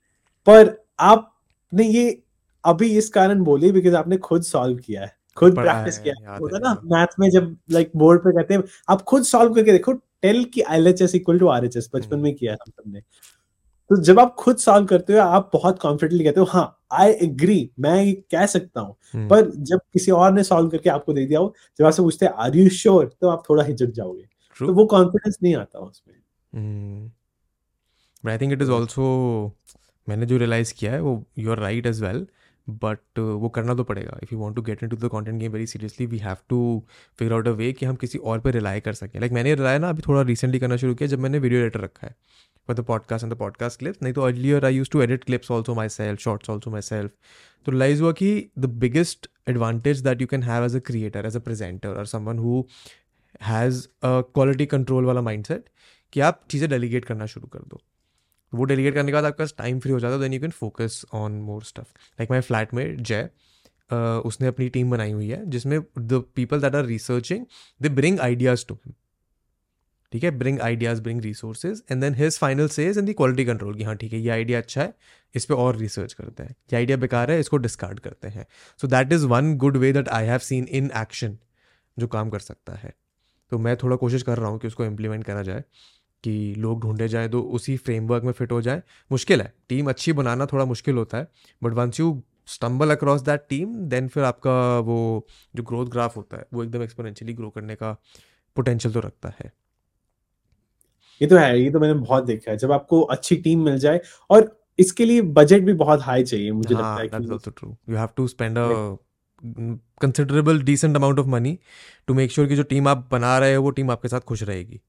[0.46, 2.22] पर आपने ये
[2.64, 6.72] अभी इस कारण बोली बिकॉज़ आपने खुद सॉल्व किया है। खुद प्रैक्टिस किया होता ना
[6.86, 10.62] मैथ में जब लाइक बोर्ड पे कहते हैं आप खुद सॉल्व करके देखो टेल की
[10.70, 13.96] L H S equal to R H S बचपन हम्म। में किया हम सबने। तो
[14.02, 18.02] जब आप खुद सॉल्व करते हो आप बहुत कॉन्फिडेंटली कहते हो हाँ आई एग्री मैं
[18.02, 21.40] ये कह सकता हूँ। हम्म। पर जब किसी और ने सॉल्व करके आपको दे दिया
[21.40, 24.24] हो जब आपसे पूछते हैं आर यू श्योर तो आप थोड़ा हिचक जाओगे।
[24.60, 27.10] तो वो कॉन्फिडेंस नहीं आता उसमें।
[28.24, 29.04] I think it is also
[30.08, 32.26] मैंने जो रियलाइज़ किया है वो you are right as well
[32.68, 35.66] but वो करना तो पड़ेगा। If you want to get into the content game very
[35.66, 36.60] seriously we have to
[37.18, 39.54] figure out a way कि हम किसी और पर रिलाई कर सकें। लाइक like, मैंने
[39.54, 42.14] रिलाई ना अभी थोड़ा रिसेंटली करना शुरू किया जब मैंने वीडियो एडिटर रखा है
[42.68, 45.50] for the podcast and the podcast clips नहीं तो earlier I use to edit clips
[45.50, 47.10] also myself shorts also myself
[47.66, 51.36] तो रिलाइज हुआ कि the biggest advantage that you can have as a creator as
[51.36, 52.64] a presenter और someone who
[53.42, 55.68] has quality control वाला mind set
[56.12, 57.80] कि आप चीज़ें delegate करना शुरू कर दो।
[58.52, 61.04] वो डेलीगेट करने के बाद आपका टाइम फ्री हो जाता है then you can focus
[61.14, 63.28] on more stuff like my flat में जय
[64.26, 67.46] उसने अपनी टीम बनाई हुई है, जिसमें the people that are researching
[67.80, 68.94] they bring ideas to him
[70.12, 70.30] ठीक है?
[70.30, 73.94] Bring ideas bring resources and then his final says in the quality control की हाँ
[73.96, 74.94] ठीक है, ये आइडिया अच्छा है,
[75.34, 78.46] इस पर और रिसर्च करते हैं। ये आइडिया बेकार है, इसको डिस्कार्ड करते हैं।
[78.80, 81.38] So that is one good way that I have seen in action
[81.96, 82.94] जो काम कर सकता है।
[83.52, 85.64] तो मैं थोड़ा कोशिश कर रहा हूँ कि उसको इम्प्लीमेंट करा जाए।
[86.24, 88.82] कि लोग ढूंढे जाए तो उसी फ्रेमवर्क में फिट हो जाए।
[89.12, 91.28] मुश्किल है। टीम अच्छी बनाना थोड़ा मुश्किल होता है।
[91.62, 95.26] But once you stumble across that team then फिर आपका वो
[95.56, 97.92] जो ग्रोथ ग्राफ होता है वो एकदम एक्सपोनेंशियली ग्रो करने का
[98.56, 99.52] पोटेंशियल तो रखता है।
[101.20, 104.00] ये तो है ये तो मैंने बहुत देखा है। जब आपको अच्छी टीम मिल जाए
[104.30, 107.96] और इसके लिए बजट भी बहुत हाई चाहिए मुझे हाँ, लगता है कि true you
[107.96, 108.96] have to spend a
[110.02, 111.58] considerable decent amount of money
[112.06, 114.42] to make sure कि जो टीम आप बना रहे हो वो टीम आपके साथ खुश
[114.42, 114.80] रहेगी।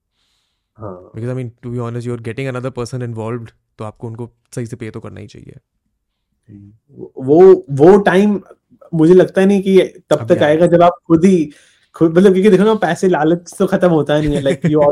[0.80, 3.48] Because I mean to be honest you are getting another person involve
[3.78, 5.60] तो आपको उनको सही से पे तो करना ही चाहिए।
[7.18, 8.42] वो वो टाइम
[8.94, 11.54] मुझे लगता है नहीं कि तब तक आएगा जब आप खुद ही
[11.94, 14.92] खुद मतलब क्योंकि देखो ना पैसे लालच तो खत्म होता नहीं है लाइक यू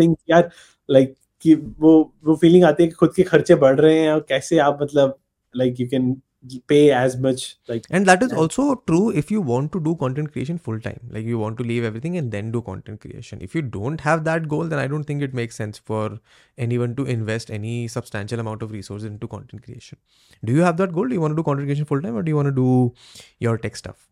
[0.00, 0.50] थिंक यार
[0.90, 4.26] लाइक कि वो वो फीलिंग आती है कि खुद के खर्चे बढ़ रहे हैं और
[4.28, 5.18] कैसे आप मतलब
[5.56, 6.22] like you can
[6.68, 10.32] pay as much like and that is also true if you want to do content
[10.32, 13.54] creation full time like you want to leave everything and then do content creation if
[13.56, 16.20] you don't have that goal then i don't think it makes sense for
[16.56, 19.98] anyone to invest any substantial amount of resources into content creation
[20.44, 22.22] do you have that goal do you want to do content creation full time or
[22.22, 22.94] do you want to do
[23.40, 24.08] your tech stuff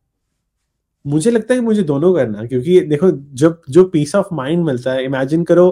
[1.05, 5.05] मुझे लगता है मुझे दोनों करना क्योंकि देखो जब जो पीस ऑफ़ माइंड मिलता है
[5.05, 5.67] इमेजिन करो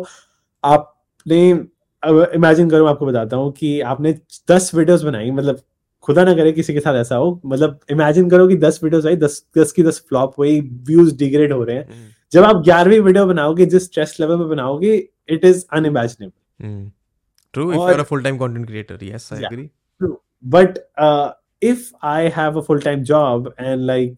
[0.64, 1.40] आपने
[2.36, 4.12] इमेजिन करो आपको बताता हूँ कि आपने
[4.50, 5.60] दस वीडियोस बनाई मतलब
[6.04, 9.16] खुदा ना करे किसी के साथ ऐसा हो। मतलब इमेजिन करो कि दस वीडियोस आई
[9.16, 13.00] दस दस की दस फ्लॉप हुई व्यूज़ डिग्रेड हो रहे हैं। हम्म। जब आप ग्यारहवीं
[13.00, 14.94] वीडियो बनाओगे जिस स्ट्रेस लेवल में बनाओगे
[15.28, 16.90] it is unimaginable
[17.54, 20.18] true if you are a full time content creator yes I agree true
[20.56, 20.78] but
[21.62, 24.16] if I have a full time job and like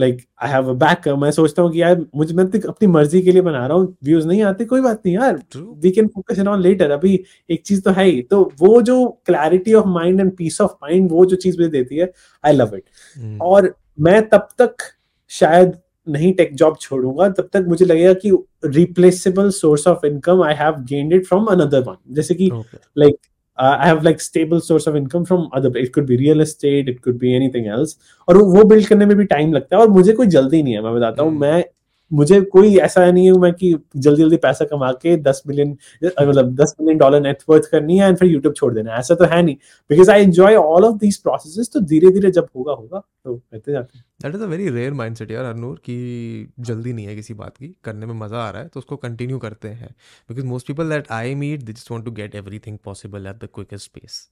[0.00, 3.22] like I have a backup मैं सोचता हूँ कि यार मुझे मैं तो अपनी मर्ज़ी
[3.22, 6.38] के लिए बना रहा हूँ। व्यूज़ नहीं आते कोई बात नहीं यार। We can focus
[6.38, 7.14] in on later अभी
[7.50, 11.10] एक चीज़ तो है ही। तो वो जो clarity of mind and peace of mind
[11.12, 12.12] वो जो चीज़ मुझे देती है
[12.44, 14.90] आई लव इट और मैं तब तक
[15.30, 18.30] शायद नहीं टेक जॉब छोड़ूँगा तब तक मुझे लगेगा कि
[18.66, 23.29] replaceable source of income I have gained it from another one जैसे कि like okay.
[23.60, 26.88] Uh, I have like stable source of income from other it could be real estate
[26.88, 27.96] it could be anything else
[28.28, 30.82] और वो build करने में भी time लगता है और मुझे कोई जल्दी नहीं है
[30.82, 31.40] मैं बताता हूँ hmm.
[31.40, 31.64] मैं
[32.10, 36.54] मुझे कोई ऐसा नहीं है मैं कि जल्दी जल्दी पैसा कमा के दस मिलियन मतलब
[36.56, 39.56] दस मिलियन डॉलर नेटवर्थ करनी है एंड फिर यूट्यूब छोड़ देना ऐसा तो है नहीं।
[39.90, 43.72] Because I enjoy all of these process तो धीरे धीरे जब होगा होगा तो कहते
[43.72, 47.34] जाते हैं। That is a very rare mindset यार अनूर कि जल्दी नहीं है किसी
[47.34, 49.94] बात की, करने में मज़ा आ रहा है तो उसको कंटिन्यू करते हैं।
[50.28, 53.48] Because most people that I meet they just want to get everything possible at the
[53.54, 54.28] quickest space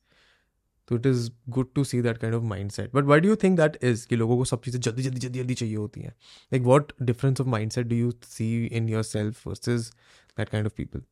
[0.89, 3.37] तो it is good to see that kind of mind set but why do you
[3.37, 6.15] think that is कि लोगों को सब चीज़ें जल्दी जल्दी जल्दी जल्दी चाहिए होती हैं?
[6.53, 9.83] Like what difference of mind set do you see in yourself versus
[10.39, 11.03] that kind of people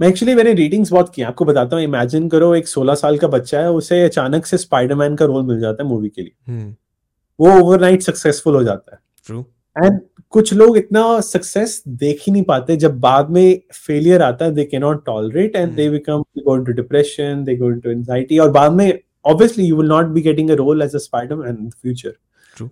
[0.00, 3.28] मैं एक्चुअली मैंने रीडिंग्स बहुत की आपको बताता हूँ इमेजिन करो एक 16 साल का
[3.28, 6.80] बच्चा है उसे अचानक से स्पाइडरमैन का रोल मिल जाता है मूवी के लिए। hmm.
[7.40, 9.46] वो ओवरनाइट सक्सेसफुल हो जाता है। ट्रू
[9.84, 10.00] एंड
[10.32, 14.64] कुछ लोग इतना सक्सेस देख ही नहीं पाते। जब बाद में फेलियर आता है they
[14.64, 18.72] can not tolerate and they become go into depression they go into anxiety और बाद
[18.72, 22.14] में obviously you will not be getting a role as a Spiderman in the future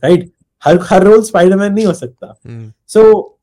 [0.05, 0.31] right
[0.63, 2.35] हर हर रोल स्पाइडरमैन नहीं हो सकता।
[2.89, 3.39] So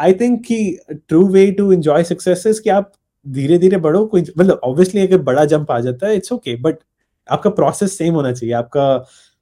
[0.00, 0.78] I think कि
[1.08, 2.92] true way to enjoy success is कि आप
[3.26, 6.78] धीरे धीरे बढ़ो कोई मतलब ऑब्वियसली अगर बड़ा जंप आ जाता है इट्स ओके बट
[7.28, 8.84] आपका प्रोसेस सेम होना चाहिए। आपका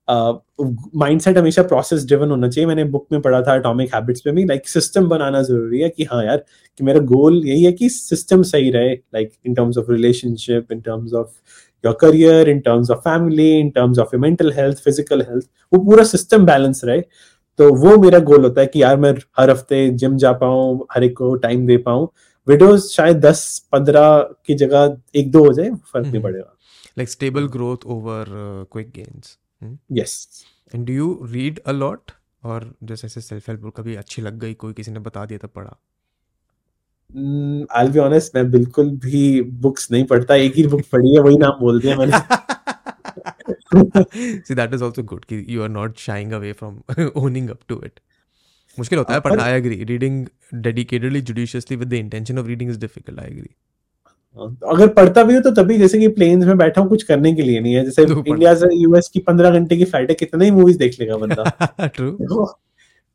[0.08, 4.32] माइंडसेट uh, हमेशा प्रोसेस ड्रिवन होना चाहिए। मैंने बुक में पढ़ा था एटॉमिक हैबिट्स पे
[4.32, 6.44] भी लाइक सिस्टम बनाना ज़रूरी है कि हाँ यार
[6.78, 10.80] कि मेरा गोल यही है कि सिस्टम सही रहे like in terms of relationship in
[10.80, 11.30] terms of
[11.84, 16.04] your career in terms of family in terms of mental health physical health वो पूरा
[16.04, 17.00] सिस्टम बैलेंस रहे।
[17.58, 21.04] तो वो मेरा गोल होता है कि यार मैं हर हफ़्ते जिम जा पाऊँ हर
[21.04, 22.08] एक को टाइम दे पाऊँ।
[22.46, 23.42] विडोज शायद दस
[23.72, 26.54] पंद्रह की जगह एक दो हो जाए फ़र्क नहीं पड़ेगा।
[26.98, 28.24] Like stable growth over
[28.72, 29.36] quick gains
[29.93, 30.44] yes
[30.74, 32.10] and do you read a lot
[32.44, 35.39] और जैसे ऐसे सेल्फ हेल्प बुक कभी अच्छी लग गई कोई किसी ने बता दिया
[35.39, 35.76] तब पढ़ा?
[37.78, 41.36] आई बी ऑनेस्ट मैं बिल्कुल भी बुक्स नहीं पढ़ता एक ही बुक पढ़ी है वही
[41.36, 42.43] नाम बोल दिया मैंने।
[44.48, 46.74] See that is also good कि you are not shying away from
[47.22, 48.01] owning up to it.
[48.78, 52.78] मुश्किल होता है पढ़ना I agree reading dedicatedly judiciously with the intention of reading is
[52.78, 53.51] difficult I agree
[54.36, 57.42] अगर पढ़ता भी हो तो तभी जैसे कि प्लेन्स में बैठा हूँ कुछ करने के
[57.42, 60.50] लिए नहीं है। जैसे इंडिया से यूएस की पंद्रह घंटे की फ़्लाइट है कितने ही
[60.50, 62.46] मूवीज़ देख लेगा बंदा। ट्रू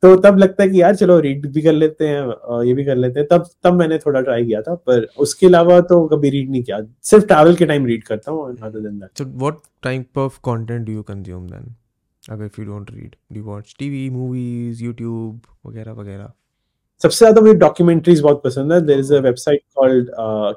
[0.04, 2.96] तो तब लगता है कि यार चलो रीड भी कर लेते हैं ये भी कर
[2.96, 6.50] लेते हैं। तब तब मैंने थोड़ा ट्राई किया था पर उसके अलावा तो कभी रीड
[6.52, 10.18] नहीं किया। सिर्फ़ ट्रैवल के टाइम रीड करता हूँ other than that so what type
[10.18, 11.74] of content do you consume then
[12.24, 16.32] अगर if you don't read do you watch TV movies YouTube वगैरह वगैरह?
[17.02, 20.10] सबसे ज़्यादा मुझे डॉक्यूमेंट्रीज बहुत पसंद है। There is a website called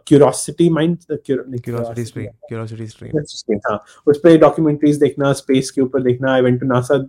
[0.09, 6.33] curiosity mind curiosity stream curiosity stream हाँ। उस पे डॉक्यूमेंट्रीज देखना स्पेस के ऊपर देखना।
[6.33, 7.05] I went to NASA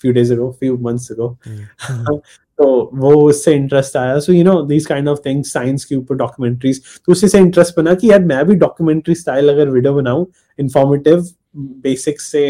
[0.00, 2.16] few days ago few months ago mm-hmm.
[2.58, 6.14] तो वो उससे इंटरेस्ट आया। So you know this kind of things science के ऊपर
[6.16, 10.26] डॉक्यूमेंट्रीज तो उसी से इंटरेस्ट बना कि यार मैं भी डॉक्यूमेंट्री स्टाइल अगर वीडियो बनाऊँ
[10.58, 11.24] इंफॉर्मेटिव
[11.56, 12.42] बेसिक्स से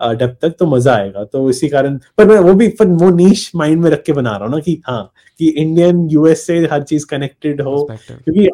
[0.00, 3.50] डेप्थ तक तो मज़ा आएगा। तो इसी कारण पर मैं वो भी पर वो नीश
[3.56, 6.82] माइंड में रख के बना रहा हूँ ना कि हाँ कि इंडियन यूएस से हर
[6.82, 8.48] चीज़ कनेक्टेड हो। क्योंकि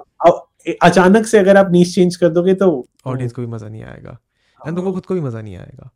[0.82, 2.68] अचानक से अगर आप नीच चेंज कर दोगे तो
[3.06, 4.18] ऑडियंस को भी मज़ा नहीं आएगा।
[4.60, 5.90] एंड तुमको खुद को भी मज़ा नहीं आएगा।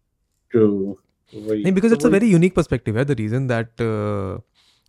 [0.52, 0.96] ट्रू
[1.32, 3.80] नहीं because it's a very unique perspective है the reason that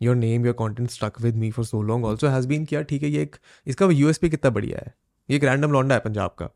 [0.02, 3.04] your name your content stuck with me for so long also has been किया ठीक
[3.04, 3.36] है ये एक
[3.68, 4.94] इसका यूएसपी कितना बढ़िया है?
[5.30, 6.50] ये एक रैंडम लॉन्डा है पंजाब का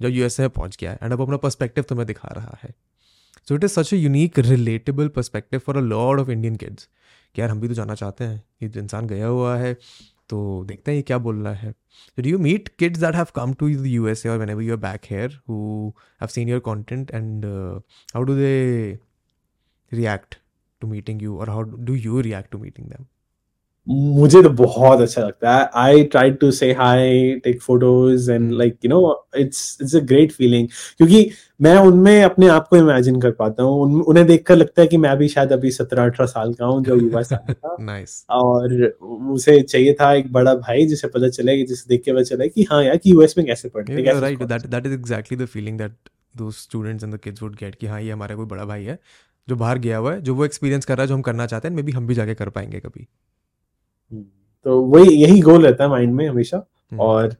[0.00, 2.74] जो यूएसए में पहुँच गया है। एंड अब अपना पर्सपेक्टिव तुम्हें दिखा रहा है।
[3.48, 6.88] So it is such a unique relatable perspective for a lot of Indian kids
[7.34, 9.74] कि यार हम भी तो जाना चाहते हैं। ये इंसान गया हुआ है
[10.28, 11.74] तो देखते हैं ये क्या बोल रहा है।
[12.18, 14.72] Do you meet kids that have come to the U S A और whenever you
[14.72, 17.44] are back here who have seen your content and
[18.14, 18.98] how do they
[19.92, 20.38] react
[20.80, 23.06] to meeting you और how do you react to meeting them?
[23.86, 28.76] मुझे तो बहुत अच्छा लगता है। I try to say hi take photos and like
[28.84, 31.30] you know it's it's a great feeling क्योंकि
[31.60, 34.96] मैं उनमें अपने आप को इमेजिन कर पाता हूँ। उन, उन्हें देखकर लगता है कि
[34.96, 38.14] मैं भी शायद अभी सत्रह अठारह साल का हूँ जो युवा साल था। Nice.
[38.30, 38.74] और
[39.32, 42.48] उसे चाहिए था एक बड़ा भाई जिसे पता चले कि जिसे देख के पता चले
[42.48, 45.46] कि हाँ यार कि यूएस में कैसे पढ़ते हैं right that that is exactly the
[45.46, 45.96] feeling that
[46.36, 48.98] those students and the kids would get कि हाँ ये हमारा कोई बड़ा भाई है
[49.48, 51.68] जो बाहर गया हुआ है जो वो एक्सपीरियंस कर रहा है जो हम करना चाहते
[51.68, 53.06] हैं मे बी हम भी जाके कर पाएँगे कभी।
[54.66, 57.36] तो वही यही गोल रहता है माइंड में हमेशा। हम्म। और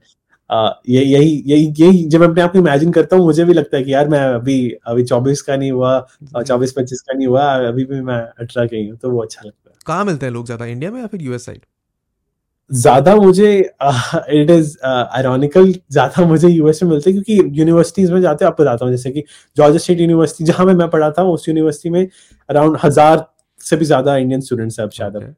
[0.89, 3.77] ये यही यही यही जब मैं अपने आप को इमेजिन करता हूँ मुझे भी लगता
[3.77, 4.57] है कि यार मैं अभी
[4.87, 5.99] अभी चौबीस का नहीं हुआ
[6.39, 9.43] चौबीस पच्चीस का नहीं हुआ अभी भी मैं अठारह का ही हूँ तो वो अच्छा
[9.45, 11.61] लगता है। कहाँ मिलते हैं लोग ज़्यादा इंडिया में या फिर यूएस साइड
[12.71, 18.45] ज़्यादा मुझे इट इज़ आयरॉनिकल ज़्यादा मुझे यूएस में मिलते हैं क्योंकि यूनिवर्सिटीज में जाते
[18.45, 19.25] हैं आपको बताता हूँ जैसे कि
[19.57, 22.07] जॉर्ज स्टेट यूनिवर्सिटी जहाँ में मैं पढ़ा था उस यूनिवर्सिटी में
[22.49, 23.27] अराउंड हज़ार
[23.61, 25.33] से भी ज़्यादा इंडियन स्टूडेंट्स है अब शायद okay.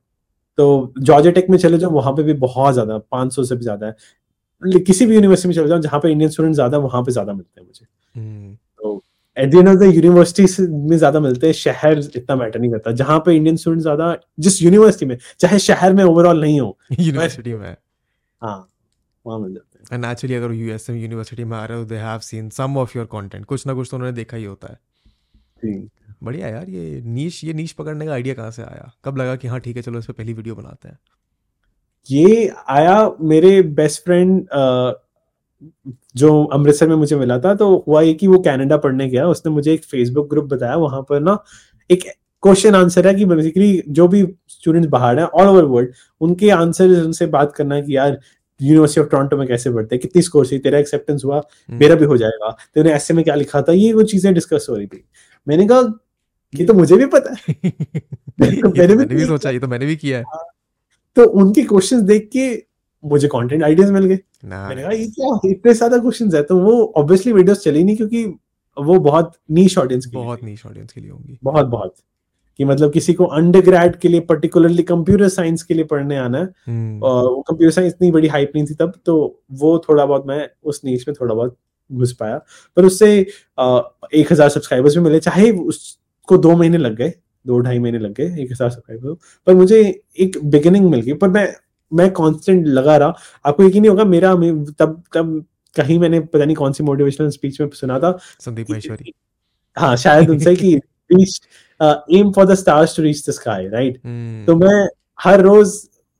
[0.62, 3.62] तो जॉर्ज टेक में चले जाओ वहाँ पे भी बहुत ज़्यादा पाँच सौ से भी
[3.62, 7.12] ज़्यादा है। किसी भी यूनिवर्सिटी में चले जाओ जहाँ पे इंडियन स्टूडेंट ज़्यादा वहाँ पे
[7.12, 8.58] ज़्यादा मिलते हैं मुझे। hmm.
[9.36, 12.92] At the end of the university में ज़्यादा मिलते हैं शहर इतना मैटर नहीं करता।
[12.92, 17.54] जहाँ पे इंडियन स्टूडेंट ज़्यादा जिस यूनिवर्सिटी में चाहे शहर में ओवरऑल नहीं हो यूनिवर्सिटी
[17.54, 17.76] में।
[18.42, 18.68] हाँ
[19.24, 22.18] वहाँ मिल जाते हैं। एंड एक्चुअली अगर यूएस यूनिवर्सिटी में आ रहे हो they have
[22.20, 24.78] seen some of your content कुछ ना कुछ तो उन्होंने देखा ही होता है।
[26.22, 28.90] बढ़िया यार ये नीच ये नीच पकड़ने का आइडिया कहाँ से आया?
[29.04, 30.98] कब लगा कि हाँ ठीक है चलो इस पर पहली वीडियो बनाते हैं?
[32.08, 34.46] ये आया मेरे बेस्ट फ्रेंड
[36.16, 39.52] जो अमृतसर में मुझे मिला था तो हुआ ये कि वो कनाडा पढ़ने गया उसने
[39.52, 41.38] मुझे एक फेसबुक ग्रुप बताया वहाँ पर ना
[41.90, 42.04] एक
[42.42, 47.02] क्वेश्चन आंसर है कि बेसिकली जो भी स्टूडेंट्स बाहर हैं ऑल ओवर वर्ल्ड उनके आंसर
[47.04, 48.18] उनसे बात करना है कि यार
[48.60, 51.94] यूनिवर्सिटी ऑफ़ टोरंटो में कैसे पढ़ते हैं कितनी स्कोर से तेरा एक्सेप्टेंस हुआ हम्म। मेरा
[51.94, 54.86] भी हो जाएगा तेरे ऐसे में क्या लिखा था ये वो चीज़ें डिस्कस हो रही
[54.86, 55.04] थी।
[55.46, 55.82] मैंने कहा
[56.54, 57.54] ये तो मुझे भी पता है।
[58.40, 60.44] मैंने भी, भी सोचा ये तो मैंने भी किया है। हाँ।
[61.16, 62.46] तो उनके क्वेश्चंस देख के
[63.04, 66.92] मुझे कंटेंट आइडियाज़ मिल गए। मैंने कहा ये क्या इतने ज़्यादा क्वेश्चंस है। तो वो
[66.96, 68.24] ऑब्वियसली वीडियोस चली नहीं क्योंकि
[68.76, 71.94] वो बहुत नीश ऑडियंस के बहुत नीश ऑडियंस के लिए होंगी। बहुत बहुत।
[72.58, 76.44] कि मतलब किसी को अंडर के लिए पर्टिकुलरली कंप्यूटर साइंस के लिए पढ़ने आना है।
[76.66, 79.14] हम्म। और कंप्यूटर साइंस इतनी बड़ी हाइप नहीं थी तब तो
[79.52, 81.56] वो थोड़ा बहुत मैं उस नीच में थोड़ा बहुत
[81.90, 82.36] घुस पाया।
[82.76, 85.50] पर उससे एक हज़ार सब्सक्राइबर्स भी मिले चाहे
[86.22, 87.12] उसको दो महीने लग गए
[87.44, 89.14] दो ढाई महीने लग गए एक हज़ार सब्सक्राइबर
[89.46, 89.78] पर मुझे
[90.16, 91.46] एक बिगिनिंग मिल गई पर मैं
[91.92, 94.34] मैं कांस्टेंट लगा रहा। आपको यकीन नहीं होगा मेरा
[94.78, 95.44] तब तब
[95.76, 99.12] कहीं मैंने पता नहीं कौन सी मोटिवेशनल स्पीच में सुना था संदीप महेश्वरी।
[99.76, 100.74] हाँ शायद उनसे कि
[101.12, 101.40] reach
[101.80, 103.96] aim for the stars to reach the sky right
[104.46, 104.88] तो मैं
[105.18, 105.74] हर रोज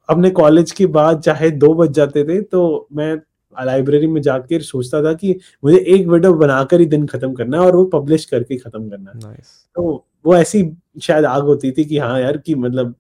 [0.09, 3.17] अपने कॉलेज के बाद चाहे दो बज जाते थे तो मैं
[3.65, 7.67] लाइब्रेरी में जाकर सोचता था कि मुझे एक वीडियो बनाकर ही दिन खत्म करना है
[7.67, 9.49] और वो पब्लिश करके खत्म करना है। Nice.
[9.77, 12.95] तो वो ऐसी शायद आग होती थी कि हाँ यार कि मतलब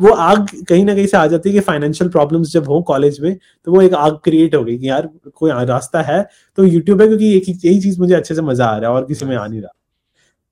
[0.00, 3.20] वो आग कहीं ना कहीं से आ जाती है कि फाइनेंशियल प्रॉब्लम्स जब हो कॉलेज
[3.20, 6.26] में तो वो एक आग क्रिएट हो गई कि यार कोई रास्ता है
[6.56, 9.04] तो यूट्यूब है क्योंकि एक यही चीज़ मुझे अच्छे से मज़ा आ रहा है और
[9.04, 9.72] किसी में आ नहीं रहा।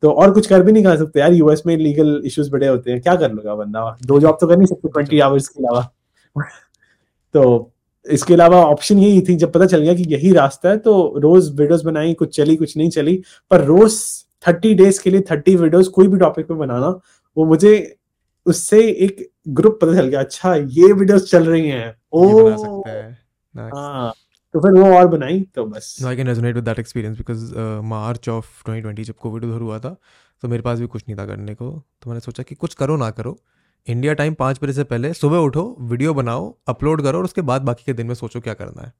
[0.02, 2.90] तो और कुछ कर भी नहीं कर सकते यार यूएस में लीगल इश्यूज़ बड़े होते
[2.90, 3.96] हैं क्या कर लोगा बंदा?
[4.06, 5.88] दो जॉब तो कर नहीं सकते ट्वेंटी आवर्स के अलावा।
[7.34, 7.71] तो
[8.06, 11.50] इसके अलावा ऑप्शन यही थी जब पता चल गया कि यही रास्ता है तो रोज
[11.60, 14.00] वीडियोस बनाई कुछ चली कुछ नहीं चली पर रोज
[14.44, 16.88] थर्टी डेज़ के लिए थर्टी वीडियोस कोई भी टॉपिक पे बनाना
[17.36, 17.74] वो मुझे
[18.46, 22.50] उससे एक ग्रुप पता चल गया अच्छा ये वीडियोस चल रही हैं। ओ
[23.54, 24.12] हाँ।
[24.54, 27.54] तो फिर वो और बनाई तो बस। I can resonate with that experience because
[27.84, 29.96] March of 2020 जब कोविड उधर हुआ था
[30.42, 31.70] तो मेरे पास भी कुछ नहीं था करने को
[32.02, 33.38] तो मैंने सोचा कि कुछ करो ना करो
[33.86, 37.62] इंडिया टाइम पाँच बजे से पहले सुबह उठो, वीडियो बनाओ, अपलोड करो और उसके बाद
[37.62, 38.92] बाकी के दिन में सोचो क्या करना है।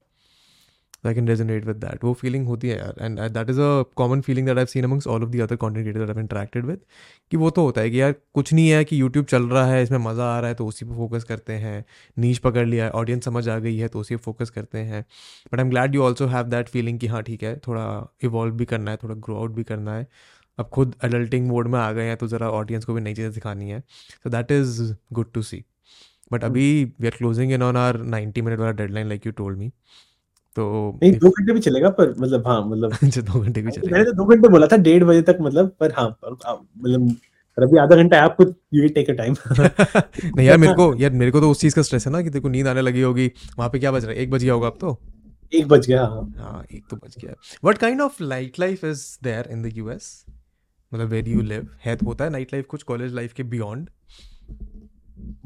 [1.07, 4.21] I can resonate with that वो फीलिंग होती है यार। And that is a common
[4.21, 6.81] feeling that I seen amongst all of the other content creator interacted with
[7.33, 9.83] कि वो तो होता है कि यार कुछ नहीं है कि यूट्यूब चल रहा है,
[9.83, 11.85] इसमें मज़ा आ रहा है तो उसी पर फोकस करते हैं।
[12.17, 15.05] नीच पकड़ लिया है ऑडियंस समझ आ गई है तो उसी पर फोकस करते हैं।
[15.53, 18.55] But I am glad you also have that feeling कि हाँ ठीक है, थोड़ा इवॉल्व
[18.55, 20.07] भी करना है, थोड़ा ग्रो आउट भी करना है।
[20.59, 23.33] अब खुद अडल्टिंग मोड में आ गए हैं तो ज़रा ऑडियंस को भी नई चीज़ें
[23.33, 25.65] सिखानी है। So that is good to see
[26.33, 29.59] but अभी we are closing in on our ninety minute वाला deadline like you told
[29.59, 29.69] me
[30.57, 33.93] तो नहीं दो घंटे भी चलेगा पर मतलब हाँ मतलब अच्छा दो घंटे भी चलेगा।
[33.93, 37.16] मैंने तो दो घंटे बोला था डेढ़ बजे तक मतलब पर हाँ मतलब
[37.59, 39.35] अभी आधा घंटा है आपको यू टेक अ टाइम
[40.37, 42.41] नहीं यार मेरे को यार मेरे को तो उस चीज़ का स्ट्रेस है ना कि
[42.41, 44.19] को नींद आने लगी होगी वहाँ पे क्या बज रहा है?
[44.19, 44.99] एक बज गया होगा अब तो?
[45.53, 47.35] एक बज गया हाँ। हाँ एक तो बज गया।
[47.65, 50.24] What kind of light life is there in the US
[50.94, 53.90] मतलब वेर यू लिव है तो होता है नाइट लाइफ कुछ कॉलेज लाइफ के बियॉन्ड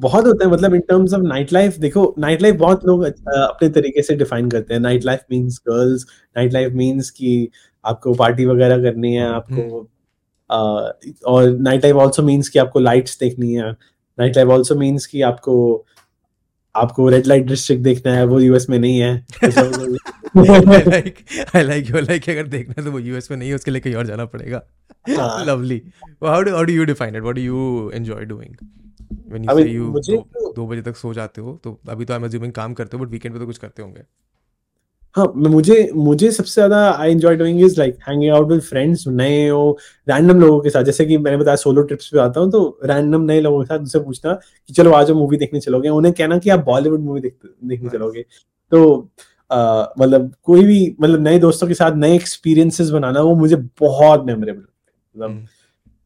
[0.00, 3.68] बहुत होता है मतलब in terms of night life देखो नाइट लाइफ बहुत लोग अपने
[3.68, 4.80] तरीके से डिफाइन करते हैं.
[4.80, 6.06] Night life means girls
[6.36, 7.48] night life means कि
[7.84, 9.88] आपको पार्टी वगैरह करनी है आपको
[10.50, 13.70] uh, और नाइट लाइफ आल्सो मींस कि आपको लाइट्स देखनी है.
[14.18, 15.86] नाइट लाइफ आल्सो मींस कि आपको
[16.74, 19.14] आपको रेड लाइट डिस्ट्रिक्ट देखना है वो यूएस में नहीं है.
[20.36, 21.18] Like
[21.54, 23.80] I like you like अगर देखना है तो वो यूएस में नहीं है उसके लिए
[23.80, 24.62] कहीं और जाना पड़ेगा.
[25.08, 25.80] Lovely
[26.24, 28.54] how do how do you define it what do you enjoy doing
[29.30, 30.24] when you say you
[30.56, 33.04] दो बजे तक सो जाते हो तो अभी तो आई एम अज्यूमिंग काम करते हो
[33.04, 34.02] बट वीकेंड पे तो कुछ करते होंगे।
[35.14, 39.48] हाँ मुझे मुझे सबसे ज़्यादा I enjoy doing is like hanging out with friends नए
[39.48, 39.78] हो
[40.08, 43.22] रैंडम लोगों के साथ। जैसे कि मैंने बताया सोलो ट्रिप्स पे आता हूँ तो रैंडम
[43.22, 46.50] नए लोगों के साथ उनसे पूछना कि चलो आज मूवी देखने चलोगे। उन्हें कहना कि
[46.50, 48.22] आप बॉलीवुड मूवी देखने चलोगे।
[48.72, 48.82] तो
[49.50, 54.62] मतलब कोई भी मतलब नए दोस्तों के साथ नए एक्सपीरियंसेस बनाना वो मुझे बहुत मेमोरेबल
[55.16, 55.46] मतलब हम्म।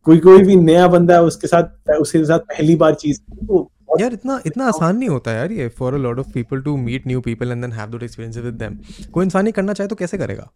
[0.06, 3.70] कोई कोई भी नया बंदा है उसके साथ उसके साथ पहली बार चीज़ तो
[4.00, 7.06] यार इतना इतना आसान नहीं होता यार ये for a lot of people to meet
[7.06, 8.76] new people and then have that experience with them
[9.12, 10.50] कोई इंसान ही करना चाहे तो कैसे करेगा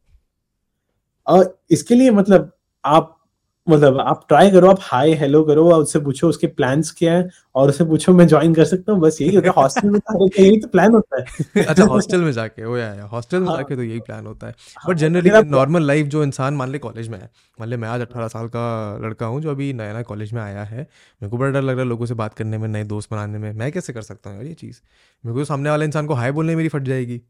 [1.26, 2.50] और इसके लिए मतलब
[2.84, 3.16] आप
[3.66, 7.28] मतलब आप ट्राई करो आप हाय हेलो करो और उससे पूछो उसके प्लान्स क्या है
[7.54, 10.28] और उससे पूछो मैं ज्वाइन कर सकता हूँ बस यही होता है। हॉस्टल में तो
[10.38, 13.82] यही तो प्लान होता है। अच्छा हॉस्टल में जाके वो या हॉस्टल में। जाके तो
[13.82, 14.54] यही प्लान होता है।
[14.88, 18.00] बट जनरली नॉर्मल लाइफ जो इंसान मान ले कॉलेज में है मान ले मैं आज
[18.00, 18.66] अट्ठारह साल का
[19.04, 21.74] लड़का हूँ जो अभी नया नया कॉलेज में आया है मेरे को बड़ा डर लग
[21.74, 24.30] रहा है लोगों से बात करने में नए दोस्त बनाने में मैं कैसे कर सकता
[24.30, 24.80] हूँ यार ये चीज़?
[25.24, 27.20] मेरे को तो सामने वाले इंसान को हाई बोलने मेरी फट जाएगी।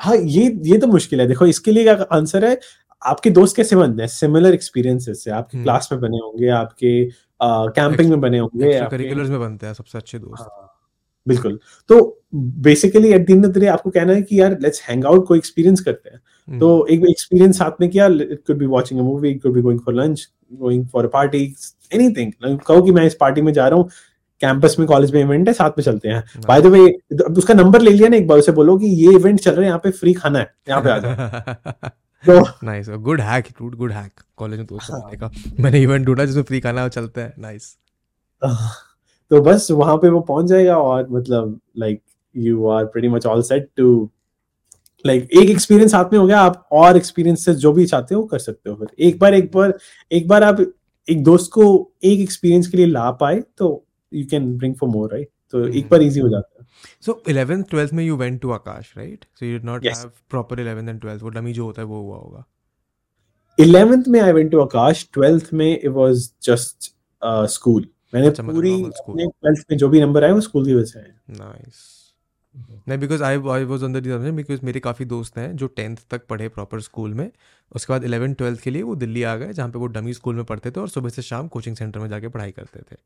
[0.00, 2.58] हाँ ये ये तो मुश्किल है। देखो इसके लिए का आंसर है?
[3.06, 4.08] आपके दोस्त कैसे बनते हैं?
[4.08, 6.92] सिमिलर एक्सपीरियंसेस से आपके क्लास हम्म। में बने होंगे आपके
[7.40, 10.70] कैंपिंग में बने होंगे करिकुलर्स में बनते हैं सबसे अच्छे दोस्त। हाँ,
[11.26, 11.58] बिल्कुल।
[11.90, 11.98] तो
[12.34, 15.26] basically at the end of the day आपको कहना है कि यार लेट्स हैंग आउट
[15.26, 19.00] कोई एक्सपीरियंस करते हैं। हम्म। तो एक एक्सपीरियंस साथ में किया it could be watching
[19.00, 21.44] a movie it could be going for lunch going for a party
[21.92, 23.88] anything कहो कि मैं इस पार्टी में जा रहा हूँ
[24.40, 26.80] कैंपस में कॉलेज में इवेंट है साथ में चलते हैं। बाय द वे
[27.38, 29.68] उसका नंबर ले लिया ना एक बार उसे बोलो कि ये इवेंट चल रहे हैं
[29.68, 31.90] यहाँ पे फ्री खाना है यहाँ पे आ जाओ।
[32.28, 35.30] Nice good hack dude good hack college में दोस्त बनाने का।
[35.60, 37.76] मैंने इवेंट ढूंढा जिसमें फ्री खाना चलता है। नाइस
[39.30, 42.00] तो बस वहाँ पे वो पहुँच जाएगा और मतलब like
[42.34, 44.08] you are pretty much all set to
[45.04, 48.22] like एक एक्सपीरियंस साथ में हो गया। आप और एक्सपीरियंस से जो भी चाहते हो
[48.24, 49.78] कर सकते हो। फिर एक बार एक बार
[50.10, 50.60] एक बार आप
[51.08, 51.64] एक दोस्त को
[52.04, 55.88] एक एक्सपीरियंस के लिए ला पाए तो you can bring for more right तो एक
[55.90, 56.55] बार इजी हो जाता है।
[57.00, 59.26] So 11th 12th में you went to Akash right?
[59.34, 60.02] So you did not yes.
[60.02, 61.22] have proper 11th and 12th.
[61.22, 62.44] वो डमी जो होता है वो हुआ होगा.
[63.58, 65.04] 11th में I went to Akash.
[65.18, 66.90] 12th में it was just
[67.22, 67.84] uh, school.
[68.14, 70.98] मैंने अच्छा, पूरी अपने 12th में जो भी नंबर आए वो स्कूल की वजह से
[70.98, 71.12] आए.
[71.30, 71.84] Nice.
[72.88, 76.26] नहीं बिकॉज़ आई आई वॉज़ अंदर दी बिकॉज़ मेरे काफ़ी दोस्त हैं जो टेंथ तक
[76.26, 77.30] पढ़े प्रॉपर स्कूल में
[77.74, 80.34] उसके बाद इलेवन ट्वेल्थ के लिए वो दिल्ली आ गए जहाँ पे वो डमी स्कूल
[80.34, 82.96] में पढ़ते थे और सुबह से शाम कोचिंग सेंटर में जाके पढ़ाई करते थे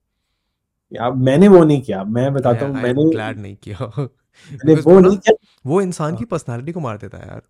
[0.93, 5.17] या मैंने वो नहीं किया मैं बताता हूँ मैंने ग्लैड नहीं किया। मैंने वो नहीं
[5.19, 5.35] किया।
[5.67, 7.43] वो इंसान की पर्सनालिटी को मार देता है यार।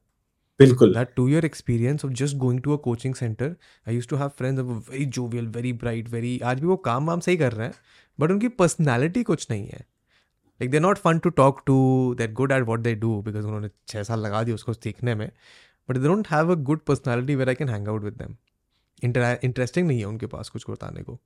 [0.60, 3.48] बिल्कुल। That two year experience of just going to a coaching center
[3.86, 6.76] i used to have friends who were very jovial very bright very आज भी वो
[6.88, 7.74] काम वाम सही कर रहे हैं
[8.18, 9.80] बट उनकी पर्सनैलिटी कुछ नहीं है।
[10.60, 11.78] Like they not fun to talk to
[12.18, 15.30] they're good at what they do because उन्होंने छः साल लगा दिया उसको सीखने में
[15.88, 18.36] but they don't have a good personality where I can hang out with them
[19.44, 21.18] interesting नहीं है उनके पास कुछ बताने को।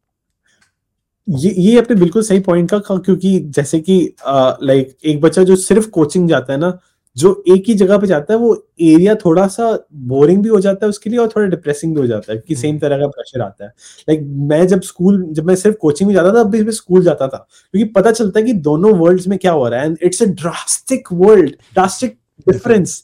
[1.28, 5.88] ये ये अपने बिल्कुल सही पॉइंट का क्योंकि जैसे कि लाइक एक बच्चा जो सिर्फ़
[5.90, 6.78] कोचिंग जाता है ना
[7.16, 9.70] जो एक ही जगह पे जाता है वो एरिया थोड़ा सा
[10.06, 12.54] बोरिंग भी हो जाता है उसके लिए और थोड़ा डिप्रेसिंग भी हो जाता है कि
[12.54, 13.70] सेम हम्म। तरह का प्रेशर आता है।
[14.08, 17.04] लाइक like, मैं जब स्कूल जब मैं सिर्फ़ कोचिंग में जाता था अभी मैं स्कूल
[17.04, 19.98] जाता था क्योंकि पता चलता है कि दोनों वर्ल्ड्स में क्या हो रहा है and
[20.02, 23.02] it's a drastic world drastic difference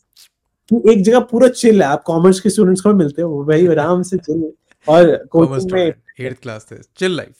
[0.70, 4.18] एक जगह पूरा चिल है आप कॉमर्स के स्टूडेंट्स को मिलते हो भाई आराम से
[4.18, 4.50] चिल
[4.86, 7.34] और कोचिंग में एट्थ क्लास से चिल लाइफ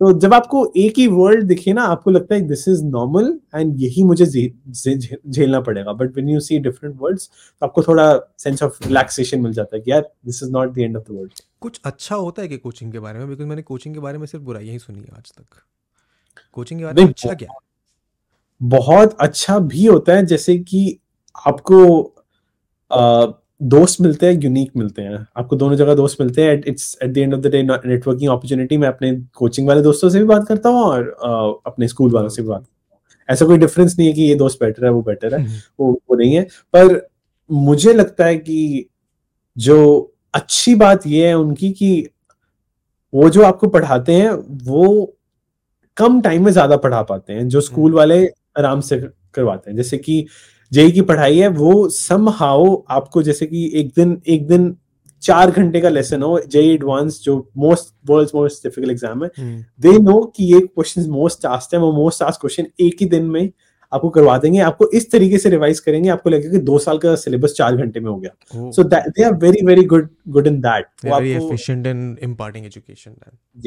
[0.00, 3.80] तो जब आपको एक ही वर्ल्ड दिखे ना आपको लगता है दिस इज़ नॉर्मल एंड
[3.80, 8.78] यही मुझे झेलना पड़ेगा। But when you see different worlds तो आपको थोड़ा सेंस ऑफ़
[8.86, 11.80] रिलैक्सेशन मिल जाता है कि यार this is not the end of the world कुछ
[11.84, 13.28] अच्छा होता है कि कोचिंग के बारे में?
[13.28, 15.60] बिकॉज़ मैंने कोचिंग के बारे में सिर्फ़ बुराई ही सुनी है आज तक।
[16.52, 17.48] कोचिंग के बारे में अच्छा क्या?
[18.60, 20.98] बहुत अच्छा भी होता है जैसे कि
[21.46, 21.84] आपको
[23.60, 27.18] दोस्त मिलते हैं यूनिक मिलते हैं। आपको दोनों जगह दोस्त मिलते हैं it's at the
[27.18, 30.68] end of the day networking opportunity मैं अपने कोचिंग वाले दोस्तों से भी बात करता
[30.68, 34.08] हूँ और uh, अपने स्कूल वालों से भी बात करता हूँ। ऐसा कोई डिफरेंस नहीं
[34.08, 36.42] है कि ये दोस्त बेटर है वो बेटर है हम्म। वो वो नहीं है।
[36.74, 37.08] पर
[37.50, 38.86] मुझे लगता है कि
[39.56, 39.78] जो
[40.34, 42.08] अच्छी बात ये है उनकी कि
[43.12, 44.30] वो जो आपको पढ़ाते हैं
[44.64, 45.14] वो
[45.96, 48.26] कम टाइम में ज़्यादा पढ़ा पाते हैं जो स्कूल हम्म। वाले
[48.58, 49.00] आराम से
[49.34, 50.26] करवाते हैं। जैसे कि
[50.72, 54.74] जेई की पढ़ाई है वो सम हाउ आपको जैसे कि एक दिन एक दिन
[55.22, 59.30] चार घंटे का लेसन हो जेई एडवांस जो most world most difficult exam है
[59.80, 63.24] दे नो कि ये क्वेश्चन मोस्ट टास्क है वो मोस्ट टास्क क्वेश्चन एक ही दिन
[63.30, 63.50] में
[63.92, 67.14] आपको करवा देंगे आपको इस तरीके से रिवाइज करेंगे आपको लगेगा कि दो साल का
[67.16, 70.86] सिलेबस चार घंटे में हो गया। So they are very very good good in that
[71.04, 73.14] very efficient in imparting education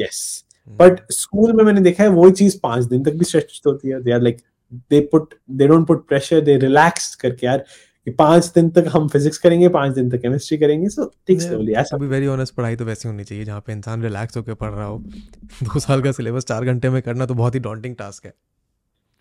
[0.00, 0.22] yes
[0.70, 4.02] but school में मैंने देखा है वही चीज़ पाँच दिन तक भी स्ट्रेच होती है।
[4.02, 4.40] They are like
[4.72, 7.64] they put they don't put pressure they relax करके यार
[8.06, 11.72] कि पाँच दिन तक हम फिजिक्स करेंगे पाँच दिन तक केमिस्ट्री करेंगे सो ठीक स्लोली
[11.72, 14.70] ऐसा। भी वेरी ऑनेस्ट पढ़ाई तो वैसे होनी चाहिए जहाँ पे इंसान रिलैक्स होकर पढ़
[14.70, 14.98] रहा हो।
[15.62, 18.34] दो साल का सिलेबस चार घंटे में करना तो बहुत ही डॉन्टिंग टास्क है।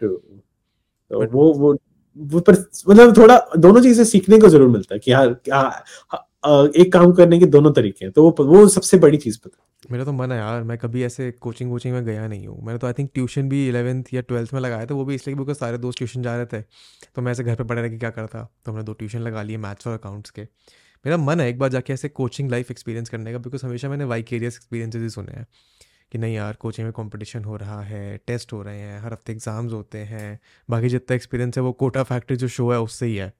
[0.01, 0.07] तो
[1.11, 1.77] वो वो
[2.17, 2.53] वो पर
[2.89, 5.27] मतलब थोड़ा दोनों चीज़ें सीखने को ज़रूर मिलता है कि यार
[6.45, 10.03] एक काम करने के दोनों तरीके हैं। तो वो वो सबसे बड़ी चीज़ पता मेरा
[10.05, 12.87] तो मन है यार, मैं कभी ऐसे कोचिंग वोचिंग में गया नहीं हूँ। मैंने तो
[12.87, 15.77] आई थिंक ट्यूशन भी इलेवंथ या ट्वेल्थ में लगाया था, वो भी इसलिए बिकॉज़ सारे
[15.77, 16.61] दोस्त ट्यूशन जा रहे थे।
[17.15, 18.47] तो मैं ऐसे घर पे पढ़े रह के क्या करता?
[18.65, 20.41] तो हमने दो ट्यूशन लगा लिए मैथ्स और अकाउंट्स के।
[21.05, 24.03] मेरा मन है एक बार जाके ऐसे कोचिंग लाइफ एक्सपीरियंस करने का बिकॉज़ हमेशा मैंने
[24.03, 25.47] वाइकेरियस एक्सपीरियंसेस ही सुने हैं।
[26.11, 29.31] कि नहीं यार कोचिंग में कंपटीशन हो रहा है टेस्ट हो रहे हैं, हर हफ़्ते
[29.33, 30.39] एग्ज़ाम्स होते हैं।
[30.69, 33.33] बाकी जितना एक्सपीरियंस है, वो कोटा फैक्ट्री जो शो है, उससे ही है।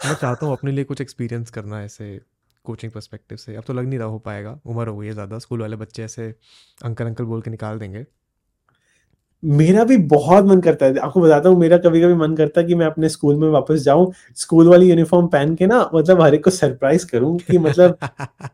[0.00, 2.18] मैं चाहता हूँ अपने लिए कुछ एक्सपीरियंस करना ऐसे
[2.64, 5.38] कोचिंग परस्पेक्टिव से। अब तो लग नहीं रहा हो पाएगा उम्र हो गई है ज़्यादा
[5.38, 6.34] स्कूल वाले बच्चे ऐसे
[6.80, 8.04] अंकल अंकल बोल के निकाल देंगे।
[9.42, 12.66] मेरा भी बहुत मन करता है आपको बताता हूँ मेरा कभी कभी मन करता है
[12.66, 16.34] कि मैं अपने स्कूल में वापस जाऊँ स्कूल वाली यूनिफॉर्म पहन के ना मतलब हर
[16.34, 17.98] एक को सरप्राइज़ करूँ कि मतलब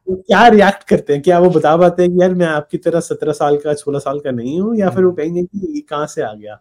[0.09, 3.33] क्या रिएक्ट करते हैं क्या वो बता पाते हैं कि यार मैं आपकी तरह सत्रह
[3.35, 6.07] साल का सोलह साल का नहीं हूँ या फिर वो हम्म। कहेंगे कि ये कहाँ
[6.07, 6.61] से आ गया?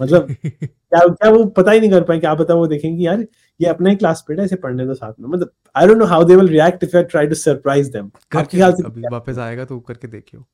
[0.00, 3.26] मतलब क्या क्या वो पता ही नहीं कर पाए क्या पता वो देखेंगे यार
[3.60, 6.24] ये अपना ही क्लास है इसे पढ़ने दो साथ में। मतलब I don't know how
[6.24, 9.64] they will react if you try to surprise them आपके ख्याल से अभी वापस आएगा
[9.64, 10.44] तो करके देखियो।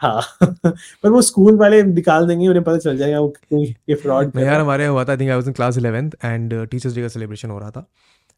[0.00, 4.60] हाँ। पर वो स्कूल वाले निकाल देंगे उन्हें पता चल जाएगा वो ये फ्रॉड यार
[4.60, 7.50] हमारे हुआ था I think I was in class 11th and teachers day का सेलिब्रेशन
[7.50, 7.86] हो रहा था।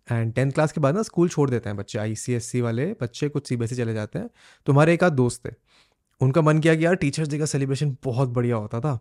[0.08, 2.60] एंड टेंथ क्लास के बाद ना स्कूल छोड़ देते हैं बच्चे आई सी एस सी
[2.60, 4.28] वाले बच्चे कुछ सी एस चले जाते हैं।
[4.66, 5.54] तो हमारे एक आध दोस्त थे
[6.20, 8.98] उनका मन किया कि यार टीचर्स डे का सेलिब्रेशन बहुत बढ़िया होता था।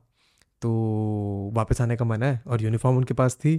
[0.62, 3.58] तो वापस आने का मन है और यूनिफॉर्म उनके पास थी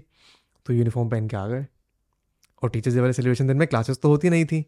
[0.67, 1.67] तो यूनिफॉर्म पहन के आ गए।
[2.63, 4.61] और टीचर्स डे वाले सेलिब्रेशन दिन में क्लासेस तो होती नहीं थी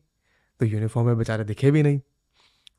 [0.60, 2.00] तो यूनिफॉर्म में बेचारे दिखे भी नहीं।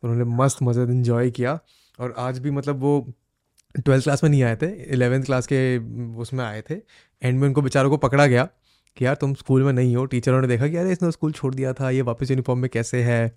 [0.03, 1.59] उन्होंने मस्त मज़े इन्जॉय किया
[1.99, 2.99] और आज भी मतलब वो
[3.75, 5.77] ट्वेल्थ क्लास में नहीं आए थे इलेवेंथ क्लास के
[6.21, 6.75] उसमें आए थे।
[7.21, 8.47] एंड में उनको बेचारों को पकड़ा गया
[8.97, 11.53] कि यार तुम स्कूल में नहीं हो। टीचरों ने देखा कि यार इसने स्कूल छोड़
[11.55, 13.27] दिया था, ये वापस यूनिफॉर्म में कैसे है?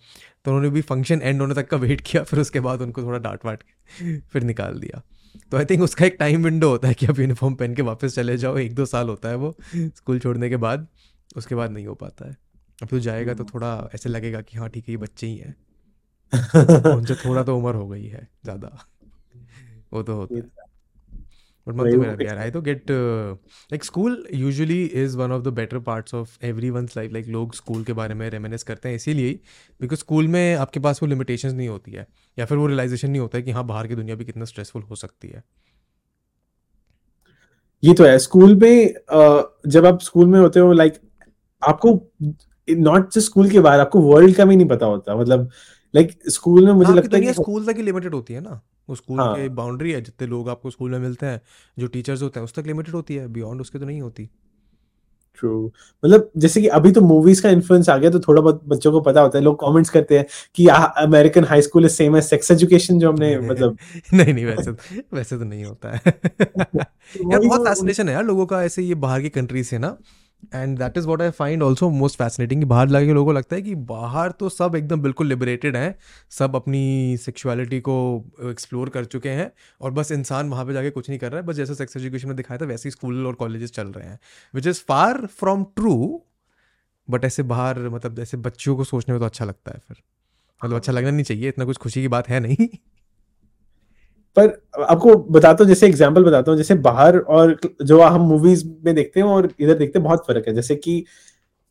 [0.44, 3.18] तो उन्होंने भी फ़ंक्शन एंड होने तक का वेट किया, फिर उसके बाद उनको थोड़ा
[3.18, 3.62] डांट वाट
[4.32, 5.02] फिर निकाल दिया।
[5.52, 8.14] तो आई थिंक उसका एक टाइम विंडो होता है कि आप यूनिफॉर्म पहन के वापस
[8.14, 10.86] चले जाओ। एक दो साल होता है वो स्कूल छोड़ने के बाद।
[11.36, 12.36] उसके बाद नहीं हो पाता है।
[12.82, 15.54] अब तो जाएगा तो थोड़ा ऐसे लगेगा कि हाँ ठीक है ये बच्चे ही हैं।
[16.96, 18.86] उनसे थोड़ा तो उम्र हो गई है ज़्यादा।
[19.92, 20.67] वो तो होता है।
[21.68, 25.78] तो मेरा भी यार आई तो get like school usually is one of the better
[25.78, 29.38] parts of every one life like लोग स्कूल के बारे में रेमिनेस करते हैं इसीलिए
[29.80, 32.06] बिकॉज़ स्कूल में आपके पास वो लिमिटेशंस नहीं होती है
[32.38, 34.82] या फिर वो रियलाइजेशन नहीं होता है कि हाँ बाहर की दुनिया भी कितना स्ट्रेसफुल
[34.82, 35.42] हो सकती है।
[37.82, 38.94] ये तो है स्कूल में
[39.68, 40.94] जब आप स्कूल में होते हो लाइक
[41.62, 41.90] आपको
[42.68, 45.50] नॉट जस्ट स्कूल के बाहर आपको वर्ल्ड का भी नहीं पता होता मतलब
[45.94, 48.94] लाइक स्कूल में मुझे लगता है कि स्कूल तक ही लिमिटेड होती है ना। वो
[48.94, 49.34] स्कूल हाँ.
[49.34, 51.40] के बाउंड्री है जितने लोग आपको स्कूल में मिलते हैं
[51.78, 54.28] जो टीचर्स होते हैं उस तक लिमिटेड होती है बियॉन्ड उसके तो नहीं होती।
[55.36, 55.66] ट्रू
[56.04, 59.00] मतलब जैसे कि अभी तो मूवीज़ का इन्फ्लुएंस आ गया तो थोड़ा बहुत बच्चों को
[59.00, 62.50] पता होता है लोग कमेंट्स करते हैं कि American high school is same age sex
[62.50, 63.78] education जो हमने मतलब
[64.12, 64.70] नहीं नहीं वैसे
[65.14, 66.02] वैसे तो नहीं होता है।
[67.32, 69.96] यार बहुत फैसिनेशन तो है यार लोगों का ऐसे ये बाहर की कंट्री से ना।
[70.54, 73.62] And that is what I find also most fascinating बाहर लगे लोगों को लगता है
[73.62, 75.94] कि बाहर तो सब एकदम बिल्कुल लिबरेटेड हैं,
[76.30, 77.96] सब अपनी सेक्शुअलिटी को
[78.50, 79.50] एक्सप्लोर कर चुके हैं
[79.80, 82.28] और बस इंसान वहाँ पे जाके कुछ नहीं कर रहा है। बस जैसे सेक्स एजुकेशन
[82.28, 84.18] में दिखाया था, वैसे ही स्कूल और कॉलेजेस चल रहे हैं
[84.54, 86.22] which is far from true
[87.08, 89.96] but ऐसे बाहर मतलब ऐसे बच्चों को सोचने में तो अच्छा लगता है फिर।
[90.60, 92.68] मतलब अच्छा लगना नहीं चाहिए, इतना कुछ खुशी की बात है नहीं।
[94.36, 98.94] पर आपको बताता हूँ, जैसे एग्ज़ाम्पल बताता हूँ, जैसे बाहर और जो हम मूवीज़ में
[98.94, 101.04] देखते हैं और इधर देखते हैं, बहुत फ़र्क है। जैसे कि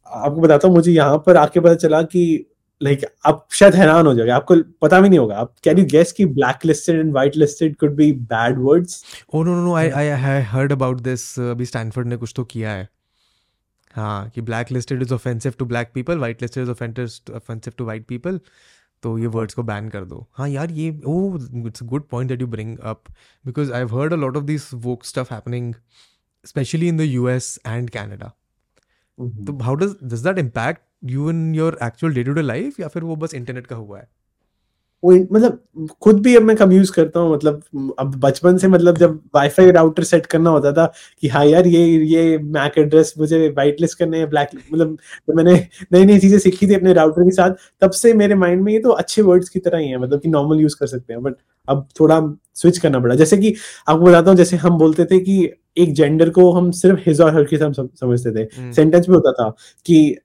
[0.07, 2.45] आपको बताता हूँ, मुझे यहाँ पर आके पता चला कि
[2.81, 6.11] लाइक आप शायद हैरान हो जाओगे, आपको पता भी नहीं होगा। आप कैन यू गेस
[6.11, 9.03] कि black listed and white listed could be bad words
[9.33, 12.71] oh no no I I I heard about this अभी स्टैनफोर्ड ने कुछ तो किया
[12.71, 12.87] है।
[13.93, 18.05] हाँ कि black listed is offensive to black people white listed is offensive to white
[18.07, 18.39] people
[19.03, 21.15] तो ये वर्ड्स को बैन कर दो। हाँ यार ये ओ
[21.67, 23.03] it's good point that you bring up
[23.45, 25.73] because I heard a lot of this woke stuff happening
[26.45, 28.31] specially in the U S and Canada
[29.45, 32.87] तो how does does that impact you in your actual day to day life या
[32.87, 34.07] फिर वो बस internet का हुआ है?
[35.03, 38.97] वो मतलब खुद भी अब मैं कम यूज़ करता हूँ मतलब अब बचपन से मतलब
[38.97, 40.85] जब वाईफाई राउटर सेट करना होता था
[41.23, 44.97] कि हाँ यार ये ये मैक एड्रेस मुझे वाइट लिस्ट करने हैं ब्लैक मतलब
[45.27, 45.53] तो मैंने
[45.93, 47.51] नई नई चीज़ें सीखी थी अपने राउटर के साथ
[47.81, 50.29] तब से मेरे माइंड में ये तो अच्छे वर्ड्स की तरह ही है मतलब कि
[50.29, 51.35] नॉर्मल यूज़ कर सकते हैं बट
[51.67, 52.19] अब थोड़ा
[52.55, 53.53] स्विच करना पड़ा। जैसे कि
[53.87, 55.37] आपको बताता हूँ जैसे हम बोलते थे कि
[55.77, 59.17] एक जेंडर को हम सिर्फ़ हिज और हर के हम समझते थे। सेंटेंस हम्म। में
[59.17, 59.49] होता था
[59.85, 60.17] कि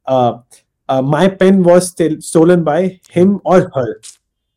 [0.89, 2.86] my pen was stolen by
[3.16, 3.94] him और हर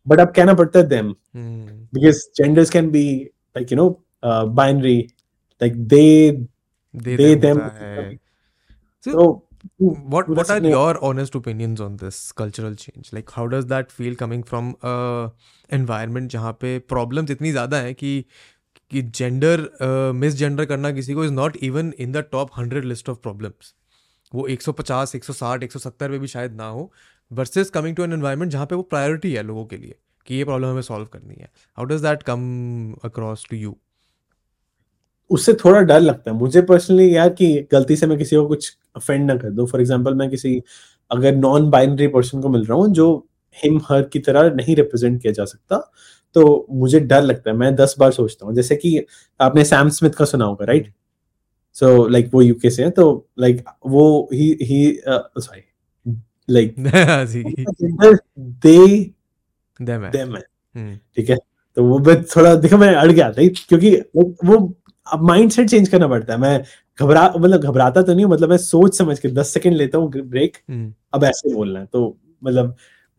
[0.06, 1.64] but अब कहना पड़ता है them hmm.
[1.94, 3.06] because genders can be
[3.56, 3.90] like you know
[4.24, 5.00] uh, binary
[5.62, 6.38] like they
[6.94, 8.20] they, they them, them.
[9.04, 9.46] so, so
[10.16, 14.16] what what are your honest opinions on this cultural change like how does that feel
[14.16, 14.96] coming from a
[15.70, 18.26] environment जहाँ पे problems इतनी ज़्यादा है कि
[18.92, 19.70] कि gender
[20.16, 23.74] miss gender करना किसी को is not even in the top hundred list of problems
[24.36, 26.92] वो 150 160 170 में भी शायद ना हो
[27.32, 29.96] versus coming to an environment जहाँ पे वो प्रायोरिटी है लोगों के लिए
[30.28, 33.76] कि ये प्रॉब्लम हमें सॉल्व करनी है। How does that come across to you
[35.30, 38.76] उससे थोड़ा डर लगता है। मुझे पर्सनली यार कि गलती से मैं किसी को कुछ
[38.96, 40.62] अफेंड ना कर दूँ। फॉर एग्जांपल मैं किसी
[41.12, 43.08] अगर नॉन बाइनरी पर्सन को मिल रहा हूँ जो
[43.58, 45.78] हिम हर की तरह नहीं रिप्रेजेंट किया जा सकता
[46.36, 49.00] तो मुझे डर लगता है। मैं दस बार सोचता हूँ। जैसे कि
[49.40, 50.94] आपने सैम स्मिथ का सुना होगा राइट
[51.76, 55.62] सो लाइक वो यूके से है तो लाइक वो ही ही सॉरी
[58.40, 59.06] दे
[60.76, 61.38] हम्म। ठीक है?
[61.78, 64.74] तो वो मैं थोड़ा देखो मैं अड़ गया था क्योंकि वो
[65.08, 66.64] अब माइंड सेट चेंज करना पड़ता है। मैं
[67.00, 70.58] घबरा मतलब घबराता तो नहीं मतलब मैं सोच समझ के दस सेकंड लेता हूँ ब्रेक
[70.70, 72.76] हम्म। अब ऐसे बोलना है तो मतलब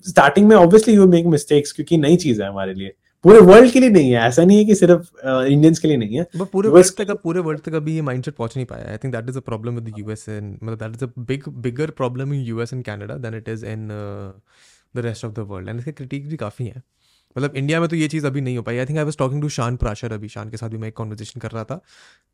[0.07, 2.93] स्टार्टिंग में ऑब्वियसली यू मेक मिस्टेक्स क्योंकि नई चीज़ है हमारे लिए।
[3.25, 6.19] पूरे वर्ल्ड के लिए नहीं है ऐसा नहीं है कि सिर्फ़ इंडियंस के लिए नहीं
[6.19, 8.97] है। बट पूरे वर्ल्ड तक पूरे वर्ल्ड तक अभी ये माइंडसेट पहुँच नहीं पाया I
[9.05, 11.91] think that is a problem with the US and मतलब that is a big bigger
[12.01, 15.79] problem in US and Canada than it is in the rest of the world and
[15.79, 16.83] इसके critic भी काफ़ी हैं।
[17.37, 19.43] मतलब India में तो ये चीज़ अभी नहीं हो पाई। I think I was talking
[19.43, 21.81] to Shaan Prashar अभी। शान के साथ भी मैं एक कॉन्वर्जेशन कर रहा था।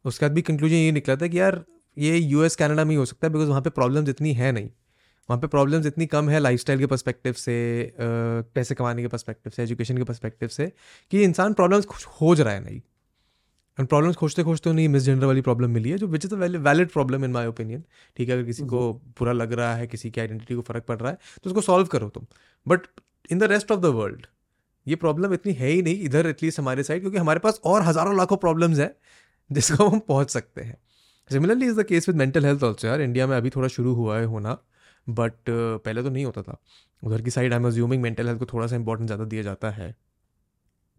[0.04, 1.62] उसके बाद भी कंक्लूजन ये निकला था कि यार
[1.96, 4.52] ये यू एस कैनेडा में ही हो सकता है बिकॉज़ वहाँ पे प्रॉब्लम्स इतनी है
[4.52, 4.68] नहीं।
[5.28, 7.54] वहाँ पे प्रॉब्लम्स इतनी कम है लाइफस्टाइल के पर्सपेक्टिव से
[7.98, 10.72] पैसे कमाने के पर्सपेक्टिव से एजुकेशन के पर्सपेक्टिव से
[11.12, 12.80] कि इंसान प्रॉब्लम्स खोज रहा है नहीं।
[13.78, 16.38] एंड प्रॉब्लम्स खोजते खोजते उन्हें मिस जेंडर वाली प्रॉब्लम मिली है जो which is a
[16.38, 17.82] valid problem in my opinion
[18.16, 18.34] ठीक है?
[18.34, 21.18] अगर किसी को बुरा लग रहा है किसी की आइडेंटिटी को फ़र्क पड़ रहा है
[21.34, 22.26] तो उसको सॉल्व करो तुम।
[22.66, 22.86] But
[23.30, 24.26] in the rest of the world
[24.86, 28.16] ये प्रॉब्लम इतनी है ही नहीं इधर एटलीस्ट हमारे साइड क्योंकि हमारे पास और हज़ारों
[28.16, 28.90] लाखों प्रॉब्लम्स हैं
[29.50, 30.76] जिसको हम पहुँच सकते हैं।
[31.30, 34.18] Similarly is the case with mental health also यार इंडिया में अभी थोड़ा शुरू हुआ
[34.18, 34.58] है होना।
[35.06, 36.58] बट uh, पहले तो नहीं होता था।
[37.02, 39.70] उधर की side I am assuming mental health को थोड़ा सा इंपॉर्टेंट ज़्यादा दिया जाता
[39.72, 39.94] है।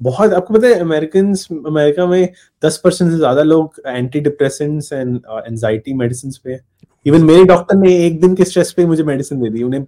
[0.01, 1.34] बहुत आपको पता है अमेरिकन
[1.67, 2.30] अमेरिका में
[2.63, 5.15] दस परसेंट से ज़्यादा लोग anti depressants and
[5.47, 6.59] anxiety medicine पे
[7.05, 9.80] इवन मेरे डॉक्टर ने एक दिन के स्ट्रेस पे मुझे मेडिसिन दे दी। उन्हें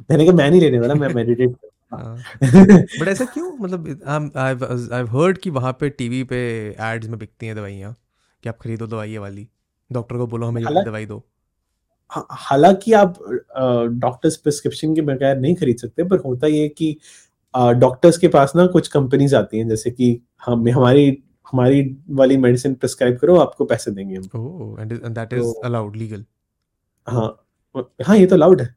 [0.00, 1.56] मैंने कहा मैं नहीं लेने वाला मैं मेडिटेट
[1.92, 3.50] बट ऐसा क्यों?
[3.58, 3.88] मतलब
[4.36, 6.38] आई हर्ड कि वहाँ पे टीवी पे
[6.82, 7.94] एड्स में बिकती हैं दवाइयाँ
[8.44, 9.46] कि आप खरीदो दवाई वाली।
[9.90, 11.24] डॉक्टर को बोलो हमें दवाई दो।
[12.30, 13.14] हालाँकि आप
[13.92, 16.96] डॉक्टर्स प्रिस्क्रिप्शन के बगैर नहीं खरीद सकते पर होता ये कि
[17.56, 21.22] डॉक्टर्स के पास ना कुछ कंपनीज़ आती हैं जैसे कि हम हमारी
[21.52, 26.24] हमारी वाली मेडिसिन प्रिस्क्राइब करो आपको पैसे देंगे हम। And that is allowed legal
[27.08, 27.46] हाँ
[28.06, 28.74] हाँ ये तो अलाउड है।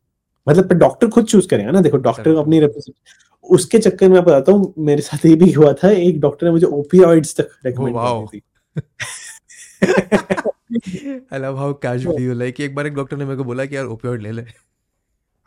[0.50, 2.62] मतलब डॉक्टर खुद चूज़ करेगा ना देखो डॉक्टर अपनी
[3.44, 6.68] उसके चक्कर में बताता हूँ मेरे साथ ये भी हुआ था एक डॉक्टर ने मुझे
[6.68, 8.42] ओपियोइड्स तक रेकमेंड की थी।
[11.34, 13.76] I love how casually you like एक बार एक डॉक्टर ने मेरे को बोला कि
[13.76, 14.42] यार ओपियोइड ले ले।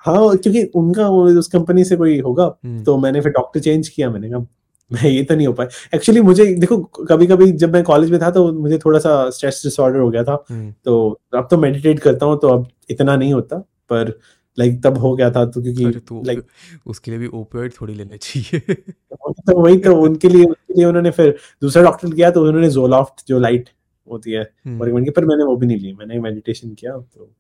[0.05, 4.11] हाँ क्योंकि उनका उस कंपनी से कोई होगा हम्म। तो मैंने फिर डॉक्टर चेंज किया
[4.11, 4.47] मैंने कहा
[4.91, 6.77] मैं ये तो नहीं हो पाया। एक्चुअली मुझे देखो
[7.11, 10.23] कभी कभी जब मैं कॉलेज में था तो मुझे थोड़ा सा स्ट्रेस डिसऑर्डर हो गया
[10.25, 13.57] था। हम्म। तो अब तो मेडिटेट करता हूँ तो अब इतना नहीं होता
[13.91, 14.19] पर
[14.59, 15.85] लाइक तब हो गया था तो क्योंकि
[16.27, 16.43] लाइक
[16.87, 18.61] उसके लिए भी ओपियोइड थोड़ी लेने चाहिए।
[19.49, 23.29] तो वही तो उनके लिए उनके लिए उन्होंने फिर दूसरा डॉक्टर किया तो उन्होंने जोलॉफ्ट
[23.29, 23.69] जो लाइट
[24.11, 27.31] होती है। हम्म। की पर मैंने वो भी नहीं ली मैंने मेडिटेशन किया तो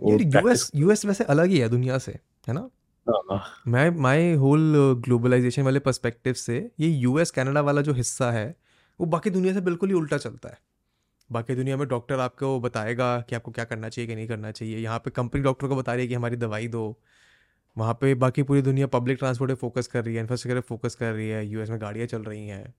[0.00, 2.12] यूएस यूएस वैसे अलग ही है दुनिया से
[2.48, 2.68] है ना?
[3.06, 4.74] हाँ। मैं माय होल
[5.04, 8.54] ग्लोबलाइजेशन वाले पर्सपेक्टिव से ये यूएस कनाडा वाला जो हिस्सा है
[9.00, 10.58] वो बाकी दुनिया से बिल्कुल ही उल्टा चलता है।
[11.32, 14.78] बाकी दुनिया में डॉक्टर आपको बताएगा कि आपको क्या करना चाहिए कि नहीं करना चाहिए।
[14.78, 17.00] यहाँ पे कंपनी डॉक्टर को बता रही है कि हमारी दवाई दो।
[17.76, 21.12] वहाँ पे बाकी पूरी दुनिया पब्लिक ट्रांसपोर्ट पे फोकस कर रही है इंफ्रास्ट्रक्चर फोकस कर
[21.12, 22.74] रही है यूएस में गाड़ियाँ चल रही हैं।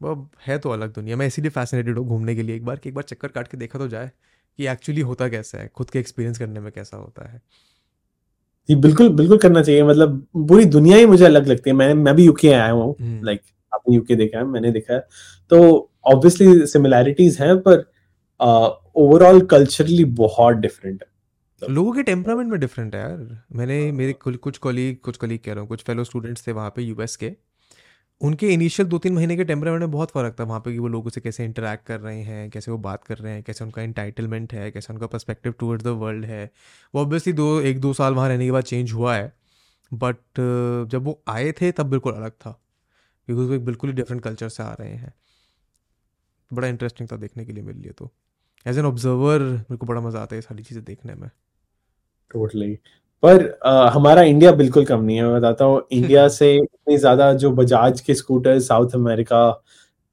[0.00, 2.88] वो है तो अलग दुनिया। मैं इसीलिए फैसिनेटेड हूँ घूमने के लिए एक बार कि
[2.88, 4.10] एक बार चक्कर काट के देखा तो जाए
[4.58, 7.40] कि एक्चुअली होता कैसा है खुद के एक्सपीरियंस करने में कैसा होता है।
[8.68, 12.14] जी बिल्कुल बिल्कुल करना चाहिए। मतलब पूरी दुनिया ही मुझे अलग लगती है। मैं मैं
[12.16, 15.00] भी यूके आया हूँ लाइक हम्म। आपने यूके देखा है मैंने देखा है।
[15.50, 17.84] तो ऑब्वियसली सिमिलैरिटीज हैं पर
[18.96, 24.58] ओवरऑल कल्चरली बहुत डिफरेंट है। लोगों के टेम्परामेंट में डिफरेंट है यार। मैंने मेरे कुछ
[24.58, 27.32] कॉलीग कुछ कॉलीग कह रहा हूँ कुछ फेलो स्टूडेंट्स थे वहाँ पे यूएस के।
[28.20, 30.88] उनके इनिशियल दो तीन महीने के टेम्परामेंट में बहुत फ़र्क था वहाँ पे कि वो
[30.88, 33.82] लोगों से कैसे इंटरेक्ट कर रहे हैं, कैसे वो बात कर रहे हैं, कैसे उनका
[33.82, 36.44] इंटाइटलमेंट है, कैसे उनका पर्सपेक्टिव टूवर्ड्स द वर्ल्ड है।
[36.94, 39.32] वो ऑब्वियसली दो, एक दो साल वहाँ रहने के बाद चेंज हुआ है
[39.92, 40.40] बट
[40.90, 42.50] जब वो आए थे तब बिल्कुल अलग था
[43.28, 45.12] क्योंकि वो एक बिल्कुल ही डिफरेंट कल्चर से आ रहे हैं।
[46.50, 48.10] बड़ा इंटरेस्टिंग था देखने के लिए मेरे लिए तो।
[48.66, 51.28] एज एन ऑब्जर्वर मेरे को बड़ा मज़ा आता है ये सारी चीज़ें देखने में।
[52.30, 52.78] टोटली
[53.22, 57.32] पर आ, हमारा इंडिया बिल्कुल कम नहीं है। मैं बताता हूँ इंडिया से इतनी ज़्यादा
[57.34, 59.48] जो बजाज के स्कूटर साउथ अमेरिका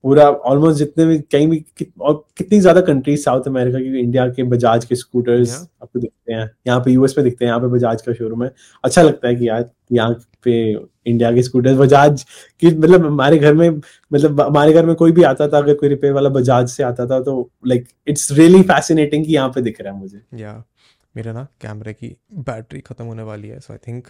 [0.03, 4.27] पूरा ऑलमोस्ट जितने भी कहीं भी कित, और कितनी ज़्यादा कंट्रीज़ साउथ अमेरिका की इंडिया
[4.29, 7.67] के बजाज के स्कूटर्स आपको दिखते हैं। यहाँ पे यूएस में दिखते हैं यहाँ पे
[7.67, 8.51] बजाज का शोरूम है।
[8.83, 10.13] अच्छा लगता है कि यार यहाँ
[10.43, 10.59] पे
[11.05, 12.25] इंडिया के स्कूटर्स बजाज
[12.61, 15.89] की मतलब हमारे घर में मतलब हमारे घर में कोई भी आता था अगर कोई
[15.89, 19.81] रिपेयर वाला बजाज से आता था तो लाइक इट्स रियली फैसिनेटिंग कि यहाँ पे दिख
[19.81, 20.61] रहा है मुझे। Yeah.
[21.15, 22.15] मेरे ना कैमरे की
[22.49, 24.07] बैटरी खत्म होने वाली है so I think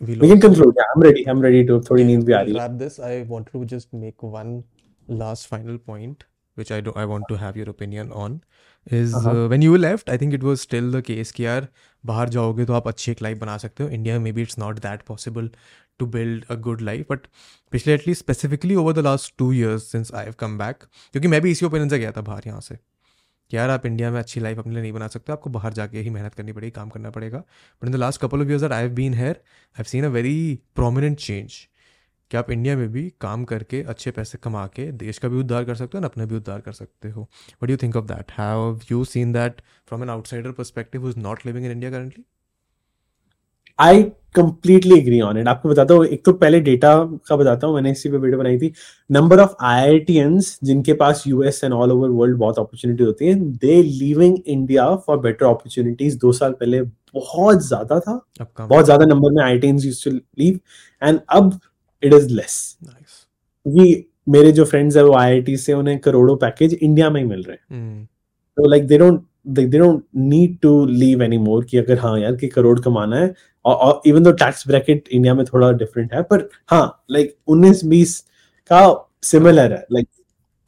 [0.00, 2.54] we can conclude I am ready I am ready to थोड़ी नींद भी आ रही
[2.54, 4.62] है। This I want to just make one
[5.10, 6.24] last final point
[6.56, 8.40] which I I want to have your opinion on
[8.92, 11.68] is when you left I think it was still the case कि यार
[12.04, 15.02] बाहर जाओगे तो आप अच्छी एक लाइफ बना सकते हो। India maybe it's not that
[15.02, 15.50] possible
[15.98, 17.26] to build a good life but
[17.72, 20.76] पिछले at least specifically over the last two years since I have come back
[21.12, 22.78] क्योंकि मैं भी इसी ओपिनियन से गया था बाहर यहाँ से।
[23.50, 26.00] कि यार, आप इंडिया में अच्छी लाइफ अपने लिए नहीं बना सकते, आपको बाहर जाके
[26.00, 28.82] ही मेहनत करनी पड़ेगी, काम करना पड़ेगा। But in the last couple of years I
[28.82, 31.54] have been here I have seen a very prominent change
[32.30, 35.64] कि आप इंडिया में भी काम करके, अच्छे पैसे कमा के, देश का भी उद्धार
[35.64, 37.28] कर सकते हो ना अपना भी उद्धार कर सकते हो।
[37.62, 41.18] What you think of that have you seen that from an outsider perspective who is
[41.18, 42.24] not living in India currently
[43.78, 44.02] I
[44.34, 46.92] completely agree on it आपको बताता हूँ एक तो पहले डेटा
[47.28, 48.72] का बताता हूँ मैंने इसी पे वीडियो बनाई थी।
[49.10, 49.98] नंबर ऑफ़ आई
[50.64, 55.18] जिनके पास US and all over world बहुत अपॉर्चुनिटी होती है they living India for
[55.18, 58.20] better opportunities दो साल पहले बहुत ज़्यादा था।
[58.60, 60.58] बहुत ज़्यादा नंबर में I use to leave
[61.02, 61.58] and अब
[62.02, 67.10] इट इज़ लेस क्योंकि मेरे जो फ्रेंड्स है वो आई से उन्हें करोड़ों पैकेज इंडिया
[67.10, 68.04] में ही मिल रहे हैं.
[68.56, 72.36] तो like they don't they, they don't need to leave anymore कि अगर हाँ यार
[72.36, 76.48] कि करोड़ कमाना है और even though tax bracket India में थोड़ा डिफरेंट है पर
[76.70, 78.18] हाँ लाइक उन्नीस बीस
[78.70, 78.82] का
[79.22, 80.08] सिमिलर है लाइक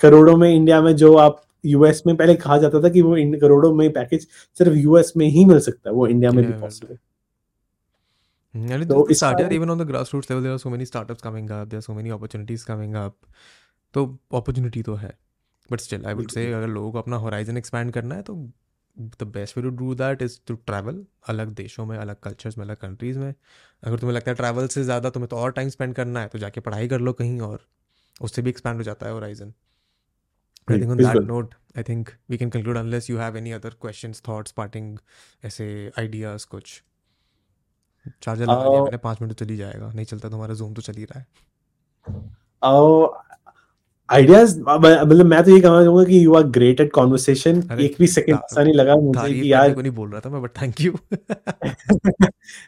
[0.01, 3.39] करोड़ों में इंडिया में जो आप यूएस में पहले कहा जाता था कि वो इन
[3.41, 4.27] करोड़ों में पैकेज
[4.59, 6.99] सिर्फ़ यूएस में ही मिल सकता है वो इंडिया में भी पॉसिबल है
[8.55, 10.43] And so it's started even on the grassroots level.
[10.43, 11.69] There are so many startups coming up.
[11.69, 13.13] There are so many opportunities coming up.
[13.95, 15.11] तो अपॉर्चुनिटी तो है
[15.73, 18.35] but still I would say अगर लोगों को अपना होराइजन एक्सपैंड करना है तो
[19.01, 22.65] the best way to do that is to travel अलग देशों में अलग कल्चर्स में
[22.65, 23.33] अलग कंट्रीज़ में।
[23.83, 26.39] अगर तुम्हें लगता है ट्रैवल से ज़्यादा तुम्हें तो और टाइम स्पेंड करना है तो
[26.39, 27.67] जाके पढ़ाई कर लो कहीं और।
[28.21, 29.53] उससे भी एक्सपैंड हो जाता है horizon
[30.69, 33.71] I think on that note, I think we can conclude unless you have any other
[33.85, 34.89] questions, thoughts, parting,
[35.45, 35.69] ऐसे
[35.99, 36.73] ideas कुछ।
[38.23, 40.83] चार्जर लगा दिया मैंने पाँच मिनट तो चली जाएगा। नहीं चलता तो हमारा जूम तो
[40.83, 41.27] चल ही रहा है।
[44.11, 48.07] आइडियाज़ मतलब मैं तो ये कहना चाहूँगा कि you are great at conversation एक भी
[48.07, 50.81] सेकंड ऐसा नहीं लगा मुझे कि यार को नहीं बोल रहा था मैं बट थैंक
[50.81, 50.99] यू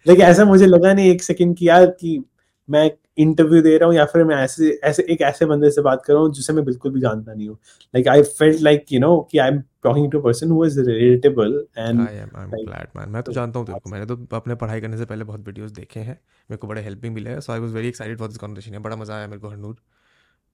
[0.07, 2.23] लेकिन ऐसा मुझे लगा नहीं एक सेकंड की यार कि
[2.69, 6.03] मैं इंटरव्यू दे रहा हूँ या फिर मैं ऐसे ऐसे एक ऐसे बंदे से बात
[6.05, 7.57] कर रहा हूँ जिसे मैं बिल्कुल भी जानता नहीं हूँ।
[7.95, 11.55] Like I felt like you know कि I am talking to person who is relatable
[11.79, 14.17] and I am I am glad man मैं तो जानता हूँ तेरे को। मैंने तो
[14.37, 16.15] अपने पढ़ाई करने से पहले बहुत वीडियोस देखे हैं।
[16.51, 18.97] मेरे को बड़े हेल्पिंग मिले हैं। So I was very excited for this conversation बड़ा
[18.97, 19.77] मज़ा आया मेरे को हरनूर।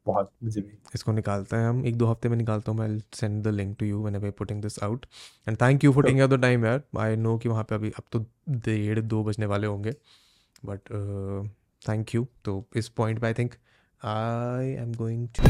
[0.07, 3.43] बहुत मुझे भी। इसको निकालते हैं हम। एक दो हफ़्ते में निकालता हूँ। मैं send
[3.45, 5.07] the link to you when I putting this out
[5.49, 7.91] and thank you for taking out the time यार आई नो कि वहाँ पे अभी
[7.91, 9.95] अब तो डेढ़ दो बजने वाले होंगे।
[10.65, 10.81] बट
[11.83, 13.55] थैंक यू तो इस पॉइंट पे I think
[14.01, 15.43] I am going to